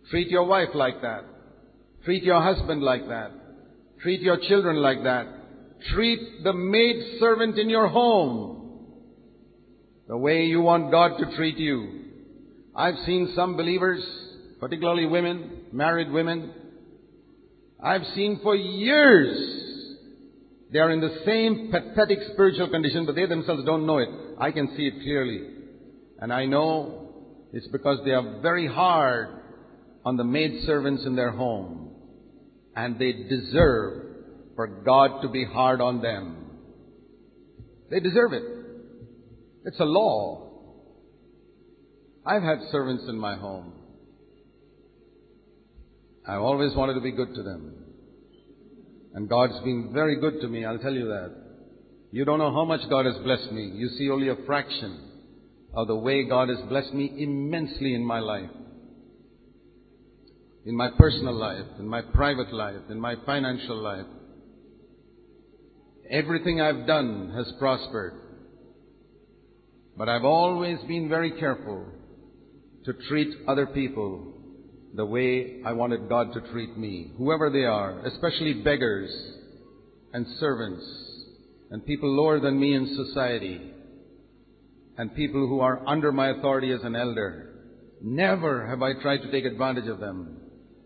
Treat 0.09 0.29
your 0.29 0.45
wife 0.45 0.69
like 0.73 1.01
that. 1.01 1.23
Treat 2.05 2.23
your 2.23 2.41
husband 2.41 2.81
like 2.81 3.07
that. 3.07 3.31
Treat 4.01 4.21
your 4.21 4.37
children 4.37 4.77
like 4.77 5.03
that. 5.03 5.27
Treat 5.93 6.43
the 6.43 6.53
maid 6.53 7.19
servant 7.19 7.57
in 7.57 7.69
your 7.69 7.87
home 7.87 8.53
the 10.07 10.17
way 10.17 10.43
you 10.43 10.61
want 10.61 10.91
God 10.91 11.17
to 11.17 11.35
treat 11.35 11.57
you. 11.57 12.01
I've 12.75 12.97
seen 13.05 13.31
some 13.35 13.55
believers, 13.55 14.03
particularly 14.59 15.05
women, 15.05 15.62
married 15.73 16.11
women, 16.11 16.53
I've 17.83 18.05
seen 18.15 18.39
for 18.41 18.55
years 18.55 19.53
they 20.73 20.79
are 20.79 20.89
in 20.89 21.01
the 21.01 21.19
same 21.23 21.71
pathetic 21.71 22.17
spiritual 22.33 22.69
condition, 22.69 23.05
but 23.05 23.13
they 23.15 23.27
themselves 23.27 23.63
don't 23.63 23.85
know 23.85 23.99
it. 23.99 24.09
I 24.39 24.51
can 24.51 24.75
see 24.75 24.87
it 24.87 25.03
clearly. 25.03 25.47
And 26.19 26.33
I 26.33 26.45
know 26.45 27.09
it's 27.53 27.67
because 27.67 27.99
they 28.03 28.11
are 28.11 28.39
very 28.41 28.65
hard 28.65 29.27
on 30.03 30.17
the 30.17 30.23
maid 30.23 30.63
servants 30.65 31.03
in 31.05 31.15
their 31.15 31.31
home. 31.31 31.91
And 32.75 32.97
they 32.97 33.11
deserve 33.11 34.03
for 34.55 34.65
God 34.65 35.21
to 35.21 35.29
be 35.29 35.45
hard 35.45 35.79
on 35.79 36.01
them. 36.01 36.37
They 37.91 37.99
deserve 37.99 38.33
it. 38.33 38.43
It's 39.65 39.79
a 39.79 39.85
law. 39.85 40.49
I've 42.25 42.41
had 42.41 42.59
servants 42.71 43.03
in 43.07 43.19
my 43.19 43.35
home. 43.35 43.73
I've 46.27 46.41
always 46.41 46.73
wanted 46.75 46.93
to 46.93 47.01
be 47.01 47.11
good 47.11 47.35
to 47.35 47.43
them. 47.43 47.73
And 49.13 49.29
God's 49.29 49.59
been 49.63 49.91
very 49.93 50.19
good 50.19 50.41
to 50.41 50.47
me, 50.47 50.65
I'll 50.65 50.79
tell 50.79 50.93
you 50.93 51.07
that. 51.07 51.35
You 52.11 52.25
don't 52.25 52.39
know 52.39 52.53
how 52.53 52.65
much 52.65 52.81
God 52.89 53.05
has 53.05 53.17
blessed 53.23 53.51
me. 53.51 53.71
You 53.73 53.89
see 53.89 54.09
only 54.09 54.29
a 54.29 54.35
fraction 54.45 54.99
of 55.73 55.87
the 55.87 55.95
way 55.95 56.23
God 56.23 56.49
has 56.49 56.59
blessed 56.69 56.93
me 56.93 57.11
immensely 57.17 57.93
in 57.93 58.05
my 58.05 58.19
life. 58.19 58.49
In 60.65 60.77
my 60.77 60.89
personal 60.97 61.33
life, 61.33 61.65
in 61.79 61.87
my 61.87 62.01
private 62.01 62.53
life, 62.53 62.81
in 62.89 62.99
my 62.99 63.15
financial 63.25 63.77
life. 63.81 64.05
Everything 66.09 66.61
I've 66.61 66.87
done 66.87 67.33
has 67.35 67.51
prospered. 67.59 68.13
But 69.97 70.09
I've 70.09 70.23
always 70.23 70.79
been 70.87 71.09
very 71.09 71.31
careful 71.31 71.85
to 72.85 72.93
treat 73.09 73.29
other 73.47 73.65
people 73.67 74.32
the 74.95 75.05
way 75.05 75.61
I 75.65 75.73
wanted 75.73 76.07
God 76.07 76.33
to 76.33 76.41
treat 76.51 76.77
me, 76.77 77.11
whoever 77.17 77.49
they 77.49 77.65
are, 77.65 77.99
especially 78.05 78.61
beggars 78.63 79.11
and 80.13 80.25
servants 80.39 80.85
and 81.71 81.83
people 81.85 82.15
lower 82.15 82.39
than 82.39 82.59
me 82.59 82.75
in 82.75 82.95
society 82.95 83.59
and 84.97 85.15
people 85.15 85.47
who 85.47 85.61
are 85.61 85.81
under 85.87 86.11
my 86.11 86.29
authority 86.29 86.71
as 86.71 86.81
an 86.83 86.95
elder. 86.95 87.49
Never 88.03 88.67
have 88.67 88.83
I 88.83 89.01
tried 89.01 89.23
to 89.23 89.31
take 89.31 89.45
advantage 89.45 89.87
of 89.87 89.99
them. 89.99 90.37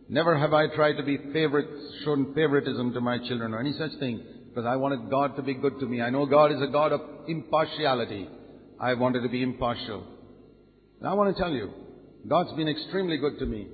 Never 0.07 0.37
have 0.37 0.53
I 0.53 0.73
tried 0.73 0.93
to 0.93 1.03
be 1.03 1.17
favorite, 1.33 1.67
shown 2.05 2.33
favoritism 2.33 2.93
to 2.93 3.01
my 3.01 3.17
children 3.17 3.53
or 3.53 3.59
any 3.59 3.73
such 3.73 3.99
thing 3.99 4.23
because 4.47 4.65
I 4.65 4.77
wanted 4.77 5.09
God 5.09 5.35
to 5.35 5.41
be 5.41 5.53
good 5.53 5.79
to 5.81 5.85
me. 5.85 6.01
I 6.01 6.09
know 6.09 6.25
God 6.25 6.53
is 6.53 6.61
a 6.61 6.71
God 6.71 6.93
of 6.93 7.01
impartiality. 7.27 8.29
I 8.79 8.93
wanted 8.93 9.23
to 9.23 9.29
be 9.29 9.43
impartial. 9.43 10.07
And 11.01 11.09
I 11.09 11.13
want 11.13 11.35
to 11.35 11.41
tell 11.41 11.51
you, 11.51 11.71
God's 12.25 12.53
been 12.53 12.69
extremely 12.69 13.17
good 13.17 13.39
to 13.39 13.45
me 13.45 13.67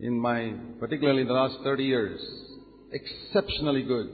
in 0.00 0.18
my, 0.18 0.54
particularly 0.78 1.22
in 1.22 1.28
the 1.28 1.34
last 1.34 1.56
30 1.64 1.84
years. 1.84 2.20
Exceptionally 2.92 3.82
good. 3.82 4.06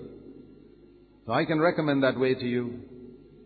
So 1.26 1.32
I 1.32 1.44
can 1.44 1.60
recommend 1.60 2.02
that 2.02 2.18
way 2.18 2.34
to 2.34 2.44
you. 2.44 2.80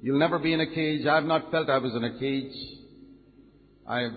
You'll 0.03 0.19
never 0.19 0.39
be 0.39 0.53
in 0.53 0.61
a 0.61 0.67
cage. 0.67 1.07
I've 1.07 1.25
not 1.25 1.51
felt 1.51 1.69
I 1.69 1.79
was 1.79 1.95
in 1.95 2.05
a 2.05 2.19
cage. 2.19 2.55
I've 3.89 4.13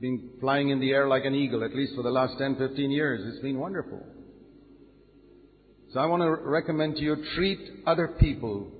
been 0.00 0.30
flying 0.40 0.70
in 0.70 0.80
the 0.80 0.90
air 0.90 1.08
like 1.08 1.24
an 1.24 1.34
eagle, 1.34 1.64
at 1.64 1.74
least 1.74 1.94
for 1.94 2.02
the 2.02 2.10
last 2.10 2.38
10, 2.38 2.56
15 2.56 2.90
years. 2.90 3.32
It's 3.32 3.42
been 3.42 3.58
wonderful. 3.58 4.00
So 5.92 6.00
I 6.00 6.06
want 6.06 6.22
to 6.22 6.30
recommend 6.30 6.96
to 6.96 7.02
you, 7.02 7.16
treat 7.34 7.58
other 7.86 8.16
people. 8.20 8.70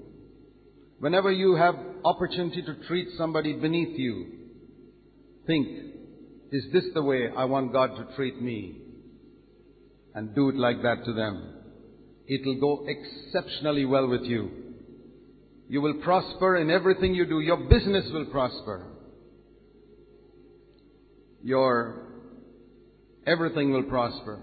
Whenever 0.99 1.33
you 1.33 1.57
have 1.57 1.75
opportunity 2.05 2.63
to 2.63 2.75
treat 2.87 3.09
somebody 3.17 3.55
beneath 3.55 3.99
you, 3.99 4.27
think, 5.47 5.88
is 6.51 6.65
this 6.73 6.85
the 6.95 7.03
way 7.03 7.29
I 7.37 7.45
want 7.45 7.73
God 7.73 7.97
to 7.97 8.17
treat 8.17 8.41
me? 8.41 8.83
And 10.15 10.35
do 10.35 10.49
it 10.49 10.57
like 10.57 10.83
that 10.83 11.05
to 11.05 11.13
them. 11.13 11.55
It'll 12.27 12.61
go 12.61 12.87
exceptionally 12.87 13.85
well 13.85 14.09
with 14.09 14.23
you. 14.23 14.51
You 15.69 15.81
will 15.81 15.95
prosper 16.03 16.57
in 16.57 16.71
everything 16.71 17.15
you 17.15 17.27
do. 17.27 17.41
Your 17.41 17.69
business 17.69 18.07
will 18.13 18.25
prosper. 18.27 18.87
Your 21.43 22.09
everything 23.27 23.73
will 23.73 23.85
prosper. 23.85 24.41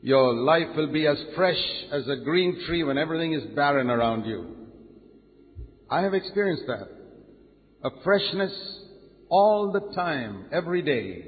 Your 0.00 0.34
life 0.34 0.74
will 0.76 0.92
be 0.92 1.06
as 1.06 1.18
fresh 1.36 1.62
as 1.92 2.08
a 2.08 2.16
green 2.24 2.60
tree 2.66 2.82
when 2.82 2.98
everything 2.98 3.34
is 3.34 3.44
barren 3.54 3.88
around 3.88 4.24
you. 4.24 4.56
I 5.88 6.00
have 6.00 6.14
experienced 6.14 6.64
that. 6.66 6.88
A 7.84 7.90
freshness 8.02 8.52
all 9.32 9.72
the 9.72 9.94
time, 9.94 10.44
every 10.52 10.82
day. 10.82 11.24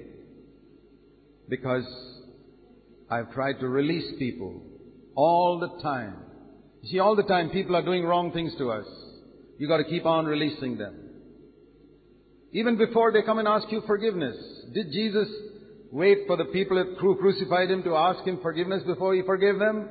Because 1.49 1.87
I've 3.11 3.33
tried 3.33 3.61
to 3.61 3.67
release 3.67 4.13
people 4.19 4.63
all 5.15 5.59
the 5.59 5.83
time. 5.83 6.15
You 6.83 6.91
see, 6.91 6.99
all 6.99 7.17
the 7.17 7.23
time 7.23 7.49
people 7.49 7.75
are 7.75 7.83
doing 7.83 8.05
wrong 8.05 8.31
things 8.31 8.53
to 8.59 8.71
us. 8.71 8.85
You 9.59 9.69
gotta 9.69 9.85
keep 9.85 10.05
on 10.05 10.27
releasing 10.27 10.77
them. 10.77 10.95
Even 12.53 12.77
before 12.77 13.11
they 13.11 13.23
come 13.23 13.39
and 13.39 13.49
ask 13.49 13.73
you 13.73 13.83
forgiveness. 13.87 14.37
Did 14.75 14.93
Jesus 14.93 15.29
wait 15.91 16.27
for 16.27 16.37
the 16.37 16.45
people 16.45 16.97
who 17.01 17.17
crucified 17.17 17.71
him 17.71 17.85
to 17.85 17.97
ask 17.97 18.23
him 18.25 18.39
forgiveness 18.43 18.83
before 18.85 19.15
he 19.15 19.23
forgave 19.23 19.59
them? 19.59 19.89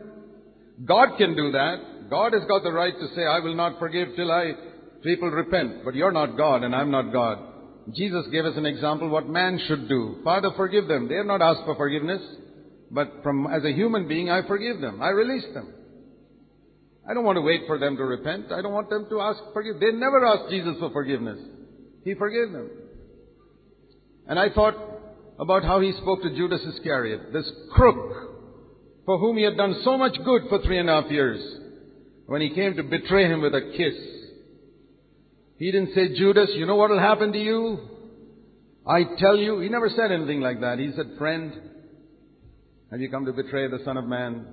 God 0.86 1.18
can 1.18 1.36
do 1.36 1.51
that. 1.51 2.09
God 2.11 2.34
has 2.34 2.43
got 2.47 2.61
the 2.61 2.72
right 2.72 2.93
to 2.93 3.16
say, 3.16 3.26
I 3.26 3.39
will 3.39 3.55
not 3.55 3.80
forgive 3.80 4.09
till 4.16 4.32
I, 4.32 4.51
people 5.01 5.32
repent. 5.32 5.84
But 5.84 5.95
you're 5.95 6.11
not 6.11 6.38
God 6.38 6.64
and 6.64 6.76
I'm 6.76 6.91
not 6.91 7.11
God. 7.11 7.52
Jesus 7.91 8.25
gave 8.31 8.45
us 8.45 8.55
an 8.55 8.65
example 8.65 9.09
what 9.09 9.27
man 9.27 9.59
should 9.67 9.89
do. 9.89 10.19
Father, 10.23 10.51
forgive 10.55 10.88
them. 10.88 11.09
They 11.09 11.15
have 11.15 11.25
not 11.25 11.41
asked 11.41 11.65
for 11.65 11.75
forgiveness. 11.75 12.21
But 12.89 13.21
from, 13.23 13.47
as 13.47 13.65
a 13.65 13.73
human 13.73 14.07
being, 14.07 14.29
I 14.29 14.47
forgive 14.47 14.79
them. 14.79 15.01
I 15.01 15.09
release 15.09 15.45
them. 15.53 15.73
I 17.09 17.13
don't 17.13 17.25
want 17.25 17.38
to 17.38 17.41
wait 17.41 17.63
for 17.67 17.77
them 17.77 17.97
to 17.97 18.03
repent. 18.03 18.51
I 18.51 18.61
don't 18.61 18.71
want 18.71 18.89
them 18.89 19.07
to 19.09 19.19
ask 19.19 19.39
forgiveness. 19.51 19.81
They 19.81 19.97
never 19.97 20.25
asked 20.25 20.49
Jesus 20.49 20.75
for 20.79 20.91
forgiveness. 20.91 21.39
He 22.05 22.13
forgave 22.13 22.53
them. 22.53 22.69
And 24.27 24.39
I 24.39 24.49
thought 24.49 24.75
about 25.39 25.63
how 25.63 25.81
he 25.81 25.91
spoke 25.93 26.21
to 26.21 26.29
Judas 26.36 26.61
Iscariot, 26.61 27.34
this 27.34 27.49
crook, 27.73 29.03
for 29.05 29.17
whom 29.17 29.36
he 29.36 29.43
had 29.43 29.57
done 29.57 29.81
so 29.84 29.97
much 29.97 30.15
good 30.23 30.43
for 30.47 30.61
three 30.61 30.79
and 30.79 30.89
a 30.89 31.01
half 31.01 31.11
years, 31.11 31.41
when 32.27 32.39
he 32.39 32.53
came 32.53 32.75
to 32.75 32.84
betray 32.84 33.25
him 33.25 33.41
with 33.41 33.53
a 33.53 33.73
kiss. 33.75 33.95
He 35.57 35.71
didn't 35.71 35.93
say, 35.93 36.15
Judas, 36.17 36.49
you 36.55 36.65
know 36.65 36.75
what 36.75 36.89
will 36.89 36.99
happen 36.99 37.31
to 37.31 37.39
you? 37.39 37.79
I 38.85 39.03
tell 39.17 39.37
you, 39.37 39.59
he 39.59 39.69
never 39.69 39.89
said 39.89 40.11
anything 40.11 40.41
like 40.41 40.61
that. 40.61 40.79
He 40.79 40.91
said, 40.95 41.17
friend, 41.17 41.53
have 42.91 42.99
you 42.99 43.09
come 43.09 43.25
to 43.25 43.33
betray 43.33 43.69
the 43.69 43.79
Son 43.85 43.97
of 43.97 44.05
Man? 44.05 44.45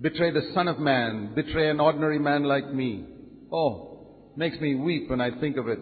Betray 0.00 0.32
the 0.32 0.50
Son 0.54 0.66
of 0.66 0.78
Man. 0.78 1.32
Betray 1.34 1.70
an 1.70 1.78
ordinary 1.78 2.18
man 2.18 2.44
like 2.44 2.72
me. 2.72 3.04
Oh, 3.52 4.32
makes 4.36 4.58
me 4.60 4.74
weep 4.74 5.10
when 5.10 5.20
I 5.20 5.38
think 5.40 5.56
of 5.56 5.68
it. 5.68 5.78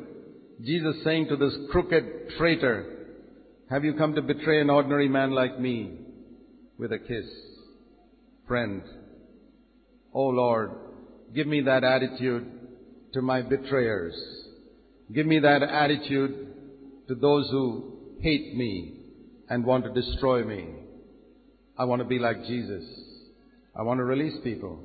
Jesus 0.63 0.97
saying 1.05 1.29
to 1.29 1.37
this 1.37 1.57
crooked 1.71 2.05
traitor, 2.37 2.95
have 3.71 3.85
you 3.85 3.95
come 3.95 4.15
to 4.15 4.23
betray 4.23 4.61
an 4.61 4.71
ordinary 4.71 5.09
man 5.09 5.31
like 5.31 5.61
me 5.61 5.99
with 6.79 6.93
a 6.93 6.99
kiss? 6.99 7.27
Friend, 8.47 8.83
oh 10.13 10.29
Lord, 10.29 10.71
give 11.35 11.47
me 11.47 11.61
that 11.63 11.85
attitude 11.85 12.51
to 13.13 13.23
my 13.23 13.43
betrayers. 13.43 14.15
Give 15.13 15.27
me 15.27 15.39
that 15.41 15.63
attitude 15.63 16.49
to 17.09 17.15
those 17.15 17.49
who 17.51 17.99
hate 18.21 18.55
me 18.55 18.95
and 19.49 19.65
want 19.65 19.85
to 19.85 19.93
destroy 19.93 20.45
me. 20.45 20.69
I 21.79 21.85
want 21.85 22.03
to 22.03 22.09
be 22.09 22.19
like 22.19 22.45
Jesus. 22.45 22.85
I 23.75 23.83
want 23.83 23.99
to 23.99 24.05
release 24.05 24.35
people. 24.45 24.83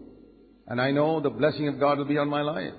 And 0.67 0.79
I 0.79 0.91
know 0.91 1.19
the 1.19 1.29
blessing 1.29 1.67
of 1.67 1.79
God 1.79 1.97
will 1.97 2.05
be 2.05 2.17
on 2.17 2.29
my 2.29 2.41
life. 2.41 2.73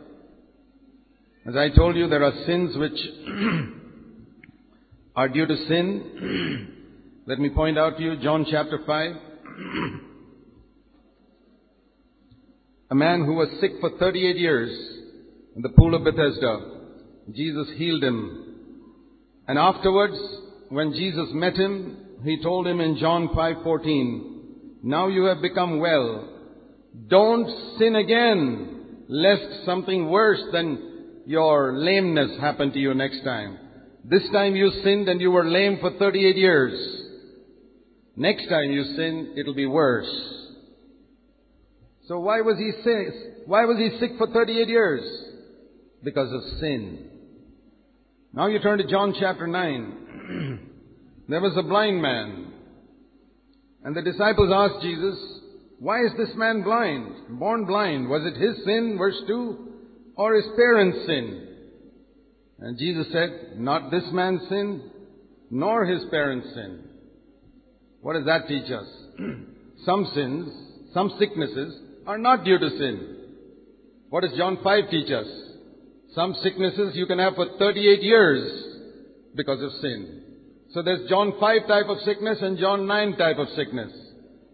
As 1.47 1.57
I 1.57 1.69
told 1.69 1.97
you, 1.97 2.09
there 2.09 2.25
are 2.25 2.33
sins 2.47 2.75
which 2.77 2.99
are 5.17 5.29
due 5.29 5.47
to 5.47 5.57
sin. 5.69 6.71
Let 7.27 7.39
me 7.39 7.51
point 7.51 7.79
out 7.79 7.99
to 7.99 8.03
you 8.03 8.17
John 8.17 8.47
chapter 8.51 8.81
5. 8.87 9.17
A 12.91 12.95
man 12.95 13.25
who 13.25 13.35
was 13.35 13.49
sick 13.61 13.73
for 13.81 13.91
38 13.99 14.37
years 14.37 14.71
in 15.57 15.63
the 15.63 15.69
pool 15.71 15.95
of 15.95 16.05
Bethesda. 16.05 16.84
Jesus 17.33 17.69
healed 17.77 18.03
him. 18.03 18.55
And 19.49 19.59
afterwards, 19.59 20.19
when 20.69 20.93
Jesus 20.93 21.29
met 21.33 21.55
him, 21.55 21.97
he 22.25 22.43
told 22.43 22.67
him 22.67 22.81
in 22.81 22.97
John 22.97 23.29
5:14, 23.29 24.81
"Now 24.83 25.09
you 25.09 25.25
have 25.25 25.41
become 25.41 25.79
well. 25.79 26.29
Don't 27.09 27.49
sin 27.79 27.97
again, 27.97 29.05
lest 29.09 29.65
something 29.65 30.11
worse 30.11 30.43
than 30.53 30.79
your 31.27 31.73
lameness 31.77 32.39
happen 32.39 32.73
to 32.73 32.79
you 32.79 32.95
next 32.95 33.23
time. 33.25 33.59
This 34.05 34.29
time 34.31 34.55
you 34.55 34.71
sinned 34.83 35.09
and 35.09 35.21
you 35.21 35.31
were 35.31 35.45
lame 35.45 35.79
for 35.79 35.91
38 35.93 36.37
years. 36.37 36.75
Next 38.17 38.49
time 38.49 38.71
you 38.71 38.85
sin, 38.97 39.33
it'll 39.37 39.55
be 39.55 39.67
worse. 39.67 40.13
So 42.07 42.21
why 42.21 42.43
was 42.43 42.59
he 42.59 42.71
sick? 42.83 43.47
Why 43.47 43.65
was 43.65 43.79
he 43.79 43.99
sick 43.99 44.19
for 44.19 44.27
38 44.27 44.69
years? 44.69 45.03
Because 46.03 46.33
of 46.33 46.43
sin. 46.61 47.11
Now 48.37 48.49
you 48.49 48.59
turn 48.59 48.79
to 48.79 48.87
John 48.89 49.15
chapter 49.19 49.47
9. 49.47 50.59
there 51.29 51.41
was 51.41 51.57
a 51.57 51.63
blind 51.63 52.03
man. 52.03 52.53
And 53.85 53.95
the 53.95 54.03
disciples 54.03 54.51
asked 54.53 54.83
Jesus, 54.83 55.15
why 55.79 56.01
is 56.05 56.11
this 56.19 56.35
man 56.35 56.63
blind? 56.65 57.39
Born 57.39 57.65
blind. 57.65 58.09
Was 58.09 58.23
it 58.27 58.41
his 58.41 58.57
sin, 58.65 58.97
verse 58.99 59.15
2, 59.29 59.69
or 60.17 60.35
his 60.35 60.47
parents' 60.57 61.07
sin? 61.07 61.49
And 62.59 62.77
Jesus 62.77 63.07
said, 63.13 63.61
not 63.61 63.93
this 63.93 64.05
man's 64.11 64.49
sin, 64.49 64.91
nor 65.49 65.85
his 65.85 66.05
parents' 66.11 66.49
sin. 66.55 66.81
What 68.01 68.15
does 68.15 68.27
that 68.27 68.49
teach 68.49 68.69
us? 68.69 68.87
some 69.85 70.11
sins, 70.13 70.53
some 70.93 71.15
sicknesses 71.21 71.81
are 72.05 72.19
not 72.19 72.45
due 72.45 72.59
to 72.59 72.71
sin. 72.71 73.17
What 74.11 74.23
does 74.23 74.37
John 74.37 74.59
5 74.65 74.91
teach 74.91 75.13
us? 75.13 75.29
Some 76.15 76.35
sicknesses 76.43 76.95
you 76.95 77.07
can 77.07 77.19
have 77.19 77.35
for 77.35 77.47
38 77.59 78.03
years 78.03 78.77
because 79.35 79.63
of 79.63 79.73
sin. 79.81 80.23
So 80.73 80.83
there's 80.83 81.09
John 81.09 81.35
5 81.41 81.67
type 81.67 81.87
of 81.89 81.99
sickness 82.05 82.39
and 82.41 82.59
John 82.59 82.87
9 82.87 83.17
type 83.17 83.39
of 83.39 83.49
sickness. 83.57 83.93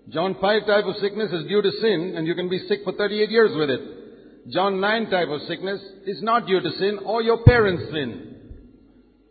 John 0.09 0.37
5 0.41 0.67
type 0.67 0.85
of 0.85 0.97
sickness 0.97 1.31
is 1.33 1.47
due 1.47 1.63
to 1.63 1.71
sin 1.81 2.15
and 2.17 2.27
you 2.27 2.35
can 2.35 2.49
be 2.49 2.67
sick 2.67 2.81
for 2.85 2.93
38 2.93 3.31
years 3.31 3.51
with 3.55 3.71
it. 3.71 4.51
John 4.51 4.81
9 4.81 5.11
type 5.11 5.29
of 5.29 5.43
sickness 5.43 5.81
is 6.07 6.23
not 6.23 6.47
due 6.47 6.61
to 6.61 6.71
sin 6.79 6.99
or 7.05 7.23
your 7.23 7.45
parents' 7.45 7.91
sin. 7.93 8.27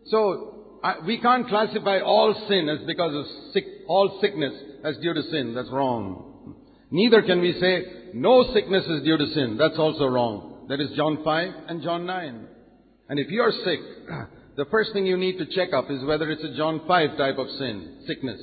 So, 0.05 0.79
I, 0.83 0.99
we 1.05 1.19
can't 1.19 1.47
classify 1.47 1.99
all 1.99 2.33
sin 2.47 2.69
as 2.69 2.85
because 2.85 3.13
of 3.13 3.25
sick, 3.53 3.65
all 3.87 4.19
sickness 4.21 4.53
as 4.83 4.97
due 4.97 5.13
to 5.13 5.23
sin. 5.23 5.53
That's 5.53 5.69
wrong. 5.69 6.55
Neither 6.91 7.21
can 7.23 7.41
we 7.41 7.53
say 7.59 8.11
no 8.13 8.53
sickness 8.53 8.85
is 8.85 9.03
due 9.03 9.17
to 9.17 9.27
sin. 9.33 9.57
That's 9.59 9.77
also 9.77 10.05
wrong. 10.05 10.49
That 10.69 10.79
is 10.79 10.91
John 10.95 11.23
5 11.23 11.53
and 11.67 11.81
John 11.81 12.05
9. 12.05 12.47
And 13.09 13.19
if 13.19 13.31
you 13.31 13.41
are 13.41 13.51
sick, 13.51 13.79
the 14.55 14.65
first 14.65 14.93
thing 14.93 15.07
you 15.07 15.17
need 15.17 15.39
to 15.39 15.47
check 15.47 15.73
up 15.73 15.89
is 15.89 16.05
whether 16.05 16.29
it's 16.29 16.43
a 16.43 16.55
John 16.55 16.81
5 16.87 17.17
type 17.17 17.39
of 17.39 17.49
sin, 17.57 18.03
sickness. 18.05 18.39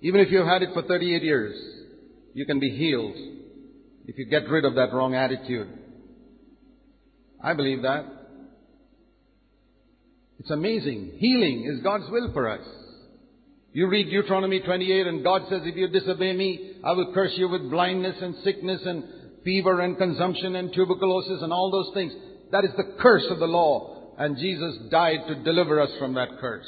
Even 0.00 0.20
if 0.20 0.32
you've 0.32 0.46
had 0.46 0.62
it 0.62 0.70
for 0.74 0.82
38 0.82 1.22
years, 1.22 1.54
you 2.34 2.44
can 2.46 2.58
be 2.58 2.70
healed 2.70 3.14
if 4.06 4.18
you 4.18 4.26
get 4.26 4.48
rid 4.48 4.64
of 4.64 4.74
that 4.74 4.92
wrong 4.92 5.14
attitude. 5.14 5.68
I 7.40 7.54
believe 7.54 7.82
that. 7.82 8.04
It's 10.40 10.50
amazing. 10.50 11.12
Healing 11.18 11.72
is 11.72 11.84
God's 11.84 12.10
will 12.10 12.32
for 12.32 12.48
us. 12.48 12.66
You 13.72 13.86
read 13.86 14.10
Deuteronomy 14.10 14.60
28 14.60 15.06
and 15.06 15.22
God 15.22 15.42
says, 15.48 15.62
if 15.64 15.76
you 15.76 15.86
disobey 15.86 16.32
me, 16.32 16.72
I 16.84 16.90
will 16.92 17.14
curse 17.14 17.32
you 17.36 17.48
with 17.48 17.70
blindness 17.70 18.16
and 18.20 18.34
sickness 18.42 18.80
and 18.84 19.04
fever 19.44 19.80
and 19.80 19.98
consumption 19.98 20.56
and 20.56 20.72
tuberculosis 20.72 21.42
and 21.42 21.52
all 21.52 21.70
those 21.70 21.92
things. 21.94 22.12
That 22.50 22.64
is 22.64 22.70
the 22.76 22.96
curse 23.00 23.26
of 23.30 23.38
the 23.38 23.46
law. 23.46 24.14
And 24.18 24.36
Jesus 24.36 24.76
died 24.90 25.26
to 25.28 25.42
deliver 25.42 25.80
us 25.80 25.90
from 25.98 26.14
that 26.14 26.38
curse. 26.40 26.66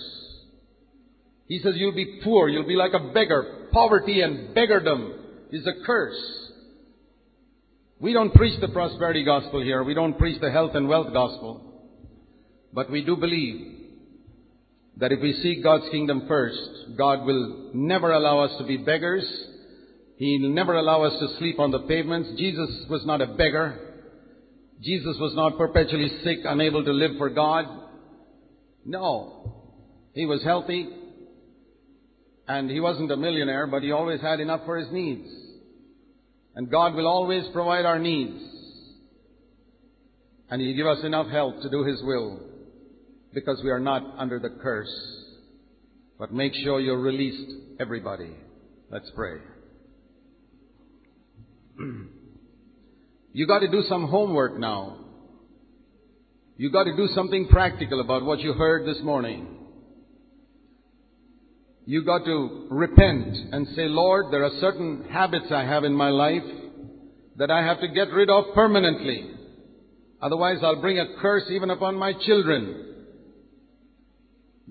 He 1.46 1.58
says 1.60 1.74
you'll 1.76 1.94
be 1.94 2.20
poor, 2.24 2.48
you'll 2.48 2.66
be 2.66 2.76
like 2.76 2.94
a 2.94 3.12
beggar. 3.12 3.68
Poverty 3.72 4.22
and 4.22 4.54
beggardom 4.54 5.18
is 5.50 5.66
a 5.66 5.84
curse. 5.84 6.16
We 8.00 8.12
don't 8.12 8.34
preach 8.34 8.60
the 8.60 8.68
prosperity 8.68 9.24
gospel 9.24 9.62
here. 9.62 9.82
We 9.84 9.94
don't 9.94 10.18
preach 10.18 10.40
the 10.40 10.50
health 10.50 10.74
and 10.74 10.88
wealth 10.88 11.12
gospel. 11.12 11.74
But 12.72 12.90
we 12.90 13.04
do 13.04 13.16
believe 13.16 13.74
that 14.96 15.12
if 15.12 15.20
we 15.20 15.32
seek 15.42 15.62
God's 15.62 15.88
kingdom 15.90 16.24
first, 16.28 16.58
God 16.96 17.24
will 17.24 17.70
never 17.74 18.12
allow 18.12 18.40
us 18.40 18.56
to 18.58 18.64
be 18.64 18.76
beggars. 18.76 19.24
He'll 20.16 20.50
never 20.50 20.74
allow 20.74 21.02
us 21.02 21.18
to 21.18 21.38
sleep 21.38 21.58
on 21.58 21.70
the 21.70 21.80
pavements. 21.80 22.30
Jesus 22.36 22.86
was 22.88 23.04
not 23.04 23.20
a 23.20 23.26
beggar. 23.26 23.94
Jesus 24.80 25.16
was 25.18 25.34
not 25.34 25.58
perpetually 25.58 26.10
sick, 26.22 26.38
unable 26.44 26.84
to 26.84 26.92
live 26.92 27.12
for 27.18 27.30
God. 27.30 27.64
No. 28.84 29.54
He 30.14 30.26
was 30.26 30.42
healthy. 30.42 30.88
And 32.46 32.70
he 32.70 32.80
wasn't 32.80 33.10
a 33.10 33.16
millionaire, 33.16 33.66
but 33.66 33.82
he 33.82 33.90
always 33.90 34.20
had 34.20 34.40
enough 34.40 34.60
for 34.64 34.76
his 34.76 34.92
needs. 34.92 35.28
And 36.54 36.70
God 36.70 36.94
will 36.94 37.08
always 37.08 37.44
provide 37.52 37.84
our 37.84 37.98
needs. 37.98 38.40
And 40.50 40.60
he'll 40.60 40.76
give 40.76 40.86
us 40.86 41.04
enough 41.04 41.28
help 41.28 41.60
to 41.62 41.70
do 41.70 41.84
his 41.84 42.00
will 42.02 42.40
because 43.32 43.60
we 43.64 43.70
are 43.70 43.80
not 43.80 44.02
under 44.18 44.38
the 44.38 44.50
curse. 44.62 44.92
But 46.18 46.32
make 46.32 46.52
sure 46.54 46.78
you're 46.78 47.00
released, 47.00 47.50
everybody. 47.80 48.30
Let's 48.90 49.10
pray. 49.16 49.38
you 53.32 53.46
got 53.46 53.60
to 53.60 53.70
do 53.70 53.82
some 53.88 54.08
homework 54.08 54.58
now. 54.58 54.98
You 56.56 56.70
got 56.70 56.84
to 56.84 56.96
do 56.96 57.08
something 57.14 57.48
practical 57.48 58.00
about 58.00 58.24
what 58.24 58.40
you 58.40 58.52
heard 58.52 58.86
this 58.86 59.02
morning. 59.02 59.48
You 61.86 62.04
got 62.04 62.24
to 62.24 62.66
repent 62.70 63.36
and 63.52 63.66
say, 63.76 63.88
Lord, 63.88 64.32
there 64.32 64.44
are 64.44 64.60
certain 64.60 65.06
habits 65.10 65.46
I 65.50 65.64
have 65.64 65.84
in 65.84 65.92
my 65.92 66.10
life 66.10 66.44
that 67.36 67.50
I 67.50 67.64
have 67.64 67.80
to 67.80 67.88
get 67.88 68.10
rid 68.10 68.30
of 68.30 68.54
permanently. 68.54 69.30
Otherwise 70.22 70.58
I'll 70.62 70.80
bring 70.80 70.98
a 70.98 71.20
curse 71.20 71.44
even 71.50 71.70
upon 71.70 71.96
my 71.96 72.12
children. 72.24 72.80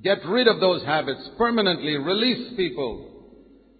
Get 0.01 0.25
rid 0.25 0.47
of 0.47 0.59
those 0.59 0.83
habits 0.83 1.29
permanently. 1.37 1.97
Release 1.97 2.55
people. 2.57 3.12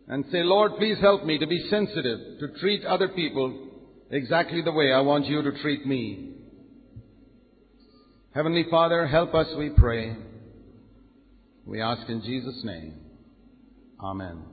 And 0.07 0.25
say, 0.31 0.43
Lord, 0.43 0.73
please 0.77 0.99
help 0.99 1.25
me 1.25 1.37
to 1.37 1.47
be 1.47 1.65
sensitive, 1.69 2.39
to 2.39 2.59
treat 2.59 2.83
other 2.85 3.07
people 3.07 3.69
exactly 4.11 4.61
the 4.61 4.71
way 4.71 4.91
I 4.91 5.01
want 5.01 5.25
you 5.27 5.41
to 5.41 5.61
treat 5.61 5.85
me. 5.85 6.33
Heavenly 8.33 8.65
Father, 8.69 9.07
help 9.07 9.33
us, 9.33 9.47
we 9.57 9.69
pray. 9.69 10.15
We 11.65 11.81
ask 11.81 12.09
in 12.09 12.21
Jesus' 12.21 12.61
name. 12.63 12.95
Amen. 14.01 14.52